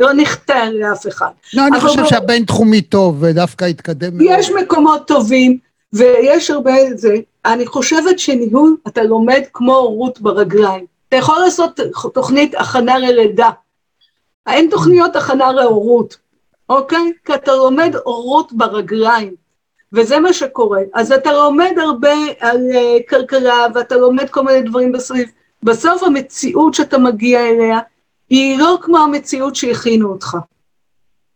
לא 0.00 0.10
נחטא 0.16 0.68
לאף 0.72 1.06
אחד. 1.08 1.30
לא, 1.54 1.66
אני 1.66 1.80
חושב 1.80 2.00
בוא... 2.00 2.08
שהבינתחומי 2.08 2.82
טוב 2.82 3.16
ודווקא 3.20 3.64
התקדם. 3.64 4.12
יש 4.20 4.50
מאוד. 4.50 4.62
מקומות 4.62 5.06
טובים, 5.06 5.58
ויש 5.92 6.50
הרבה 6.50 6.72
זה, 6.94 7.14
אני 7.44 7.66
חושבת 7.66 8.18
שניהול, 8.18 8.76
אתה 8.88 9.02
לומד 9.02 9.42
כמו 9.52 9.76
הורות 9.76 10.20
ברגליים. 10.20 10.84
אתה 11.08 11.16
יכול 11.16 11.38
לעשות 11.38 11.80
תוכנית 12.14 12.54
הכנה 12.54 12.98
ללידה. 12.98 13.50
אין 14.46 14.70
תוכניות 14.70 15.16
הכנה 15.16 15.52
להורות. 15.52 16.16
אוקיי? 16.68 17.12
כי 17.24 17.34
אתה 17.34 17.52
לומד 17.52 17.94
אורות 18.06 18.52
ברגליים, 18.52 19.34
וזה 19.92 20.20
מה 20.20 20.32
שקורה. 20.32 20.80
אז 20.94 21.12
אתה 21.12 21.32
לומד 21.32 21.72
הרבה 21.82 22.14
על 22.40 22.56
uh, 22.72 23.10
כלכלה, 23.10 23.66
ואתה 23.74 23.96
לומד 23.96 24.30
כל 24.30 24.42
מיני 24.42 24.62
דברים 24.62 24.92
בסביב. 24.92 25.28
בסוף 25.62 26.02
המציאות 26.02 26.74
שאתה 26.74 26.98
מגיע 26.98 27.48
אליה, 27.48 27.78
היא 28.30 28.58
לא 28.58 28.78
כמו 28.82 28.98
המציאות 28.98 29.56
שהכינו 29.56 30.08
אותך. 30.08 30.36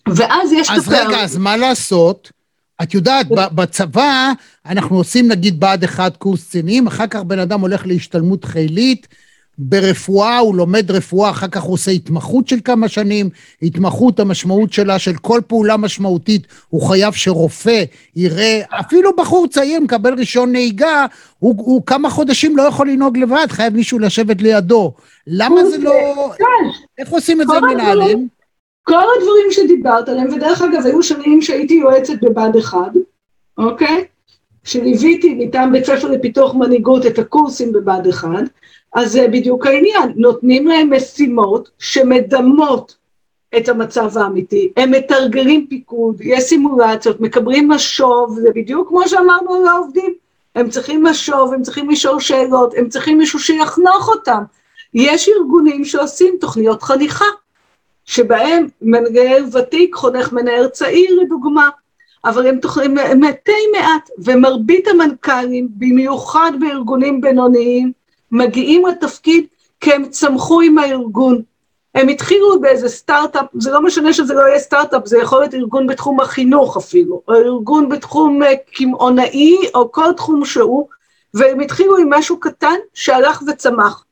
ואז 0.09 0.53
יש 0.53 0.71
את 0.71 0.79
הפער. 0.79 1.03
אז 1.03 1.07
רגע, 1.09 1.21
אז 1.21 1.37
מה 1.37 1.57
לעשות? 1.57 2.33
את 2.83 2.95
יודעת, 2.95 3.27
בצבא 3.29 4.33
אנחנו 4.67 4.97
עושים 4.97 5.29
נגיד 5.29 5.61
בה"ד 5.61 5.85
1 5.85 6.17
קורס 6.17 6.49
קצינים, 6.49 6.87
אחר 6.87 7.07
כך 7.07 7.21
בן 7.21 7.39
אדם 7.39 7.61
הולך 7.61 7.87
להשתלמות 7.87 8.45
חילית, 8.45 9.09
ברפואה, 9.59 10.39
הוא 10.39 10.55
לומד 10.55 10.91
רפואה, 10.91 11.31
אחר 11.31 11.49
כך 11.49 11.63
הוא 11.63 11.75
עושה 11.75 11.91
התמחות 11.91 12.49
של 12.49 12.57
כמה 12.65 12.89
שנים. 12.89 13.29
התמחות, 13.63 14.21
המשמעות 14.21 14.73
שלה 14.73 14.99
של 14.99 15.15
כל 15.15 15.41
פעולה 15.47 15.77
משמעותית, 15.77 16.47
הוא 16.69 16.83
חייב 16.83 17.13
שרופא 17.15 17.85
יראה, 18.17 18.61
אפילו 18.81 19.17
בחור 19.17 19.47
צעיר 19.47 19.81
מקבל 19.81 20.15
רישיון 20.15 20.53
נהיגה, 20.53 21.07
הוא, 21.39 21.55
הוא 21.59 21.83
כמה 21.87 22.11
חודשים 22.11 22.57
לא 22.57 22.63
יכול 22.63 22.91
לנהוג 22.91 23.19
לבד, 23.19 23.47
חייב 23.49 23.75
מישהו 23.75 23.99
לשבת 23.99 24.43
לידו. 24.43 24.93
למה 25.27 25.65
זה 25.65 25.79
לא... 25.79 25.93
איך 26.99 27.09
עושים 27.09 27.43
את 27.43 27.47
זה 27.47 27.61
מנהלים? 27.61 28.29
כל 28.83 29.05
הדברים 29.19 29.47
שדיברת 29.51 30.09
עליהם, 30.09 30.29
ודרך 30.33 30.63
אגב, 30.63 30.87
היו 30.87 31.03
שנים 31.03 31.43
שהייתי 31.43 31.75
יועצת 31.75 32.15
בבה"ד 32.23 32.57
1, 32.57 32.79
אוקיי? 33.59 34.05
שליוויתי 34.65 35.35
מטעם 35.35 35.73
בית 35.73 35.85
ספר 35.85 36.11
לפיתוח 36.11 36.55
מנהיגות 36.55 37.07
את 37.07 37.19
הקורסים 37.19 37.73
בבה"ד 37.73 38.07
1, 38.07 38.29
אז 38.95 39.13
זה 39.13 39.29
בדיוק 39.29 39.67
העניין, 39.67 40.13
נותנים 40.17 40.67
להם 40.67 40.93
משימות 40.93 41.71
שמדמות 41.79 42.97
את 43.57 43.69
המצב 43.69 44.19
האמיתי, 44.19 44.73
הם 44.77 44.91
מתרגלים 44.91 45.67
פיקוד, 45.67 46.21
יש 46.21 46.45
סימולציות, 46.45 47.21
מקבלים 47.21 47.69
משוב, 47.69 48.39
זה 48.41 48.49
בדיוק 48.55 48.89
כמו 48.89 49.09
שאמרנו 49.09 49.65
לעובדים, 49.65 50.15
הם 50.55 50.71
צריכים 50.71 51.03
משוב, 51.07 51.53
הם 51.55 51.63
צריכים 51.63 51.91
לשאול 51.91 52.21
שאלות, 52.21 52.75
הם 52.77 52.89
צריכים 52.89 53.19
מישהו 53.19 53.39
שיחנוך 53.39 54.09
אותם. 54.09 54.43
יש 54.95 55.29
ארגונים 55.29 55.85
שעושים 55.85 56.37
תוכניות 56.41 56.83
חניכה, 56.83 57.25
שבהם 58.05 58.67
מנהל 58.83 59.45
ותיק 59.53 59.95
חונך 59.95 60.33
מנהל 60.33 60.69
צעיר 60.69 61.21
לדוגמה, 61.23 61.71
אבל 62.25 62.47
הם, 62.47 62.59
תוכנים 62.59 62.95
מתי 62.95 63.53
מעט, 63.73 64.11
ומרבית 64.19 64.89
המנכ"לים, 64.89 65.69
במיוחד 65.71 66.53
בארגונים 66.61 67.21
בינוניים, 67.21 67.93
מגיעים 68.35 68.87
לתפקיד 68.87 69.47
כי 69.81 69.93
הם 69.93 70.09
צמחו 70.09 70.61
עם 70.61 70.79
הארגון. 70.79 71.43
הם 71.95 72.09
התחילו 72.09 72.61
באיזה 72.61 72.89
סטארט-אפ, 72.89 73.47
זה 73.59 73.71
לא 73.71 73.83
משנה 73.83 74.13
שזה 74.13 74.35
לא 74.35 74.41
יהיה 74.41 74.59
סטארט-אפ, 74.59 75.07
זה 75.07 75.19
יכול 75.19 75.41
להיות 75.41 75.55
ארגון 75.55 75.87
בתחום 75.87 76.21
החינוך 76.21 76.77
אפילו, 76.77 77.23
או 77.29 77.35
ארגון 77.35 77.89
בתחום 77.89 78.43
אה, 78.43 78.53
קמעונאי, 78.73 79.57
או 79.75 79.93
כל 79.93 80.13
תחום 80.17 80.45
שהוא, 80.45 80.89
והם 81.35 81.61
התחילו 81.61 81.97
עם 81.97 82.13
משהו 82.13 82.41
קטן 82.41 82.75
שהלך 82.95 83.43
וצמח. 83.49 84.05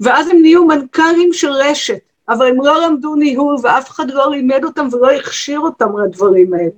ואז 0.00 0.28
הם 0.28 0.42
נהיו 0.42 0.64
מנכ"לים 0.64 1.32
של 1.32 1.50
רשת, 1.50 1.98
אבל 2.28 2.46
הם 2.46 2.56
לא 2.64 2.86
למדו 2.86 3.14
ניהול, 3.14 3.56
ואף 3.62 3.90
אחד 3.90 4.10
לא 4.10 4.30
לימד 4.30 4.64
אותם 4.64 4.88
ולא 4.92 5.10
הכשיר 5.10 5.60
אותם 5.60 5.98
לדברים 5.98 6.54
האלה. 6.54 6.70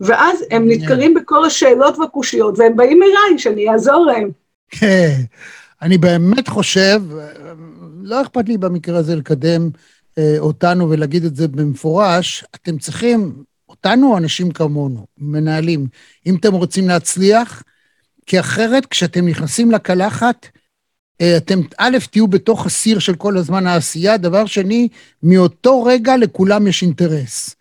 ואז 0.00 0.44
הם 0.50 0.64
נתקלים 0.68 1.14
בכל 1.14 1.44
השאלות 1.44 1.98
והקושיות, 1.98 2.58
והם 2.58 2.76
באים 2.76 3.02
אליי 3.02 3.38
שאני 3.38 3.70
אעזור 3.70 4.06
להם. 4.06 4.30
כן, 4.70 5.12
אני 5.82 5.98
באמת 5.98 6.48
חושב, 6.48 7.02
לא 8.02 8.22
אכפת 8.22 8.48
לי 8.48 8.58
במקרה 8.58 8.98
הזה 8.98 9.16
לקדם 9.16 9.70
אה, 10.18 10.36
אותנו 10.38 10.90
ולהגיד 10.90 11.24
את 11.24 11.36
זה 11.36 11.48
במפורש, 11.48 12.44
אתם 12.54 12.78
צריכים, 12.78 13.44
אותנו 13.68 14.18
אנשים 14.18 14.50
כמונו, 14.50 15.06
מנהלים, 15.18 15.86
אם 16.26 16.36
אתם 16.36 16.52
רוצים 16.52 16.88
להצליח, 16.88 17.62
כי 18.26 18.40
אחרת 18.40 18.86
כשאתם 18.86 19.28
נכנסים 19.28 19.70
לקלחת, 19.70 20.46
אה, 21.20 21.36
אתם 21.36 21.60
א', 21.78 21.98
תהיו 22.10 22.28
בתוך 22.28 22.66
הסיר 22.66 22.98
של 22.98 23.14
כל 23.14 23.36
הזמן 23.36 23.66
העשייה, 23.66 24.16
דבר 24.16 24.46
שני, 24.46 24.88
מאותו 25.22 25.82
רגע 25.82 26.16
לכולם 26.16 26.66
יש 26.66 26.82
אינטרס. 26.82 27.56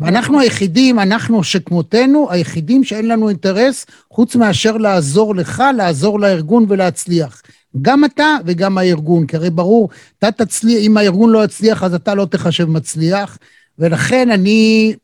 ואנחנו 0.00 0.40
היחידים, 0.40 0.98
אנחנו 0.98 1.44
שכמותנו, 1.44 2.30
היחידים 2.30 2.84
שאין 2.84 3.08
לנו 3.08 3.28
אינטרס, 3.28 3.86
חוץ 4.10 4.36
מאשר 4.36 4.76
לעזור 4.76 5.34
לך, 5.34 5.62
לעזור 5.76 6.20
לארגון 6.20 6.66
ולהצליח. 6.68 7.42
גם 7.82 8.04
אתה 8.04 8.36
וגם 8.46 8.78
הארגון, 8.78 9.26
כי 9.26 9.36
הרי 9.36 9.50
ברור, 9.50 9.88
אתה 10.18 10.32
תצליח, 10.32 10.78
אם 10.80 10.96
הארגון 10.96 11.30
לא 11.30 11.44
יצליח, 11.44 11.82
אז 11.82 11.94
אתה 11.94 12.14
לא 12.14 12.24
תחשב 12.24 12.64
מצליח, 12.64 13.38
ולכן 13.78 14.30
אני 14.30 14.94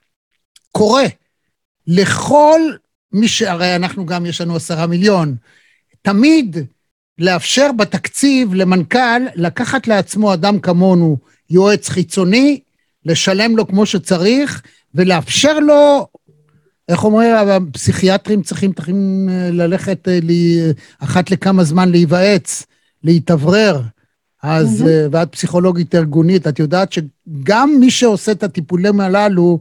קורא 0.73 1.03
לכל 1.87 2.61
מי 3.13 3.29
ש... 3.29 3.43
הרי 3.43 3.77
אנחנו 3.77 4.07
גם, 4.07 4.27
יש 4.27 4.41
לנו 4.41 4.57
עשרה 4.57 4.87
מיליון, 4.87 5.35
תמיד 6.03 6.57
לאפשר 7.19 7.73
בתקציב 7.73 8.55
למנכ"ל 8.55 9.23
לקחת 9.35 9.87
לעצמו 9.87 10.35
אדם 10.35 10.61
כמונו, 10.61 11.17
יועץ 11.51 11.89
חיצוני, 11.89 12.61
לשלם 13.05 13.57
לו 13.57 13.69
כמו 13.69 13.87
שצריך, 13.87 14.63
ולאפשר 14.95 15.59
לו, 15.59 16.07
איך 16.89 17.05
אומרים, 17.05 17.35
הפסיכיאטרים 17.35 18.43
צריכים, 18.43 18.73
צריכים 18.73 19.29
אה, 19.31 19.51
ללכת 19.53 20.09
אה, 20.09 20.19
לי, 20.23 20.61
אחת 20.99 21.31
לכמה 21.31 21.65
זמן 21.65 21.91
להיוועץ, 21.91 22.67
להתאוורר. 23.05 23.81
אז, 24.43 24.83
mm-hmm. 24.83 25.09
ואת 25.11 25.33
פסיכולוגית 25.33 25.95
ארגונית, 25.95 26.47
את 26.47 26.59
יודעת 26.59 26.93
שגם 26.93 27.77
מי 27.81 27.91
שעושה 27.91 28.33
את 28.33 28.43
הטיפולים 28.43 29.01
הללו, 29.01 29.59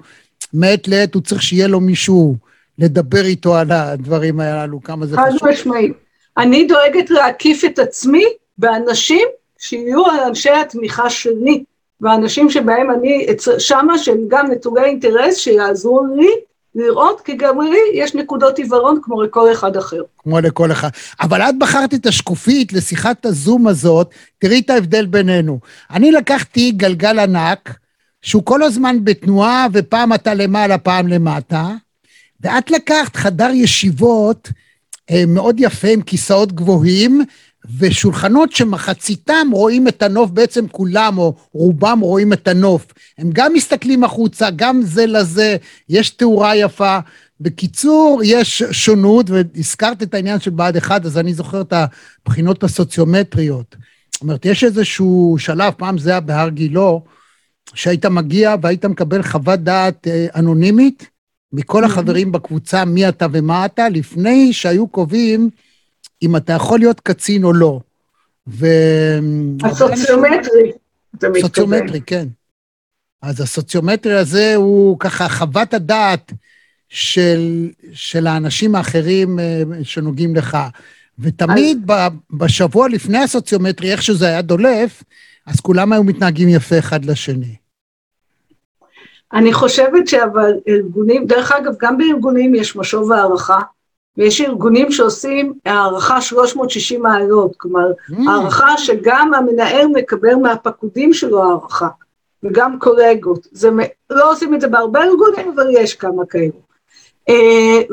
מעת 0.53 0.87
לעת 0.87 1.13
הוא 1.13 1.21
צריך 1.21 1.41
שיהיה 1.41 1.67
לו 1.67 1.79
מישהו 1.79 2.35
לדבר 2.79 3.25
איתו 3.25 3.55
על 3.55 3.71
הדברים 3.71 4.39
הללו, 4.39 4.83
כמה 4.83 5.05
זה 5.05 5.17
חשוב. 5.17 5.39
חד 5.39 5.47
משמעית. 5.49 5.93
אני 6.37 6.67
דואגת 6.67 7.09
להקיף 7.09 7.65
את 7.65 7.79
עצמי 7.79 8.23
באנשים 8.57 9.27
שיהיו 9.59 10.03
אנשי 10.27 10.49
התמיכה 10.49 11.09
שלי. 11.09 11.63
ואנשים 12.01 12.49
שבהם 12.49 12.91
אני, 12.91 13.27
שמה 13.57 13.97
שהם 13.97 14.19
גם 14.27 14.51
נטולי 14.51 14.83
אינטרס, 14.83 15.37
שיעזרו 15.37 16.01
לי 16.15 16.29
לראות, 16.75 17.21
כי 17.21 17.35
גם 17.35 17.61
לי 17.61 17.77
יש 17.93 18.15
נקודות 18.15 18.57
עיוורון 18.57 18.99
כמו 19.01 19.21
לכל 19.23 19.51
אחד 19.51 19.77
אחר. 19.77 20.01
כמו 20.17 20.39
לכל 20.39 20.71
אחד. 20.71 20.89
אבל 21.21 21.41
את 21.41 21.55
בחרת 21.59 21.93
את 21.93 22.05
השקופית 22.05 22.73
לשיחת 22.73 23.25
הזום 23.25 23.67
הזאת, 23.67 24.09
תראי 24.39 24.59
את 24.59 24.69
ההבדל 24.69 25.05
בינינו. 25.05 25.59
אני 25.91 26.11
לקחתי 26.11 26.71
גלגל 26.71 27.19
ענק, 27.19 27.77
שהוא 28.21 28.43
כל 28.45 28.63
הזמן 28.63 28.97
בתנועה, 29.03 29.67
ופעם 29.73 30.13
אתה 30.13 30.33
למעלה, 30.33 30.77
פעם 30.77 31.07
למטה, 31.07 31.67
ואת 32.41 32.71
לקחת 32.71 33.15
חדר 33.15 33.49
ישיבות 33.53 34.49
אה, 35.11 35.23
מאוד 35.27 35.59
יפה 35.59 35.87
עם 35.87 36.01
כיסאות 36.01 36.51
גבוהים, 36.51 37.21
ושולחנות 37.79 38.51
שמחציתם 38.51 39.47
רואים 39.51 39.87
את 39.87 40.01
הנוף, 40.03 40.29
בעצם 40.29 40.67
כולם 40.67 41.17
או 41.17 41.35
רובם 41.53 41.99
רואים 41.99 42.33
את 42.33 42.47
הנוף. 42.47 42.85
הם 43.17 43.29
גם 43.33 43.53
מסתכלים 43.53 44.03
החוצה, 44.03 44.49
גם 44.55 44.81
זה 44.83 45.05
לזה, 45.05 45.57
יש 45.89 46.09
תאורה 46.09 46.55
יפה. 46.55 46.99
בקיצור, 47.39 48.21
יש 48.25 48.63
שונות, 48.71 49.29
והזכרת 49.29 50.03
את 50.03 50.13
העניין 50.13 50.39
של 50.39 50.51
בה"ד 50.51 50.77
1, 50.77 51.05
אז 51.05 51.17
אני 51.17 51.33
זוכר 51.33 51.61
את 51.61 51.73
הבחינות 51.73 52.63
הסוציומטריות. 52.63 53.75
זאת 54.11 54.21
אומרת, 54.21 54.45
יש 54.45 54.63
איזשהו 54.63 55.35
שלב, 55.39 55.73
פעם 55.77 55.97
זה 55.97 56.09
היה 56.09 56.19
בהר 56.19 56.49
גילה, 56.49 56.91
שהיית 57.73 58.05
מגיע 58.05 58.55
והיית 58.61 58.85
מקבל 58.85 59.23
חוות 59.23 59.59
דעת 59.59 60.07
אה, 60.07 60.27
אנונימית 60.35 61.09
מכל 61.53 61.83
החברים 61.83 62.31
בקבוצה, 62.31 62.85
מי 62.85 63.09
אתה 63.09 63.27
ומה 63.31 63.65
אתה, 63.65 63.89
לפני 63.89 64.53
שהיו 64.53 64.87
קובעים 64.87 65.49
אם 66.21 66.35
אתה 66.35 66.53
יכול 66.53 66.79
להיות 66.79 66.99
קצין 66.99 67.43
או 67.43 67.53
לא. 67.53 67.79
ו... 68.47 68.65
הסוציומטרי, 69.63 70.71
אתה 71.17 71.29
מתכוון. 71.29 71.41
סוציומטרי, 71.41 72.01
כן. 72.01 72.27
אז 73.21 73.41
הסוציומטרי 73.41 74.17
הזה 74.17 74.55
הוא 74.55 74.99
ככה 74.99 75.29
חוות 75.29 75.73
הדעת 75.73 76.31
של, 76.89 77.69
של 77.93 78.27
האנשים 78.27 78.75
האחרים 78.75 79.39
אה, 79.39 79.63
שנוגעים 79.83 80.35
לך. 80.35 80.57
ותמיד 81.19 81.91
ב, 81.91 82.07
בשבוע 82.31 82.89
לפני 82.89 83.17
הסוציומטרי, 83.17 83.91
איך 83.91 84.01
שזה 84.01 84.27
היה 84.27 84.41
דולף, 84.41 85.03
אז 85.45 85.59
כולם 85.59 85.93
היו 85.93 86.03
מתנהגים 86.03 86.49
יפה 86.49 86.79
אחד 86.79 87.05
לשני. 87.05 87.55
אני 89.33 89.53
חושבת 89.53 90.07
שאבל 90.07 90.53
ארגונים, 90.67 91.25
דרך 91.27 91.51
אגב, 91.51 91.73
גם 91.79 91.97
בארגונים 91.97 92.55
יש 92.55 92.75
משוב 92.75 93.11
הערכה, 93.11 93.59
ויש 94.17 94.41
ארגונים 94.41 94.91
שעושים 94.91 95.53
הערכה 95.65 96.21
360 96.21 97.01
מעלות, 97.01 97.55
כלומר, 97.57 97.91
mm. 98.09 98.13
הערכה 98.29 98.77
שגם 98.77 99.33
המנהל 99.33 99.87
מקבל 99.87 100.35
מהפקודים 100.35 101.13
שלו 101.13 101.43
הערכה, 101.43 101.87
וגם 102.43 102.79
קולגות. 102.79 103.47
זה, 103.51 103.69
לא 104.09 104.31
עושים 104.31 104.53
את 104.53 104.61
זה 104.61 104.67
בהרבה 104.67 105.03
ארגונים, 105.03 105.51
אבל 105.55 105.67
יש 105.71 105.95
כמה 105.95 106.25
כאלו. 106.25 106.65
Uh, 107.29 107.33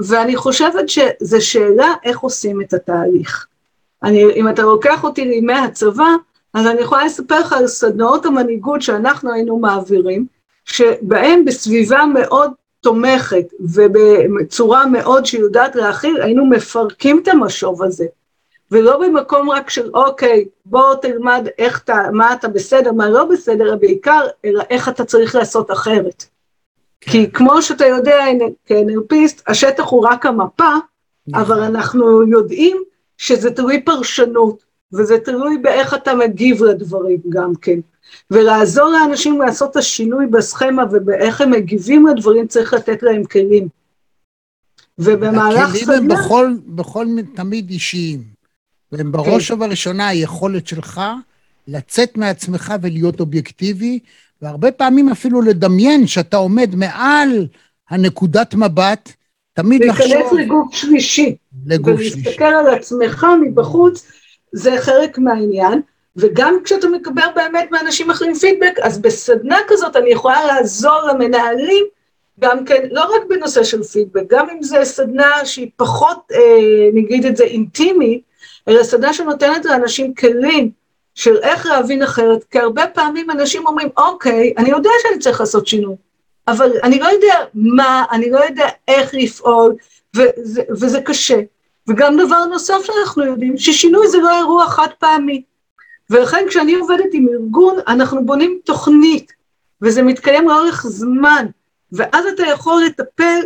ואני 0.09 0.36
חושבת 0.36 0.89
שזו 0.89 1.47
שאלה 1.47 1.94
איך 2.05 2.19
עושים 2.19 2.61
את 2.61 2.74
התהליך. 2.74 3.47
אני, 4.03 4.24
אם 4.24 4.49
אתה 4.49 4.62
לוקח 4.62 5.05
אותי 5.05 5.24
לימי 5.24 5.55
הצבא, 5.55 6.15
אז 6.55 6.66
אני 6.66 6.81
יכולה 6.81 7.05
לספר 7.05 7.40
לך 7.40 7.53
על 7.53 7.66
סדנאות 7.66 8.27
המנהיגות 8.27 8.82
שאנחנו 8.82 9.32
היינו 9.32 9.59
מעבירים, 9.59 10.27
שבהם 10.65 11.44
בסביבה 11.44 12.05
מאוד 12.15 12.51
תומכת 12.83 13.47
ובצורה 13.61 14.87
מאוד 14.87 15.27
שיודעת 15.27 15.77
להכיל, 15.77 16.23
היינו 16.23 16.47
מפרקים 16.47 17.21
את 17.23 17.29
המשוב 17.29 17.83
הזה. 17.83 18.07
ולא 18.71 18.99
במקום 18.99 19.51
רק 19.51 19.71
של 19.71 19.91
אוקיי, 19.95 20.45
בוא 20.65 20.95
תלמד 20.95 21.47
איך 21.59 21.81
אתה, 21.85 22.03
מה 22.13 22.33
אתה 22.33 22.49
בסדר, 22.49 22.93
מה 22.93 23.11
לא 23.11 23.25
בסדר, 23.25 23.65
אלא 23.65 23.75
בעיקר, 23.75 24.27
אלא 24.45 24.63
איך 24.71 24.89
אתה 24.89 25.05
צריך 25.05 25.35
לעשות 25.35 25.71
אחרת. 25.71 26.25
כן. 27.01 27.11
כי 27.11 27.31
כמו 27.33 27.63
שאתה 27.63 27.87
יודע, 27.87 28.25
כאנרפיסט, 28.67 29.43
השטח 29.47 29.85
הוא 29.89 30.07
רק 30.07 30.27
המפה, 30.27 30.75
נכון. 31.27 31.43
אבל 31.43 31.63
אנחנו 31.63 32.29
יודעים 32.29 32.83
שזה 33.19 33.51
תלוי 33.51 33.83
פרשנות, 33.83 34.65
וזה 34.93 35.19
תלוי 35.19 35.59
באיך 35.59 35.95
אתה 35.95 36.15
מגיב 36.15 36.65
לדברים 36.65 37.19
גם 37.29 37.53
כן. 37.55 37.81
ולעזור 38.30 38.89
לאנשים 38.89 39.40
לעשות 39.40 39.70
את 39.70 39.76
השינוי 39.76 40.26
בסכמה 40.26 40.82
ובאיך 40.93 41.40
הם 41.40 41.51
מגיבים 41.51 42.06
לדברים, 42.06 42.47
צריך 42.47 42.74
לתת 42.74 43.02
להם 43.02 43.24
כלים. 43.24 43.68
ובמהלך 44.98 45.76
סדנה... 45.76 45.94
הכלים 45.94 46.10
הם 46.10 46.18
בכל, 46.18 46.55
בכל 46.66 47.06
תמיד 47.34 47.70
אישיים. 47.70 48.22
והם 48.93 49.12
בראש 49.12 49.48
כן. 49.48 49.55
ובראשונה 49.55 50.09
היכולת 50.09 50.66
שלך 50.66 51.01
לצאת 51.68 52.16
מעצמך 52.16 52.74
ולהיות 52.82 53.20
אובייקטיבי, 53.20 53.98
והרבה 54.43 54.72
פעמים 54.72 55.09
אפילו 55.09 55.43
לדמיין 55.43 56.06
שאתה 56.06 56.36
עומד 56.36 56.74
מעל 56.74 57.47
הנקודת 57.90 58.55
מבט, 58.55 59.12
תמיד 59.52 59.84
לחשוב... 59.84 60.06
להיכנס 60.06 60.32
לגוף 60.32 60.74
שלישי. 60.74 61.36
לגוף 61.66 62.01
שלישי. 62.01 62.20
ולהסתכל 62.20 62.44
על 62.44 62.74
עצמך 62.74 63.26
מבחוץ, 63.43 64.12
זה 64.52 64.76
חלק 64.80 65.18
מהעניין. 65.18 65.82
וגם 66.16 66.59
כשאתה 66.64 66.89
מקבל 66.89 67.26
באמת 67.34 67.68
מאנשים 67.70 68.10
אחרים 68.10 68.34
פידבק, 68.34 68.78
אז 68.82 68.98
בסדנה 68.98 69.59
כזאת 69.68 69.97
אני 69.97 70.10
יכולה 70.10 70.47
לעזור 70.47 71.02
למנהלים, 71.09 71.84
גם 72.40 72.64
כן, 72.64 72.82
לא 72.90 73.01
רק 73.01 73.22
בנושא 73.28 73.64
של 73.64 73.82
פידבק, 73.82 74.22
גם 74.28 74.51
אם 74.51 74.62
זה 74.62 74.84
סדנה 74.84 75.44
שהיא 75.44 75.70
פחות, 75.76 76.18
אה, 76.34 76.89
נגיד 76.94 77.26
את 77.26 77.36
זה, 77.36 77.44
אינטימית, 77.44 78.22
אלא 78.68 78.82
סדנה 78.82 79.12
שנותנת 79.12 79.64
לאנשים 79.64 80.14
כלים 80.14 80.70
של 81.14 81.36
איך 81.43 81.66
להבין 81.66 82.02
אחרת, 82.02 82.44
כי 82.44 82.59
הרבה 82.59 82.86
פעמים 82.86 83.30
אנשים 83.30 83.66
אומרים, 83.66 83.89
אוקיי, 83.97 84.55
אני 84.59 84.70
יודע 84.70 84.90
שאני 85.02 85.18
צריך 85.18 85.40
לעשות 85.40 85.66
שינוי, 85.66 85.97
אבל 86.48 86.70
אני 86.82 86.98
לא 86.98 87.06
יודע 87.06 87.34
מה, 87.55 88.05
אני 88.10 88.30
לא 88.30 88.39
יודע 88.39 88.68
איך 88.89 89.10
לפעול, 89.14 89.74
וזה, 90.16 90.62
וזה 90.70 91.01
קשה. 91.01 91.40
וגם 91.89 92.16
דבר 92.16 92.44
נוסף 92.44 92.78
שאנחנו 92.84 93.24
יודעים, 93.24 93.59
ששינוי 93.59 94.09
זה 94.09 94.18
לא 94.18 94.39
אירוע 94.39 94.66
חד 94.66 94.89
פעמי. 94.98 95.43
ולכן 96.12 96.44
כשאני 96.48 96.74
עובדת 96.74 97.09
עם 97.12 97.28
ארגון, 97.28 97.76
אנחנו 97.89 98.26
בונים 98.26 98.59
תוכנית, 98.64 99.32
וזה 99.82 100.02
מתקיים 100.02 100.48
לאורך 100.48 100.86
זמן, 100.89 101.47
ואז 101.93 102.26
אתה 102.26 102.43
יכול 102.43 102.82
לטפל, 102.86 103.40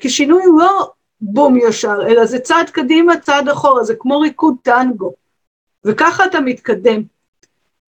כי 0.00 0.10
שינוי 0.10 0.44
הוא 0.44 0.60
לא 0.60 0.90
בום 1.20 1.56
ישר, 1.56 1.98
אלא 2.08 2.24
זה 2.24 2.38
צעד 2.38 2.70
קדימה, 2.70 3.16
צעד 3.16 3.48
אחורה, 3.48 3.84
זה 3.84 3.94
כמו 3.98 4.20
ריקוד 4.20 4.54
טנגו. 4.62 5.12
וככה 5.84 6.24
אתה 6.24 6.40
מתקדם. 6.40 7.02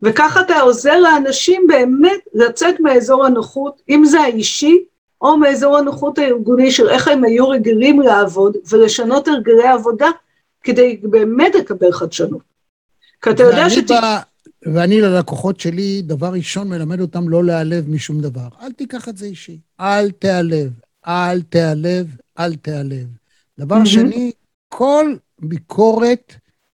וככה 0.02 0.40
אתה 0.40 0.60
עוזר 0.60 1.00
לאנשים 1.00 1.66
באמת 1.66 2.20
לצאת 2.34 2.80
מאזור 2.80 3.26
הנוחות, 3.26 3.82
אם 3.88 4.04
זה 4.04 4.20
האישי, 4.20 4.84
או 5.20 5.36
מאזור 5.36 5.76
הנוחות 5.76 6.18
הארגוני 6.18 6.70
של 6.70 6.88
איך 6.88 7.08
הם 7.08 7.24
היו 7.24 7.48
רגילים 7.48 8.00
לעבוד, 8.00 8.56
ולשנות 8.68 9.28
הרגלי 9.28 9.68
עבודה, 9.68 10.08
כדי 10.62 11.00
באמת 11.02 11.54
לקבל 11.54 11.92
חדשנות. 11.92 12.55
כי 13.22 13.30
אתה 13.30 13.42
יודע 13.42 13.70
שת... 13.70 13.90
ואני 14.74 15.00
ללקוחות 15.00 15.60
שלי, 15.60 16.02
דבר 16.02 16.32
ראשון, 16.32 16.68
מלמד 16.68 17.00
אותם 17.00 17.28
לא 17.28 17.44
להיעלב 17.44 17.88
משום 17.88 18.20
דבר. 18.20 18.48
אל 18.62 18.72
תיקח 18.72 19.08
את 19.08 19.16
זה 19.16 19.26
אישי. 19.26 19.58
אל 19.80 20.10
תיעלב, 20.10 20.70
אל 21.06 21.42
תיעלב, 21.42 22.06
אל 22.38 22.54
תיעלב. 22.54 23.06
דבר 23.58 23.82
mm-hmm. 23.82 23.86
שני, 23.86 24.32
כל 24.68 25.14
ביקורת 25.38 26.34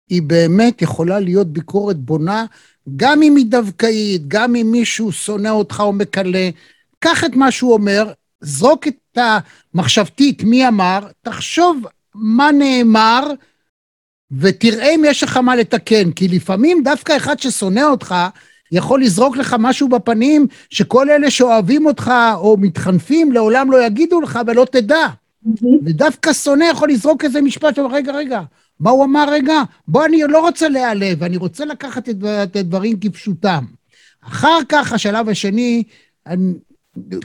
היא 0.09 0.21
באמת 0.21 0.81
יכולה 0.81 1.19
להיות 1.19 1.47
ביקורת 1.47 1.97
בונה, 1.97 2.45
גם 2.95 3.21
אם 3.21 3.35
היא 3.35 3.45
דווקאית, 3.45 4.27
גם 4.27 4.55
אם 4.55 4.67
מישהו 4.71 5.11
שונא 5.11 5.49
אותך 5.49 5.79
או 5.79 5.93
מקלה. 5.93 6.49
קח 6.99 7.23
את 7.23 7.35
מה 7.35 7.51
שהוא 7.51 7.73
אומר, 7.73 8.11
זרוק 8.41 8.87
את 8.87 9.17
המחשבתית, 9.73 10.43
מי 10.43 10.67
אמר, 10.67 10.99
תחשוב 11.21 11.85
מה 12.15 12.51
נאמר, 12.51 13.31
ותראה 14.31 14.89
אם 14.95 15.01
יש 15.05 15.23
לך 15.23 15.37
מה 15.37 15.55
לתקן, 15.55 16.11
כי 16.11 16.27
לפעמים 16.27 16.83
דווקא 16.83 17.17
אחד 17.17 17.39
ששונא 17.39 17.81
אותך, 17.81 18.15
יכול 18.71 19.01
לזרוק 19.01 19.37
לך 19.37 19.55
משהו 19.59 19.89
בפנים, 19.89 20.47
שכל 20.69 21.09
אלה 21.09 21.31
שאוהבים 21.31 21.85
אותך 21.85 22.11
או 22.35 22.57
מתחנפים 22.57 23.31
לעולם 23.31 23.71
לא 23.71 23.85
יגידו 23.85 24.21
לך 24.21 24.39
ולא 24.47 24.65
תדע. 24.71 25.07
ודווקא 25.85 26.33
שונא 26.33 26.63
יכול 26.63 26.89
לזרוק 26.89 27.23
איזה 27.23 27.41
משפט 27.41 27.75
שאומר, 27.75 27.95
רגע, 27.95 28.11
רגע, 28.11 28.41
מה 28.79 28.89
הוא 28.89 29.03
אמר 29.03 29.29
רגע? 29.31 29.61
בוא, 29.87 30.05
אני 30.05 30.21
לא 30.29 30.39
רוצה 30.39 30.69
להיעלב, 30.69 31.23
אני 31.23 31.37
רוצה 31.37 31.65
לקחת 31.65 32.09
את 32.09 32.55
הדברים 32.55 32.99
כפשוטם. 32.99 33.65
אחר 34.21 34.59
כך, 34.69 34.93
השלב 34.93 35.29
השני, 35.29 35.83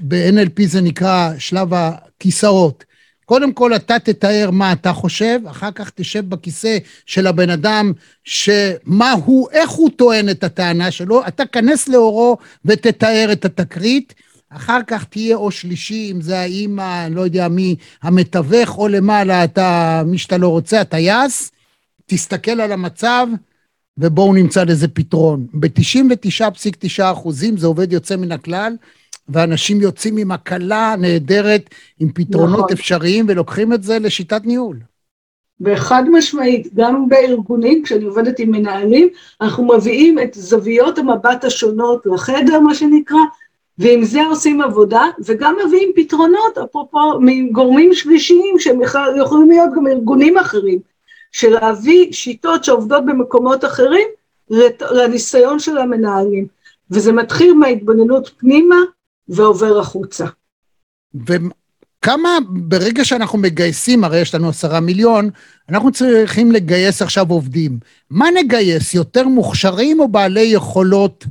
ב-NLP 0.03 0.67
זה 0.67 0.81
נקרא 0.81 1.33
שלב 1.39 1.69
הכיסאות. 1.75 2.85
קודם 3.33 3.53
כל 3.53 3.77
אתה 3.77 3.99
תתאר 3.99 4.51
מה 4.53 4.73
אתה 4.73 4.93
חושב, 4.93 5.41
אחר 5.51 5.71
כך 5.71 5.91
תשב 5.95 6.29
בכיסא 6.29 6.79
של 7.07 7.27
הבן 7.27 7.51
אדם, 7.51 7.93
שמה 8.25 9.13
הוא, 9.13 9.49
איך 9.51 9.71
הוא 9.71 9.91
טוען 9.97 10.29
את 10.29 10.45
הטענה 10.45 10.91
שלו, 10.91 11.27
אתה 11.29 11.47
כנס 11.47 11.89
לאורו 11.89 12.37
ותתאר 12.65 13.29
את 13.33 13.45
התקרית, 13.45 14.15
אחר 14.49 14.81
כך 14.87 15.05
תהיה 15.05 15.37
או 15.37 15.51
שלישי, 15.51 16.09
אם 16.13 16.21
זה 16.21 16.39
האימא, 16.41 17.09
לא 17.11 17.21
יודע 17.21 17.49
מי, 17.49 17.77
המתווך, 18.03 18.79
או 18.79 18.89
למעלה 18.89 19.45
אתה, 19.45 20.03
מי 20.07 20.19
שאתה 20.19 20.39
לא 20.39 20.49
רוצה, 20.49 20.81
הטייס, 20.81 21.53
תסתכל 22.07 22.61
על 22.61 22.73
המצב, 22.73 23.27
ובואו 23.99 24.35
נמצא 24.35 24.65
לזה 24.65 24.89
פתרון. 24.89 25.47
ב-99.9 25.55 27.13
אחוזים 27.13 27.57
זה 27.57 27.67
עובד 27.67 27.93
יוצא 27.93 28.17
מן 28.17 28.33
הכלל, 28.33 28.77
ואנשים 29.29 29.81
יוצאים 29.81 30.17
עם 30.17 30.33
הקלה 30.33 30.95
נהדרת, 30.99 31.71
עם 32.01 32.09
פתרונות 32.15 32.59
נכון. 32.59 32.73
אפשריים, 32.73 33.25
ולוקחים 33.29 33.73
את 33.73 33.83
זה 33.83 33.99
לשיטת 33.99 34.43
ניהול. 34.45 34.77
וחד 35.61 36.03
משמעית, 36.13 36.75
גם 36.75 37.09
בארגונים, 37.09 37.83
כשאני 37.83 38.05
עובדת 38.05 38.39
עם 38.39 38.51
מנהלים, 38.51 39.09
אנחנו 39.41 39.69
מביאים 39.77 40.19
את 40.19 40.35
זוויות 40.35 40.99
המבט 40.99 41.45
השונות 41.45 42.07
לחדר, 42.07 42.61
מה 42.61 42.75
שנקרא, 42.75 43.19
ועם 43.79 44.05
זה 44.05 44.21
עושים 44.27 44.63
עבודה, 44.63 45.05
וגם 45.25 45.57
מביאים 45.67 45.93
פתרונות, 45.97 46.59
אפרופו, 46.59 47.21
מגורמים 47.21 47.95
שלישיים, 47.95 48.59
שהם 48.59 48.81
יכולים 49.21 49.51
להיות 49.51 49.71
גם 49.77 49.87
ארגונים 49.87 50.39
אחרים, 50.39 50.79
של 51.33 51.51
להביא 51.51 52.13
שיטות 52.13 52.65
שעובדות 52.65 53.07
במקומות 53.07 53.65
אחרים 53.65 54.09
לניסיון 54.91 55.59
של 55.59 55.79
המנהלים. 55.79 56.47
וזה 56.91 57.13
מתחיל 57.13 57.55
מההתבוננות 57.55 58.31
פנימה 58.39 58.77
ועובר 59.33 59.79
החוצה. 59.79 60.25
וכמה, 61.15 62.39
ברגע 62.49 63.05
שאנחנו 63.05 63.39
מגייסים, 63.39 64.05
הרי 64.05 64.21
יש 64.21 64.35
לנו 64.35 64.49
עשרה 64.49 64.81
מיליון, 64.81 65.31
אנחנו 65.69 65.93
צריכים 65.93 66.53
לגייס 66.53 67.03
עכשיו 67.03 67.31
עובדים. 67.31 67.79
מה 68.11 68.27
נגייס? 68.35 68.95
יותר 68.95 69.29
מוכשרים 69.29 70.01
או 70.01 70.09
בעלי 70.09 70.41
יכולות 70.41 71.27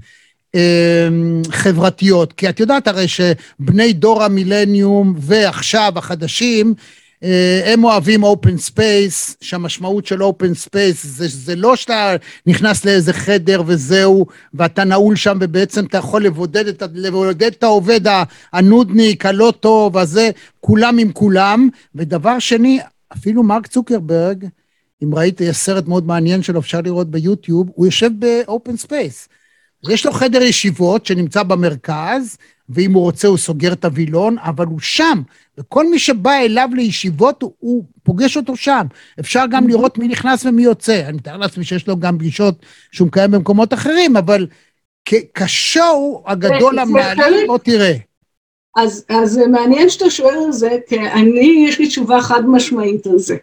אה, 0.56 1.08
חברתיות? 1.52 2.34
כי 2.34 2.50
את 2.50 2.60
יודעת 2.60 2.88
הרי 2.88 3.08
שבני 3.08 3.94
דור 3.94 4.24
המילניום 4.24 5.14
ועכשיו 5.18 5.94
החדשים, 5.96 6.74
הם 7.66 7.84
אוהבים 7.84 8.24
open 8.24 8.58
space, 8.58 9.38
שהמשמעות 9.42 10.06
של 10.06 10.24
open 10.24 10.54
space 10.54 11.06
זה, 11.06 11.28
זה 11.28 11.56
לא 11.56 11.76
שאתה 11.76 12.16
נכנס 12.46 12.86
לאיזה 12.86 13.14
חדר 13.14 13.62
וזהו, 13.66 14.26
ואתה 14.54 14.84
נעול 14.84 15.16
שם 15.16 15.38
ובעצם 15.42 15.86
אתה 15.86 15.98
יכול 15.98 16.24
לבודד 16.24 16.68
את, 16.68 16.84
לבודד 16.94 17.52
את 17.52 17.64
העובד 17.64 18.02
הנודניק, 18.54 19.26
הלא 19.26 19.54
טוב, 19.60 19.98
הזה, 19.98 20.30
כולם 20.60 20.98
עם 20.98 21.12
כולם. 21.12 21.70
ודבר 21.96 22.40
שני, 22.40 22.80
אפילו 23.14 23.44
מרק 23.44 23.68
צוקרברג, 23.68 24.46
אם 25.04 25.16
ראית, 25.16 25.42
יש 25.42 25.58
סרט 25.58 25.88
מאוד 25.88 26.06
מעניין 26.06 26.44
שלו, 26.44 26.60
אפשר 26.60 26.82
לראות 26.82 27.12
ביוטיוב, 27.12 27.70
הוא 27.74 27.86
יושב 27.86 28.10
ב 28.20 28.31
open 28.31 28.78
space. 28.78 29.30
יש 29.90 30.06
לו 30.06 30.12
חדר 30.12 30.42
ישיבות 30.42 31.06
שנמצא 31.06 31.44
במרכז, 31.44 32.38
ואם 32.70 32.94
הוא 32.94 33.04
רוצה 33.04 33.28
הוא 33.28 33.38
סוגר 33.38 33.74
את 33.74 33.86
הווילון, 33.86 34.36
אבל 34.40 34.66
הוא 34.66 34.80
שם, 34.80 35.22
וכל 35.58 35.90
מי 35.90 36.00
שבא 36.00 36.34
אליו 36.34 36.70
לישיבות, 36.74 37.42
הוא, 37.42 37.54
הוא 37.60 37.84
פוגש 38.04 38.38
אותו 38.38 38.56
שם. 38.56 38.86
אפשר 39.20 39.44
גם 39.52 39.68
לראות 39.68 39.98
מי 39.98 40.08
נכנס 40.08 40.46
ומי 40.46 40.64
יוצא. 40.64 41.04
אני 41.06 41.18
מתאר 41.18 41.38
לעצמי 41.38 41.64
שיש 41.64 41.88
לו 41.88 42.00
גם 42.00 42.18
פגישות 42.18 42.66
שהוא 42.92 43.08
מקיים 43.08 43.32
במקומות 43.32 43.74
אחרים, 43.74 44.18
אבל 44.18 44.48
כשואו 45.34 46.24
הגדול 46.28 46.80
המעניין, 46.80 47.48
בוא 47.48 47.58
תראה. 47.58 47.94
אז, 48.78 49.06
אז 49.10 49.38
מעניין 49.38 49.90
שאתה 49.90 50.10
שואל 50.10 50.38
על 50.46 50.52
זה, 50.52 50.78
כי 50.88 51.00
אני, 51.00 51.66
יש 51.68 51.80
לי 51.80 51.88
תשובה 51.88 52.22
חד 52.22 52.42
משמעית 52.48 53.08
על 53.08 53.20
זה. 53.20 53.36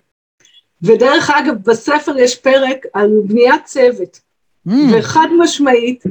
ודרך 0.82 1.30
אגב, 1.30 1.54
בספר 1.64 2.18
יש 2.18 2.36
פרק 2.36 2.86
על 2.92 3.10
בניית 3.24 3.64
צוות, 3.64 4.20
mm. 4.68 4.72
וחד 4.92 5.28
משמעית 5.38 6.04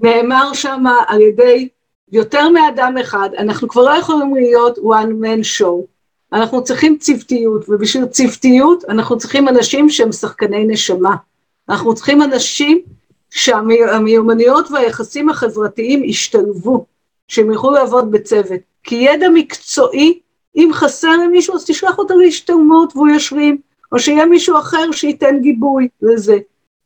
נאמר 0.00 0.52
שם 0.52 0.84
על 1.08 1.20
ידי 1.20 1.68
יותר 2.14 2.48
מאדם 2.48 2.94
אחד, 3.00 3.28
אנחנו 3.38 3.68
כבר 3.68 3.82
לא 3.82 3.90
יכולים 3.90 4.34
להיות 4.34 4.78
one 4.78 5.24
man 5.24 5.60
show, 5.60 5.86
אנחנו 6.32 6.64
צריכים 6.64 6.98
צוותיות, 6.98 7.68
ובשביל 7.68 8.06
צוותיות 8.06 8.84
אנחנו 8.88 9.18
צריכים 9.18 9.48
אנשים 9.48 9.90
שהם 9.90 10.12
שחקני 10.12 10.64
נשמה, 10.64 11.16
אנחנו 11.68 11.94
צריכים 11.94 12.22
אנשים 12.22 12.80
שהמיומנויות 13.30 14.70
והיחסים 14.70 15.28
החברתיים 15.28 16.04
ישתלבו, 16.04 16.84
שהם 17.28 17.50
יוכלו 17.50 17.70
לעבוד 17.70 18.10
בצוות, 18.10 18.60
כי 18.82 18.94
ידע 18.94 19.28
מקצועי, 19.34 20.20
אם 20.56 20.70
חסר 20.72 21.10
למישהו 21.10 21.54
אז 21.54 21.64
תשלח 21.64 21.98
אותו 21.98 22.18
להשתלמות 22.18 22.96
והוא 22.96 23.08
ישלים, 23.08 23.58
או 23.92 23.98
שיהיה 23.98 24.26
מישהו 24.26 24.58
אחר 24.58 24.92
שייתן 24.92 25.40
גיבוי 25.40 25.88
לזה. 26.02 26.38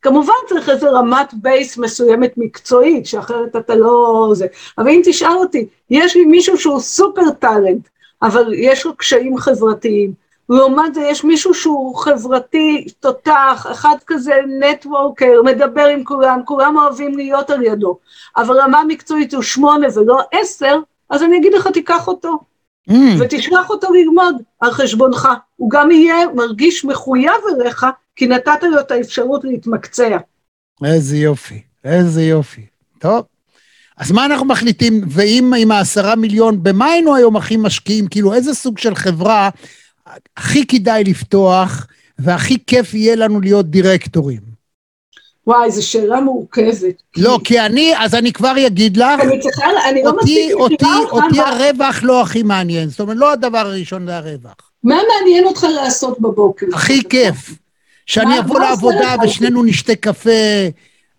כמובן 0.03 0.35
צריך 0.49 0.69
איזה 0.69 0.91
רמת 0.91 1.35
base 1.35 1.79
מסוימת 1.79 2.33
מקצועית, 2.37 3.07
שאחרת 3.07 3.57
אתה 3.57 3.75
לא... 3.75 4.31
זה. 4.35 4.47
אבל 4.79 4.89
אם 4.89 5.01
תשאל 5.05 5.37
אותי, 5.37 5.67
יש 5.91 6.17
לי 6.17 6.25
מישהו 6.25 6.59
שהוא 6.59 6.81
super 6.81 7.31
talent, 7.39 7.89
אבל 8.23 8.53
יש 8.55 8.87
לו 8.87 8.97
קשיים 8.97 9.39
חברתיים. 9.39 10.13
לעומת 10.49 10.95
זה 10.95 11.01
יש 11.01 11.25
מישהו 11.25 11.55
שהוא 11.55 11.97
חברתי, 11.97 12.87
תותח, 13.01 13.67
אחד 13.71 13.97
כזה 14.07 14.35
networker, 14.61 15.43
מדבר 15.45 15.87
עם 15.87 16.05
כולם, 16.05 16.41
כולם 16.45 16.77
אוהבים 16.77 17.17
להיות 17.17 17.51
על 17.51 17.63
ידו, 17.63 17.99
אבל 18.37 18.61
רמה 18.61 18.85
מקצועית 18.85 19.35
הוא 19.35 19.43
שמונה 19.43 19.87
ולא 19.95 20.21
עשר, 20.33 20.79
אז 21.11 21.23
אני 21.23 21.39
אגיד 21.39 21.55
לך, 21.55 21.67
תיקח 21.67 22.09
אותו. 22.09 22.39
Mm. 22.91 22.93
ותשלח 23.19 23.71
אותו 23.71 23.93
ללמוד 23.93 24.43
על 24.61 24.71
חשבונך. 24.71 25.29
הוא 25.57 25.71
גם 25.71 25.91
יהיה 25.91 26.17
מרגיש 26.35 26.85
מחויב 26.85 27.41
אליך, 27.55 27.87
כי 28.19 28.27
נתת 28.27 28.63
לו 28.63 28.81
את 28.81 28.91
האפשרות 28.91 29.45
להתמקצע. 29.45 30.19
איזה 30.85 31.17
יופי, 31.17 31.63
איזה 31.85 32.23
יופי. 32.23 32.67
טוב. 32.99 33.25
אז 33.97 34.13
מה 34.13 34.25
אנחנו 34.25 34.47
מחליטים, 34.47 35.01
ואם 35.09 35.53
עם 35.59 35.71
העשרה 35.71 36.17
מיליון, 36.17 36.63
במה 36.63 36.87
היינו 36.87 37.15
היום 37.15 37.37
הכי 37.37 37.57
משקיעים? 37.57 38.09
כאילו, 38.09 38.35
איזה 38.35 38.55
סוג 38.55 38.79
של 38.79 38.95
חברה 38.95 39.51
הכי 40.37 40.67
כדאי 40.67 41.05
לפתוח, 41.05 41.87
והכי 42.19 42.59
כיף 42.67 42.95
יהיה 42.95 43.17
לנו 43.17 43.41
להיות 43.41 43.67
דירקטורים? 43.71 44.41
וואי, 45.47 45.71
זו 45.71 45.87
שאלה 45.87 46.21
מורכבת. 46.21 47.03
לא, 47.17 47.39
כי 47.45 47.61
אני, 47.61 47.93
אז 47.99 48.15
אני 48.15 48.33
כבר 48.33 48.67
אגיד 48.67 48.97
לך, 48.97 49.21
אני 49.21 49.41
צריכה, 49.41 49.65
אני 49.89 50.03
לא 50.03 50.17
מספיק 50.17 50.55
אותי, 50.55 50.75
אותי, 50.85 51.11
אותי 51.11 51.41
הרווח 51.41 52.01
לא 52.03 52.23
הכי 52.23 52.43
מעניין, 52.43 52.89
זאת 52.89 53.01
אומרת, 53.01 53.17
לא 53.17 53.33
הדבר 53.33 53.59
הראשון 53.59 54.07
זה 54.07 54.17
הרווח. 54.17 54.71
מה 54.85 54.97
מעניין 55.09 55.45
אותך 55.45 55.67
לעשות 55.75 56.21
בבוקר? 56.21 56.67
הכי 56.75 57.03
כיף. 57.09 57.55
שאני 58.09 58.39
אבוא 58.39 58.61
לעבודה 58.61 59.15
ושנינו 59.25 59.65
נשתה 59.65 59.95
קפה, 59.95 60.31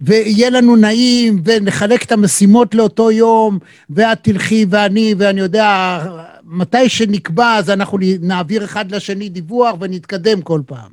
ויהיה 0.01 0.49
לנו 0.49 0.75
נעים, 0.75 1.41
ונחלק 1.45 2.03
את 2.03 2.11
המשימות 2.11 2.75
לאותו 2.75 3.11
יום, 3.11 3.59
ואת 3.89 4.23
תלכי 4.23 4.65
ואני, 4.69 5.15
ואני 5.17 5.39
יודע, 5.39 5.99
מתי 6.43 6.89
שנקבע, 6.89 7.55
אז 7.55 7.69
אנחנו 7.69 7.97
נעביר 8.21 8.63
אחד 8.63 8.91
לשני 8.91 9.29
דיווח 9.29 9.75
ונתקדם 9.79 10.41
כל 10.41 10.61
פעם. 10.65 10.91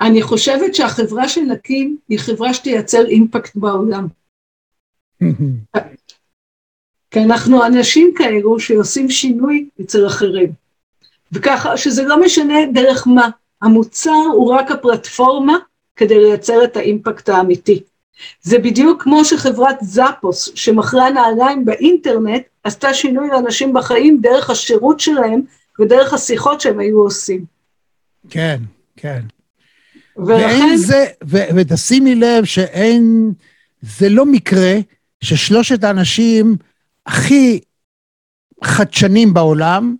אני 0.00 0.22
חושבת 0.22 0.74
שהחברה 0.74 1.28
שנקים 1.28 1.96
היא 2.08 2.18
חברה 2.18 2.54
שתייצר 2.54 3.06
אימפקט 3.06 3.56
בעולם. 3.56 4.06
כי 7.10 7.20
אנחנו 7.24 7.66
אנשים 7.66 8.12
כאלו 8.16 8.60
שעושים 8.60 9.10
שינוי 9.10 9.68
אצל 9.80 10.06
אחרים. 10.06 10.52
וככה 11.32 11.76
שזה 11.76 12.02
לא 12.02 12.20
משנה 12.22 12.54
דרך 12.72 13.06
מה, 13.06 13.28
המוצר 13.64 14.24
הוא 14.32 14.54
רק 14.54 14.70
הפלטפורמה 14.70 15.56
כדי 15.96 16.18
לייצר 16.18 16.64
את 16.64 16.76
האימפקט 16.76 17.28
האמיתי. 17.28 17.82
זה 18.42 18.58
בדיוק 18.58 19.02
כמו 19.02 19.24
שחברת 19.24 19.76
זאפוס, 19.80 20.52
שמכרה 20.54 21.10
נעליים 21.10 21.64
באינטרנט, 21.64 22.42
עשתה 22.64 22.94
שינוי 22.94 23.28
לאנשים 23.28 23.72
בחיים 23.72 24.18
דרך 24.20 24.50
השירות 24.50 25.00
שלהם 25.00 25.42
ודרך 25.80 26.12
השיחות 26.12 26.60
שהם 26.60 26.78
היו 26.78 27.00
עושים. 27.00 27.44
כן, 28.30 28.60
כן. 28.96 29.20
ולכן... 30.16 30.76
זה, 30.76 31.06
ו, 31.24 31.38
ותשימי 31.56 32.14
לב 32.14 32.44
שאין, 32.44 33.32
זה 33.82 34.08
לא 34.08 34.26
מקרה 34.26 34.74
ששלושת 35.20 35.84
האנשים 35.84 36.56
הכי 37.06 37.60
חדשנים 38.64 39.34
בעולם, 39.34 39.96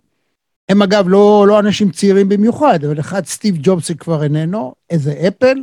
הם 0.69 0.81
אגב 0.81 1.09
לא, 1.09 1.45
לא 1.47 1.59
אנשים 1.59 1.91
צעירים 1.91 2.29
במיוחד, 2.29 2.83
אבל 2.83 2.99
אחד 2.99 3.25
סטיב 3.25 3.57
ג'ובס 3.61 3.91
כבר 3.91 4.23
איננו, 4.23 4.75
איזה 4.89 5.13
אפל. 5.27 5.57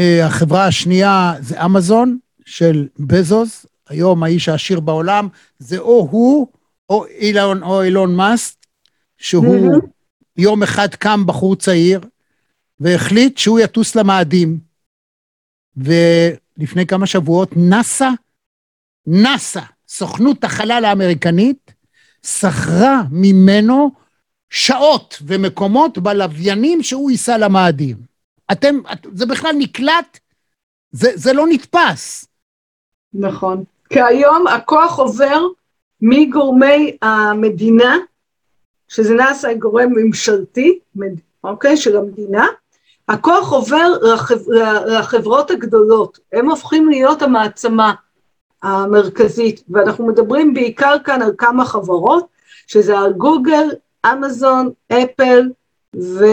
Uh, 0.00 0.24
החברה 0.24 0.66
השנייה 0.66 1.34
זה 1.40 1.64
אמזון 1.64 2.18
של 2.44 2.88
בזוס, 2.98 3.66
היום 3.88 4.22
האיש 4.22 4.48
העשיר 4.48 4.80
בעולם, 4.80 5.28
זה 5.58 5.78
או 5.78 6.08
הוא 6.10 6.48
או 6.90 7.06
אילון, 7.06 7.62
או 7.62 7.82
אילון 7.82 8.16
מאסט, 8.16 8.66
שהוא 9.18 9.74
mm-hmm. 9.74 9.86
יום 10.36 10.62
אחד 10.62 10.94
קם 10.94 11.26
בחור 11.26 11.56
צעיר 11.56 12.00
והחליט 12.80 13.38
שהוא 13.38 13.60
יטוס 13.60 13.96
למאדים. 13.96 14.58
ולפני 15.76 16.86
כמה 16.86 17.06
שבועות 17.06 17.50
נאסא, 17.56 18.08
נאסא, 19.06 19.60
סוכנות 19.88 20.44
החלל 20.44 20.84
האמריקנית, 20.84 21.74
שכרה 22.26 23.02
ממנו 23.10 23.90
שעות 24.50 25.18
ומקומות 25.26 25.98
בלוויינים 25.98 26.82
שהוא 26.82 27.10
ייסע 27.10 27.38
למאדים. 27.38 27.96
אתם, 28.52 28.78
זה 29.12 29.26
בכלל 29.26 29.54
נקלט, 29.58 30.18
זה, 30.92 31.10
זה 31.14 31.32
לא 31.32 31.46
נתפס. 31.48 32.26
נכון. 33.14 33.64
כי 33.90 34.00
היום 34.02 34.46
הכוח 34.46 34.98
עובר 34.98 35.40
מגורמי 36.00 36.96
המדינה, 37.02 37.96
שזה 38.88 39.14
נעשה 39.14 39.54
גורם 39.54 39.92
ממשלתי, 39.96 40.78
אוקיי, 41.44 41.76
של 41.76 41.96
המדינה, 41.96 42.46
הכוח 43.08 43.52
עובר 43.52 43.92
לחב, 44.02 44.50
לחברות 44.86 45.50
הגדולות, 45.50 46.18
הם 46.32 46.50
הופכים 46.50 46.88
להיות 46.88 47.22
המעצמה 47.22 47.94
המרכזית, 48.62 49.62
ואנחנו 49.68 50.06
מדברים 50.06 50.54
בעיקר 50.54 50.96
כאן 51.04 51.22
על 51.22 51.32
כמה 51.38 51.64
חברות, 51.64 52.26
שזה 52.66 52.98
על 52.98 53.12
גוגל, 53.12 53.68
אמזון, 54.12 54.70
אפל 54.92 55.48
ו... 55.96 56.24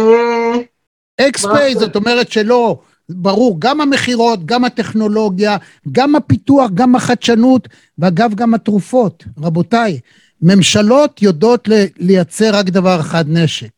אקספיי, 1.21 1.75
זאת 1.75 1.95
אומרת 1.95 2.31
שלא, 2.31 2.79
ברור, 3.09 3.55
גם 3.59 3.81
המכירות, 3.81 4.45
גם 4.45 4.65
הטכנולוגיה, 4.65 5.57
גם 5.91 6.15
הפיתוח, 6.15 6.69
גם 6.73 6.95
החדשנות, 6.95 7.67
ואגב, 7.97 8.33
גם 8.33 8.53
התרופות. 8.53 9.23
רבותיי, 9.37 9.99
ממשלות 10.41 11.21
יודעות 11.21 11.69
לייצר 11.97 12.55
רק 12.55 12.65
דבר 12.65 12.99
אחד, 12.99 13.25
נשק. 13.27 13.71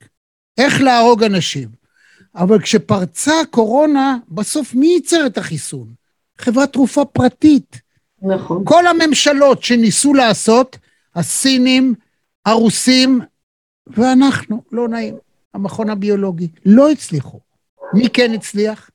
איך 0.58 0.82
להרוג 0.82 1.24
אנשים. 1.24 1.70
אבל 2.36 2.62
כשפרצה 2.62 3.42
הקורונה, 3.42 4.18
בסוף 4.30 4.74
מי 4.74 4.88
ייצר 4.88 5.26
את 5.26 5.38
החיסון? 5.38 5.88
חברת 6.38 6.74
תרופה 6.74 7.06
פרטית. 7.06 7.82
נכון. 8.22 8.62
כל 8.66 8.88
הממשלות 8.88 9.64
שניסו 9.64 10.14
לעשות, 10.14 10.78
הסינים, 11.16 11.94
הרוסים, 12.46 13.22
ואנחנו, 13.88 14.64
לא 14.72 14.88
נעים, 14.88 15.16
המכון 15.54 15.90
הביולוגי, 15.90 16.48
לא 16.66 16.92
הצליחו. 16.92 17.40
מי 17.94 18.10
כן 18.10 18.34
הצליח? 18.34 18.90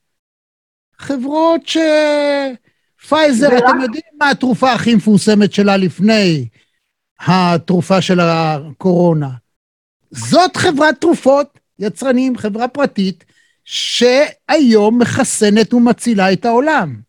חברות 0.98 1.68
ש... 1.68 1.76
פייזר. 3.08 3.58
אתם 3.58 3.80
יודעים 3.80 4.02
מה 4.18 4.30
התרופה 4.30 4.72
הכי 4.72 4.94
מפורסמת 4.94 5.52
שלה 5.52 5.76
לפני 5.76 6.48
התרופה 7.20 8.02
של 8.02 8.20
הקורונה. 8.20 9.30
זאת 10.10 10.56
חברת 10.56 11.00
תרופות, 11.00 11.58
יצרנים, 11.78 12.36
חברה 12.36 12.68
פרטית, 12.68 13.24
שהיום 13.64 15.02
מחסנת 15.02 15.74
ומצילה 15.74 16.32
את 16.32 16.44
העולם. 16.44 17.00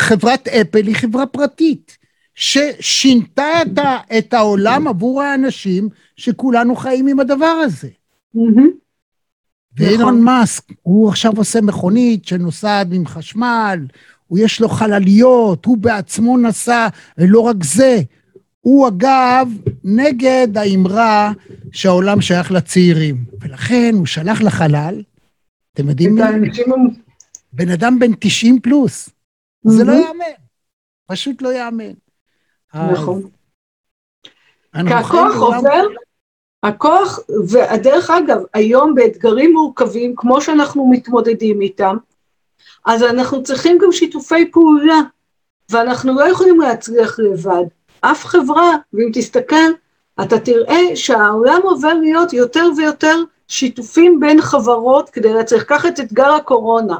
חברת 0.00 0.48
אפל 0.48 0.86
היא 0.86 0.96
חברה 0.96 1.26
פרטית, 1.26 1.97
ששינתה 2.38 3.62
את, 3.62 3.78
ה, 3.78 3.98
את 4.18 4.34
העולם 4.34 4.88
עבור 4.88 5.22
האנשים 5.22 5.88
שכולנו 6.16 6.76
חיים 6.76 7.06
עם 7.06 7.20
הדבר 7.20 7.46
הזה. 7.46 7.88
ואילון 9.76 10.14
נכון. 10.14 10.20
מאסק, 10.20 10.64
הוא 10.82 11.08
עכשיו 11.08 11.32
עושה 11.36 11.60
מכונית 11.60 12.24
שנוסעת 12.24 12.86
עם 12.92 13.06
חשמל, 13.06 13.86
הוא 14.26 14.38
יש 14.38 14.60
לו 14.60 14.68
חלליות, 14.68 15.64
הוא 15.64 15.78
בעצמו 15.78 16.38
נסע, 16.38 16.88
ולא 17.18 17.40
רק 17.40 17.56
זה, 17.64 17.98
הוא 18.60 18.88
אגב 18.88 19.48
נגד 19.84 20.48
האמרה 20.56 21.32
שהעולם 21.72 22.20
שייך 22.20 22.52
לצעירים, 22.52 23.24
ולכן 23.40 23.94
הוא 23.94 24.06
שלח 24.06 24.42
לחלל, 24.42 25.02
אתם 25.74 25.88
יודעים 25.88 26.14
מי? 26.14 26.50
בן 27.52 27.70
אדם 27.70 27.98
בן 27.98 28.12
90 28.20 28.60
פלוס. 28.60 29.08
זה 29.64 29.84
לא 29.84 29.92
יאמן, 29.92 30.24
פשוט 31.06 31.42
לא 31.42 31.52
יאמן. 31.52 31.92
נכון. 32.74 33.22
כי 34.72 34.94
הכוח 34.94 35.36
עובר, 35.36 35.86
הכוח, 36.62 37.18
ודרך 37.48 38.10
אגב, 38.10 38.42
היום 38.54 38.94
באתגרים 38.94 39.52
מורכבים, 39.52 40.14
כמו 40.16 40.40
שאנחנו 40.40 40.90
מתמודדים 40.90 41.60
איתם, 41.60 41.96
אז 42.86 43.02
אנחנו 43.02 43.42
צריכים 43.42 43.78
גם 43.78 43.92
שיתופי 43.92 44.50
פעולה, 44.50 45.00
ואנחנו 45.70 46.14
לא 46.14 46.30
יכולים 46.30 46.60
להצליח 46.60 47.18
לבד. 47.18 47.64
אף 48.00 48.24
חברה, 48.24 48.72
ואם 48.92 49.10
תסתכל, 49.12 49.70
אתה 50.22 50.38
תראה 50.38 50.96
שהעולם 50.96 51.60
עובר 51.62 51.94
להיות 51.94 52.32
יותר 52.32 52.66
ויותר 52.76 53.16
שיתופים 53.48 54.20
בין 54.20 54.40
חברות 54.40 55.10
כדי 55.10 55.32
להצליח. 55.32 55.62
קח 55.62 55.86
את 55.86 56.00
אתגר 56.00 56.32
הקורונה. 56.32 56.96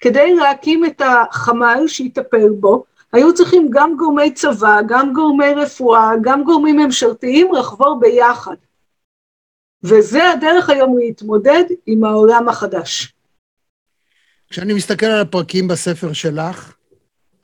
כדי 0.00 0.34
להקים 0.34 0.84
את 0.84 1.02
החמ"ל 1.04 1.84
שיטפל 1.88 2.48
בו, 2.48 2.84
היו 3.12 3.34
צריכים 3.34 3.68
גם 3.70 3.96
גורמי 3.96 4.34
צבא, 4.34 4.80
גם 4.88 5.12
גורמי 5.12 5.54
רפואה, 5.56 6.10
גם 6.22 6.44
גורמים 6.44 6.76
ממשלתיים 6.76 7.54
לחבור 7.54 8.00
ביחד. 8.00 8.56
וזה 9.82 10.30
הדרך 10.30 10.70
היום 10.70 10.98
להתמודד 10.98 11.64
עם 11.86 12.04
העולם 12.04 12.48
החדש. 12.48 13.14
כשאני 14.50 14.74
מסתכל 14.74 15.06
על 15.06 15.20
הפרקים 15.20 15.68
בספר 15.68 16.12
שלך, 16.12 16.76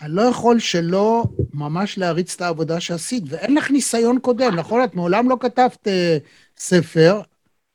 אני 0.01 0.13
לא 0.13 0.23
יכול 0.23 0.59
שלא 0.59 1.25
ממש 1.55 1.99
להריץ 1.99 2.35
את 2.35 2.41
העבודה 2.41 2.81
שעשית, 2.81 3.23
ואין 3.29 3.55
לך 3.55 3.71
ניסיון 3.71 4.19
קודם, 4.19 4.55
נכון? 4.55 4.85
את 4.85 4.95
מעולם 4.95 5.29
לא 5.29 5.37
כתבת 5.41 5.87
uh, 5.87 5.91
ספר. 6.57 7.21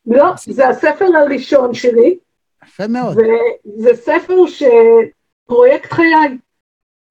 לא, 0.06 0.24
זה 0.46 0.68
הספר 0.68 1.06
הראשון 1.16 1.74
שלי. 1.74 2.18
יפה 2.64 2.86
מאוד. 2.86 3.18
וזה 3.18 3.90
ספר 3.94 4.34
שפרויקט 4.46 5.92
חיי. 5.92 6.38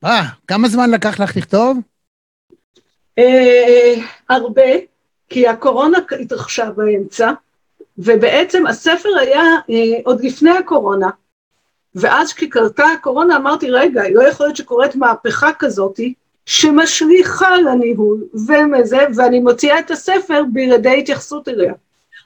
אה, 0.05 0.23
כמה 0.47 0.67
זמן 0.67 0.89
לקח 0.91 1.19
לך 1.19 1.37
לכתוב? 1.37 1.77
אה, 3.17 3.93
הרבה, 4.29 4.71
כי 5.29 5.47
הקורונה 5.47 5.97
התרחשה 6.21 6.71
באמצע, 6.71 7.31
ובעצם 7.97 8.67
הספר 8.67 9.09
היה 9.19 9.43
אה, 9.69 9.99
עוד 10.03 10.23
לפני 10.23 10.51
הקורונה. 10.51 11.09
ואז 11.95 12.33
כשקרתה 12.33 12.85
הקורונה 12.85 13.35
אמרתי, 13.35 13.71
רגע, 13.71 14.01
לא 14.13 14.27
יכול 14.27 14.45
להיות 14.45 14.55
שקורית 14.55 14.95
מהפכה 14.95 15.53
כזאתי, 15.59 16.13
שמשליכה 16.45 17.57
לניהול 17.57 18.23
ומזה, 18.47 18.97
ואני 19.15 19.39
מוציאה 19.39 19.79
את 19.79 19.91
הספר 19.91 20.43
בלעדי 20.53 20.99
התייחסות 20.99 21.47
אליה. 21.47 21.73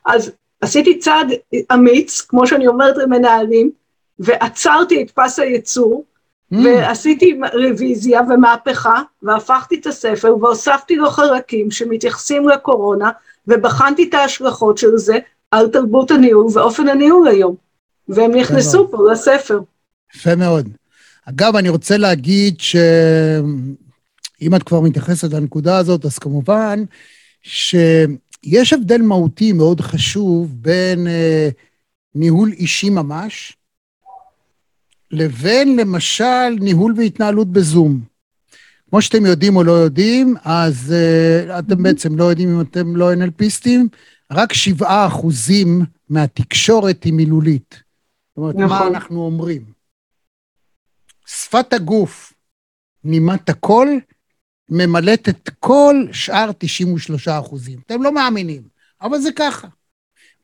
אז 0.06 0.31
עשיתי 0.61 0.99
צעד 0.99 1.27
אמיץ, 1.73 2.22
כמו 2.22 2.48
שאני 2.48 2.68
אומרת 2.68 2.98
למנהלים, 2.98 3.72
ועצרתי 4.19 5.03
את 5.03 5.11
פס 5.11 5.39
הייצור. 5.39 6.06
ועשיתי 6.52 7.40
רוויזיה 7.53 8.22
ומהפכה, 8.30 9.02
והפכתי 9.23 9.80
את 9.80 9.88
הספר, 9.88 10.36
והוספתי 10.41 10.95
לו 10.95 11.10
חלקים 11.10 11.72
שמתייחסים 11.72 12.49
לקורונה, 12.49 13.10
ובחנתי 13.48 14.10
את 14.10 14.14
ההשלכות 14.14 14.78
של 14.78 14.98
זה 14.98 15.18
על 15.52 15.68
תרבות 15.68 16.11
הניהול 16.11 16.48
ואופן 16.53 16.88
הניהול 16.88 17.28
היום. 17.28 17.56
והם 18.10 18.32
נכנסו 18.36 18.91
פה 18.91 19.11
לספר. 19.11 19.60
יפה 20.15 20.36
מאוד. 20.36 20.69
אגב, 21.26 21.56
אני 21.56 21.69
רוצה 21.69 21.98
להגיד 21.98 22.60
שאם 22.60 24.56
את 24.56 24.64
כבר 24.64 24.80
מתייחסת 24.80 25.34
לנקודה 25.34 25.78
הזאת, 25.78 26.06
אז 26.06 26.19
כמובן 26.19 26.84
שיש 27.41 28.73
הבדל 28.73 29.02
מהותי 29.02 29.53
מאוד 29.53 29.82
חשוב 29.82 30.56
בין 30.61 31.07
אה, 31.07 31.49
ניהול 32.15 32.52
אישי 32.52 32.90
ממש, 32.90 33.57
לבין 35.12 35.76
למשל 35.76 36.50
ניהול 36.60 36.94
והתנהלות 36.98 37.48
בזום. 37.48 38.02
כמו 38.90 39.02
שאתם 39.02 39.26
יודעים 39.26 39.56
או 39.56 39.64
לא 39.64 39.72
יודעים, 39.72 40.36
אז 40.44 40.94
uh, 40.94 41.60
אתם 41.60 41.84
בעצם 41.84 42.18
לא 42.18 42.24
יודעים 42.24 42.50
אם 42.56 42.62
אתם 42.62 42.96
לא 42.96 43.14
NLPיסטים, 43.14 43.88
רק 44.32 44.54
שבעה 44.54 45.08
אחוזים 45.08 45.82
מהתקשורת 46.10 47.04
היא 47.04 47.14
מילולית. 47.14 47.84
זאת 48.30 48.38
אומרת, 48.38 48.56
נכון. 48.56 48.68
מה 48.70 48.88
אנחנו 48.88 49.26
אומרים? 49.26 49.64
שפת 51.26 51.74
הגוף, 51.74 52.34
נימת 53.04 53.50
הקול, 53.50 54.00
ממלאת 54.70 55.30
את 55.30 55.50
כל 55.60 55.96
שאר 56.12 56.52
93 56.58 57.28
אחוזים. 57.28 57.80
אתם 57.86 58.04
לא 58.04 58.14
מאמינים, 58.14 58.62
אבל 59.02 59.20
זה 59.20 59.30
ככה. 59.36 59.68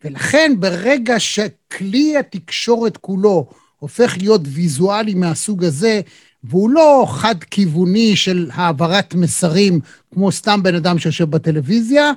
ולכן 0.04 0.52
ברגע 0.60 1.20
שכלי 1.20 2.18
התקשורת 2.18 2.98
כולו 2.98 3.50
הופך 3.80 4.18
להיות 4.18 4.42
ויזואלי 4.46 5.14
מהסוג 5.14 5.64
הזה, 5.64 6.02
והוא 6.44 6.70
לא 6.70 7.06
חד-כיווני 7.10 8.16
של 8.16 8.50
העברת 8.54 9.14
מסרים 9.16 9.80
כמו 10.14 10.32
סתם 10.32 10.64
בן 10.64 10.76
אדם 10.76 11.00
שיושב 11.00 11.30
בטלוויזיה, 11.30 12.12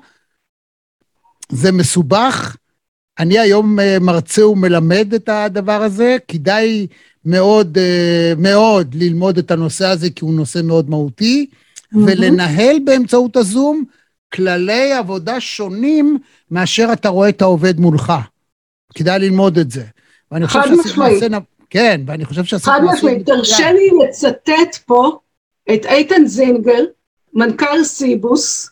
זה 1.53 1.73
מסובך, 1.73 2.57
אני 3.19 3.39
היום 3.39 3.81
אה, 3.81 3.97
מרצה 4.01 4.47
ומלמד 4.47 5.15
את 5.15 5.29
הדבר 5.29 5.83
הזה, 5.83 6.17
כדאי 6.29 6.87
מאוד 7.25 7.79
אה, 7.79 8.33
מאוד 8.39 8.95
ללמוד 8.95 9.39
את 9.39 9.51
הנושא 9.51 9.87
הזה, 9.87 10.11
כי 10.11 10.25
הוא 10.25 10.35
נושא 10.35 10.61
מאוד 10.65 10.91
מהותי, 10.91 11.47
mm-hmm. 11.51 11.99
ולנהל 12.07 12.77
באמצעות 12.85 13.37
הזום 13.37 13.85
כללי 14.33 14.93
עבודה 14.93 15.41
שונים 15.41 16.19
מאשר 16.51 16.89
אתה 16.93 17.09
רואה 17.09 17.29
את 17.29 17.43
העובד 17.43 17.81
מולך. 17.81 18.13
כדאי 18.95 19.19
ללמוד 19.19 19.59
את 19.59 19.71
זה. 19.71 19.85
ואני 20.31 20.47
חושב 20.47 20.61
שעשינו 20.63 21.05
מעשה... 21.05 21.27
כן, 21.71 22.01
ואני 22.07 22.25
חושב 22.25 22.45
שעשינו... 22.45 22.77
חד 22.77 22.81
משמעית, 22.85 23.27
תרשה 23.27 23.73
לי 23.73 23.91
לצטט 24.05 24.77
פה 24.87 25.19
את 25.75 25.87
איתן 25.87 26.27
זינגר, 26.27 26.85
מנכ"ל 27.35 27.85
סיבוס, 27.85 28.71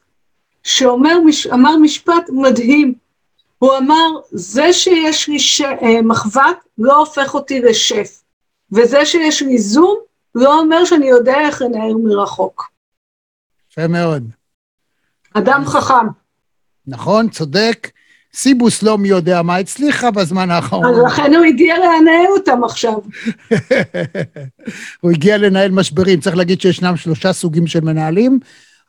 שאמר 0.62 1.20
מש... 1.24 1.46
משפט 1.82 2.30
מדהים. 2.32 2.94
הוא 3.58 3.76
אמר, 3.76 4.08
זה 4.30 4.72
שיש 4.72 5.28
לי 5.28 5.38
ש... 5.38 5.60
אה, 5.60 6.02
מחבת 6.02 6.56
לא 6.78 6.96
הופך 6.96 7.34
אותי 7.34 7.60
לשף, 7.60 8.22
וזה 8.72 9.06
שיש 9.06 9.42
לי 9.42 9.58
זום 9.58 9.98
לא 10.34 10.58
אומר 10.58 10.84
שאני 10.84 11.08
יודע 11.08 11.40
איך 11.40 11.62
לנהל 11.62 11.94
מרחוק. 11.94 12.70
יפה 13.70 13.86
מאוד. 13.86 14.30
אדם 15.34 15.64
חכם. 15.66 16.06
נכון, 16.86 17.28
צודק. 17.28 17.90
סיבוס 18.34 18.82
לא 18.82 18.98
מי 18.98 19.08
יודע 19.08 19.42
מה 19.42 19.56
הצליחה 19.56 20.10
בזמן 20.10 20.50
האחרון. 20.50 20.84
אז 20.86 20.96
לכן 21.06 21.34
הוא 21.34 21.44
הגיע 21.44 21.74
לנהל 21.78 22.26
אותם 22.36 22.64
עכשיו. 22.64 22.94
הוא 25.00 25.10
הגיע 25.10 25.38
לנהל 25.38 25.70
משברים. 25.70 26.20
צריך 26.20 26.36
להגיד 26.36 26.60
שישנם 26.60 26.96
שלושה 26.96 27.32
סוגים 27.32 27.66
של 27.66 27.80
מנהלים. 27.80 28.38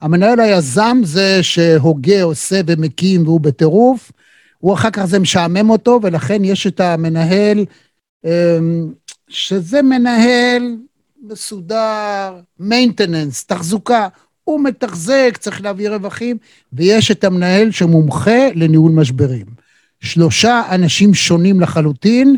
המנהל 0.02 0.40
היזם 0.40 1.02
זה 1.04 1.44
שהוגה, 1.44 2.24
עושה 2.24 2.62
ומקים 2.68 3.24
והוא 3.24 3.42
בטירוף. 3.42 4.12
הוא 4.58 4.74
אחר 4.74 4.90
כך 4.90 5.06
זה 5.06 5.20
משעמם 5.20 5.70
אותו, 5.70 6.00
ולכן 6.04 6.44
יש 6.44 6.68
את 6.68 6.80
המנהל, 6.80 7.66
אמ, 8.26 8.94
שזה 9.28 9.82
מנהל 9.82 10.76
מסודר, 11.22 12.40
maintenance, 12.62 13.46
תחזוקה. 13.48 14.08
הוא 14.50 14.64
מתחזק, 14.64 15.38
צריך 15.40 15.62
להביא 15.62 15.90
רווחים, 15.90 16.38
ויש 16.74 17.12
את 17.12 17.24
המנהל 17.24 17.72
שמומחה 17.72 18.50
לניהול 18.56 18.92
משברים. 18.92 19.46
שלושה 20.00 20.62
אנשים 20.70 21.14
שונים 21.14 21.62
לחלוטין. 21.62 22.36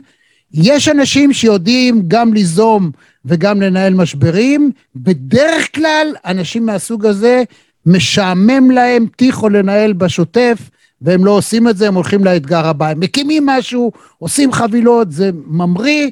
יש 0.54 0.88
אנשים 0.88 1.34
שיודעים 1.34 2.04
גם 2.08 2.34
ליזום 2.34 2.92
וגם 3.26 3.62
לנהל 3.62 3.94
משברים. 3.94 4.72
בדרך 4.96 5.76
כלל, 5.76 6.08
אנשים 6.26 6.66
מהסוג 6.66 7.06
הזה, 7.06 7.44
משעמם 7.86 8.72
להם 8.72 9.06
טיחו 9.16 9.50
לנהל 9.50 9.94
בשוטף, 9.94 10.70
והם 11.02 11.26
לא 11.26 11.32
עושים 11.32 11.68
את 11.68 11.78
זה, 11.78 11.88
הם 11.88 11.96
הולכים 11.96 12.24
לאתגר 12.24 12.68
הבא. 12.68 12.88
הם 12.90 13.00
מקימים 13.00 13.46
משהו, 13.46 13.92
עושים 14.20 14.52
חבילות, 14.52 15.12
זה 15.12 15.32
ממריא, 15.48 16.10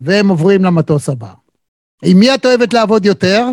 והם 0.00 0.28
עוברים 0.28 0.64
למטוס 0.64 1.08
הבא. 1.08 1.32
עם 2.04 2.18
מי 2.18 2.34
את 2.34 2.46
אוהבת 2.46 2.74
לעבוד 2.74 3.06
יותר? 3.06 3.46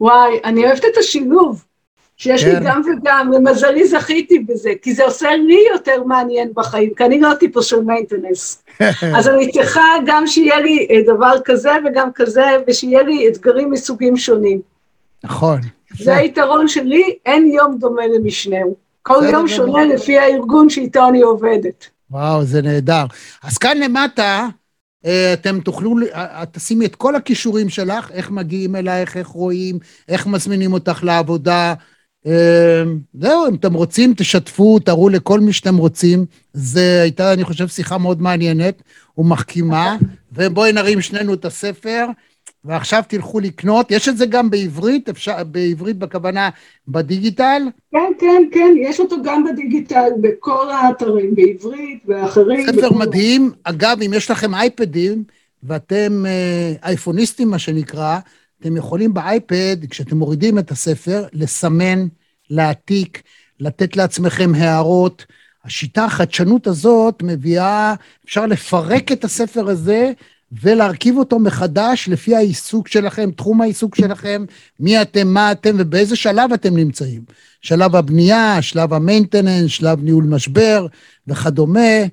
וואי, 0.00 0.40
אני 0.44 0.64
אוהבת 0.64 0.84
את 0.84 0.96
השילוב, 0.98 1.64
שיש 2.16 2.44
לי 2.44 2.52
כן. 2.52 2.64
גם 2.64 2.82
וגם, 2.86 3.32
למזלי 3.32 3.88
זכיתי 3.88 4.38
בזה, 4.38 4.70
כי 4.82 4.94
זה 4.94 5.04
עושה 5.04 5.36
לי 5.36 5.58
יותר 5.72 6.02
מעניין 6.02 6.50
בחיים, 6.54 6.94
כי 6.94 7.04
אני 7.04 7.20
לא 7.20 7.34
טיפוס 7.34 7.66
של 7.66 7.80
מיינטנס. 7.80 8.62
אז 9.16 9.28
אני 9.28 9.52
צריכה 9.52 9.82
גם 10.06 10.26
שיהיה 10.26 10.60
לי 10.60 10.86
אה, 10.90 11.14
דבר 11.14 11.34
כזה 11.44 11.70
וגם 11.86 12.08
כזה, 12.14 12.46
ושיהיה 12.66 13.02
לי 13.02 13.28
אתגרים 13.28 13.70
מסוגים 13.70 14.16
שונים. 14.16 14.60
נכון. 15.24 15.60
זה 15.98 16.16
היתרון 16.16 16.68
שלי, 16.68 17.18
אין 17.26 17.46
יום 17.46 17.78
דומה 17.78 18.02
למשנהו. 18.06 18.76
כל 19.02 19.22
יום. 19.32 19.48
שונה 19.48 19.84
לפי 19.84 20.18
הארגון 20.18 20.70
שאיתו 20.70 21.08
אני 21.08 21.20
עובדת. 21.20 21.86
וואו, 22.10 22.44
זה 22.44 22.62
נהדר. 22.62 23.04
אז 23.42 23.58
כאן 23.58 23.78
למטה, 23.78 24.48
אתם 25.06 25.60
תוכלו, 25.60 25.96
אה, 26.14 26.42
את 26.42 26.48
תשימי 26.52 26.86
את 26.86 26.94
כל 26.94 27.16
הכישורים 27.16 27.68
שלך, 27.68 28.10
איך 28.10 28.30
מגיעים 28.30 28.76
אלייך, 28.76 29.16
איך 29.16 29.28
רואים, 29.28 29.78
איך 30.08 30.26
מזמינים 30.26 30.72
אותך 30.72 31.04
לעבודה. 31.04 31.74
אה, 32.26 32.82
זהו, 33.20 33.48
אם 33.48 33.54
אתם 33.54 33.74
רוצים, 33.74 34.14
תשתפו, 34.16 34.78
תראו 34.78 35.08
לכל 35.08 35.40
מי 35.40 35.52
שאתם 35.52 35.76
רוצים. 35.76 36.26
זה 36.52 37.00
הייתה, 37.02 37.32
אני 37.32 37.44
חושב, 37.44 37.68
שיחה 37.68 37.98
מאוד 37.98 38.22
מעניינת 38.22 38.82
ומחכימה. 39.18 39.96
ובואי 40.32 40.72
נרים 40.72 41.00
שנינו 41.00 41.34
את 41.34 41.44
הספר, 41.44 42.06
ועכשיו 42.64 43.02
תלכו 43.08 43.40
לקנות. 43.40 43.90
יש 43.90 44.08
את 44.08 44.16
זה 44.16 44.26
גם 44.26 44.50
בעברית, 44.50 45.08
אפשר, 45.08 45.44
בעברית 45.44 45.98
בכוונה 45.98 46.48
בדיגיטל. 46.88 47.62
כן, 47.92 48.12
כן, 48.20 48.42
כן, 48.52 48.74
יש 48.80 49.00
אותו 49.00 49.16
גם 49.22 49.44
בדיגיטל, 49.44 50.08
בכל 50.20 50.70
האתרים, 50.70 51.34
בעברית, 51.34 52.02
ואחרים. 52.06 52.66
ספר 52.66 52.88
בכל- 52.90 52.98
מדהים. 52.98 53.52
אגב, 53.64 53.98
אם 54.06 54.12
יש 54.14 54.30
לכם 54.30 54.54
אייפדים, 54.54 55.24
ואתם 55.62 56.26
אה, 56.26 56.72
אייפוניסטים, 56.84 57.50
מה 57.50 57.58
שנקרא, 57.58 58.18
אתם 58.60 58.76
יכולים 58.76 59.14
באייפד, 59.14 59.76
כשאתם 59.90 60.16
מורידים 60.16 60.58
את 60.58 60.70
הספר, 60.70 61.24
לסמן, 61.32 62.06
להעתיק, 62.50 63.22
לתת 63.60 63.96
לעצמכם 63.96 64.52
הערות. 64.54 65.26
השיטה, 65.64 66.04
החדשנות 66.04 66.66
הזאת, 66.66 67.22
מביאה, 67.22 67.94
אפשר 68.24 68.46
לפרק 68.46 69.12
את 69.12 69.24
הספר 69.24 69.68
הזה 69.68 70.12
ולהרכיב 70.62 71.16
אותו 71.16 71.38
מחדש 71.38 72.08
לפי 72.08 72.36
העיסוק 72.36 72.88
שלכם, 72.88 73.30
תחום 73.30 73.60
העיסוק 73.60 73.94
שלכם, 73.94 74.44
מי 74.80 75.02
אתם, 75.02 75.26
מה 75.28 75.52
אתם 75.52 75.76
ובאיזה 75.78 76.16
שלב 76.16 76.52
אתם 76.52 76.76
נמצאים. 76.76 77.22
שלב 77.60 77.96
הבנייה, 77.96 78.62
שלב 78.62 78.94
המיינטננס, 78.94 79.70
שלב 79.70 80.02
ניהול 80.02 80.24
משבר 80.24 80.86
וכדומה. 81.28 82.04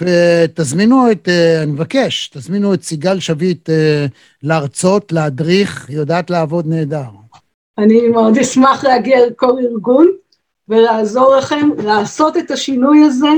ותזמינו 0.00 1.10
את, 1.12 1.28
אה, 1.28 1.62
אני 1.62 1.72
מבקש, 1.72 2.28
תזמינו 2.28 2.74
את 2.74 2.82
סיגל 2.82 3.20
שביט 3.20 3.70
אה, 3.70 4.06
להרצות, 4.42 5.12
להדריך, 5.12 5.88
היא 5.88 5.96
יודעת 5.96 6.30
לעבוד 6.30 6.66
נהדר. 6.66 7.04
אני 7.78 8.08
מאוד 8.08 8.38
אשמח 8.38 8.84
להגיע 8.84 9.26
לכל 9.26 9.52
ארגון 9.58 10.06
ולעזור 10.68 11.36
לכם 11.36 11.68
לעשות 11.84 12.36
את 12.36 12.50
השינוי 12.50 13.04
הזה, 13.04 13.28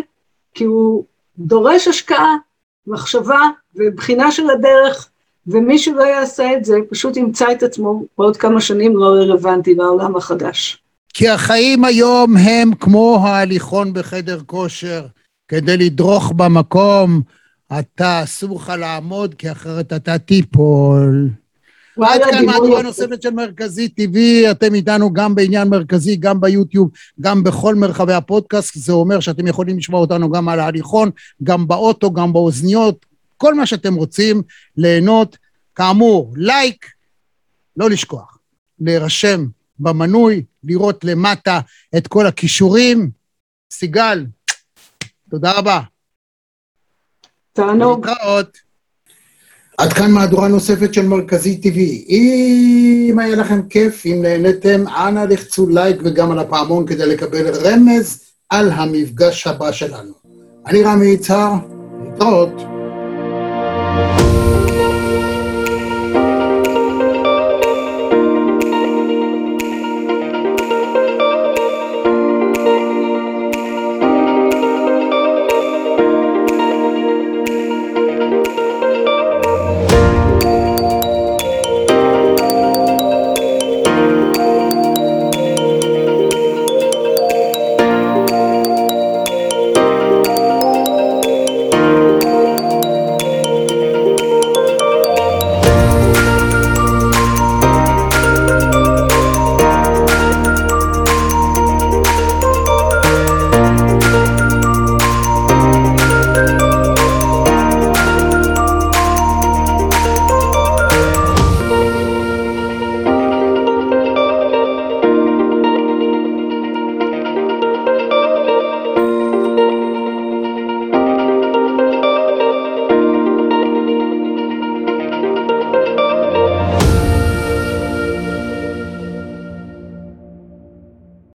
כי 0.55 0.65
הוא 0.65 1.05
דורש 1.39 1.89
השקעה, 1.89 2.37
מחשבה 2.87 3.41
ובחינה 3.79 4.33
של 4.33 4.51
הדרך, 4.51 5.09
ומי 5.47 5.79
שלא 5.79 6.03
יעשה 6.03 6.57
את 6.57 6.65
זה 6.65 6.77
פשוט 6.91 7.17
ימצא 7.17 7.53
את 7.53 7.63
עצמו 7.63 8.05
בעוד 8.19 8.37
כמה 8.37 8.61
שנים 8.61 8.97
לא 8.97 9.07
רלוונטי 9.07 9.75
לעולם 9.75 10.17
החדש. 10.17 10.83
כי 11.15 11.29
החיים 11.29 11.85
היום 11.85 12.37
הם 12.37 12.71
כמו 12.81 13.19
ההליכון 13.27 13.93
בחדר 13.93 14.41
כושר. 14.47 15.07
כדי 15.49 15.77
לדרוך 15.77 16.33
במקום, 16.37 17.23
אתה 17.79 18.23
אסור 18.23 18.57
לך 18.57 18.73
לעמוד, 18.79 19.35
כי 19.35 19.53
אחרת 19.53 19.93
אתה 19.93 20.19
תיפול. 20.19 21.29
עד 22.03 22.21
כאן 22.31 22.47
מהדורה. 22.47 22.83
נוספת 22.83 23.23
של 23.23 23.31
מרכזי 23.31 23.89
TV, 24.01 24.17
אתם 24.51 24.75
איתנו 24.75 25.13
גם 25.13 25.35
בעניין 25.35 25.69
מרכזי, 25.69 26.17
גם 26.17 26.41
ביוטיוב, 26.41 26.91
גם 27.21 27.45
בכל 27.45 27.75
מרחבי 27.75 28.13
הפודקאסט, 28.13 28.79
זה 28.79 28.93
אומר 28.93 29.21
שאתם 29.21 29.47
יכולים 29.47 29.79
לשמוע 29.79 30.01
אותנו 30.01 30.31
גם 30.31 30.49
על 30.49 30.61
ההליכון, 30.61 31.11
גם 31.43 31.69
באוטו, 31.69 32.13
גם 32.13 32.33
באוזניות, 32.33 33.07
כל 33.39 33.55
מה 33.55 33.67
שאתם 33.67 33.95
רוצים, 33.95 34.43
ליהנות. 34.77 35.37
כאמור, 35.75 36.33
לייק, 36.37 36.87
לא 37.77 37.91
לשכוח, 37.91 38.39
להירשם 38.81 39.47
במנוי, 39.79 40.45
לראות 40.65 41.05
למטה 41.05 41.61
את 41.97 42.07
כל 42.07 42.27
הכישורים. 42.27 43.11
סיגל, 43.73 44.27
תודה 45.31 45.53
רבה. 45.53 45.81
תענוג. 47.53 48.07
להתראות. 48.07 48.59
עד 49.79 49.93
כאן 49.93 50.11
מהדורה 50.11 50.49
נוספת 50.49 50.95
של 50.95 51.07
מרכזי 51.07 51.61
TV. 51.63 51.79
אם 52.09 53.17
היה 53.19 53.37
לכם 53.37 53.69
כיף, 53.69 54.07
אם 54.07 54.23
נהניתם, 54.23 54.89
אנא 54.89 55.21
לחצו 55.21 55.69
לייק 55.69 55.97
וגם 56.05 56.31
על 56.31 56.39
הפעמון 56.39 56.87
כדי 56.87 57.07
לקבל 57.07 57.47
רמז 57.67 58.25
על 58.49 58.71
המפגש 58.71 59.47
הבא 59.47 59.73
שלנו. 59.73 60.13
אני 60.67 60.83
רמי 60.83 61.07
יצהר, 61.07 61.53
להתראות. 62.05 62.78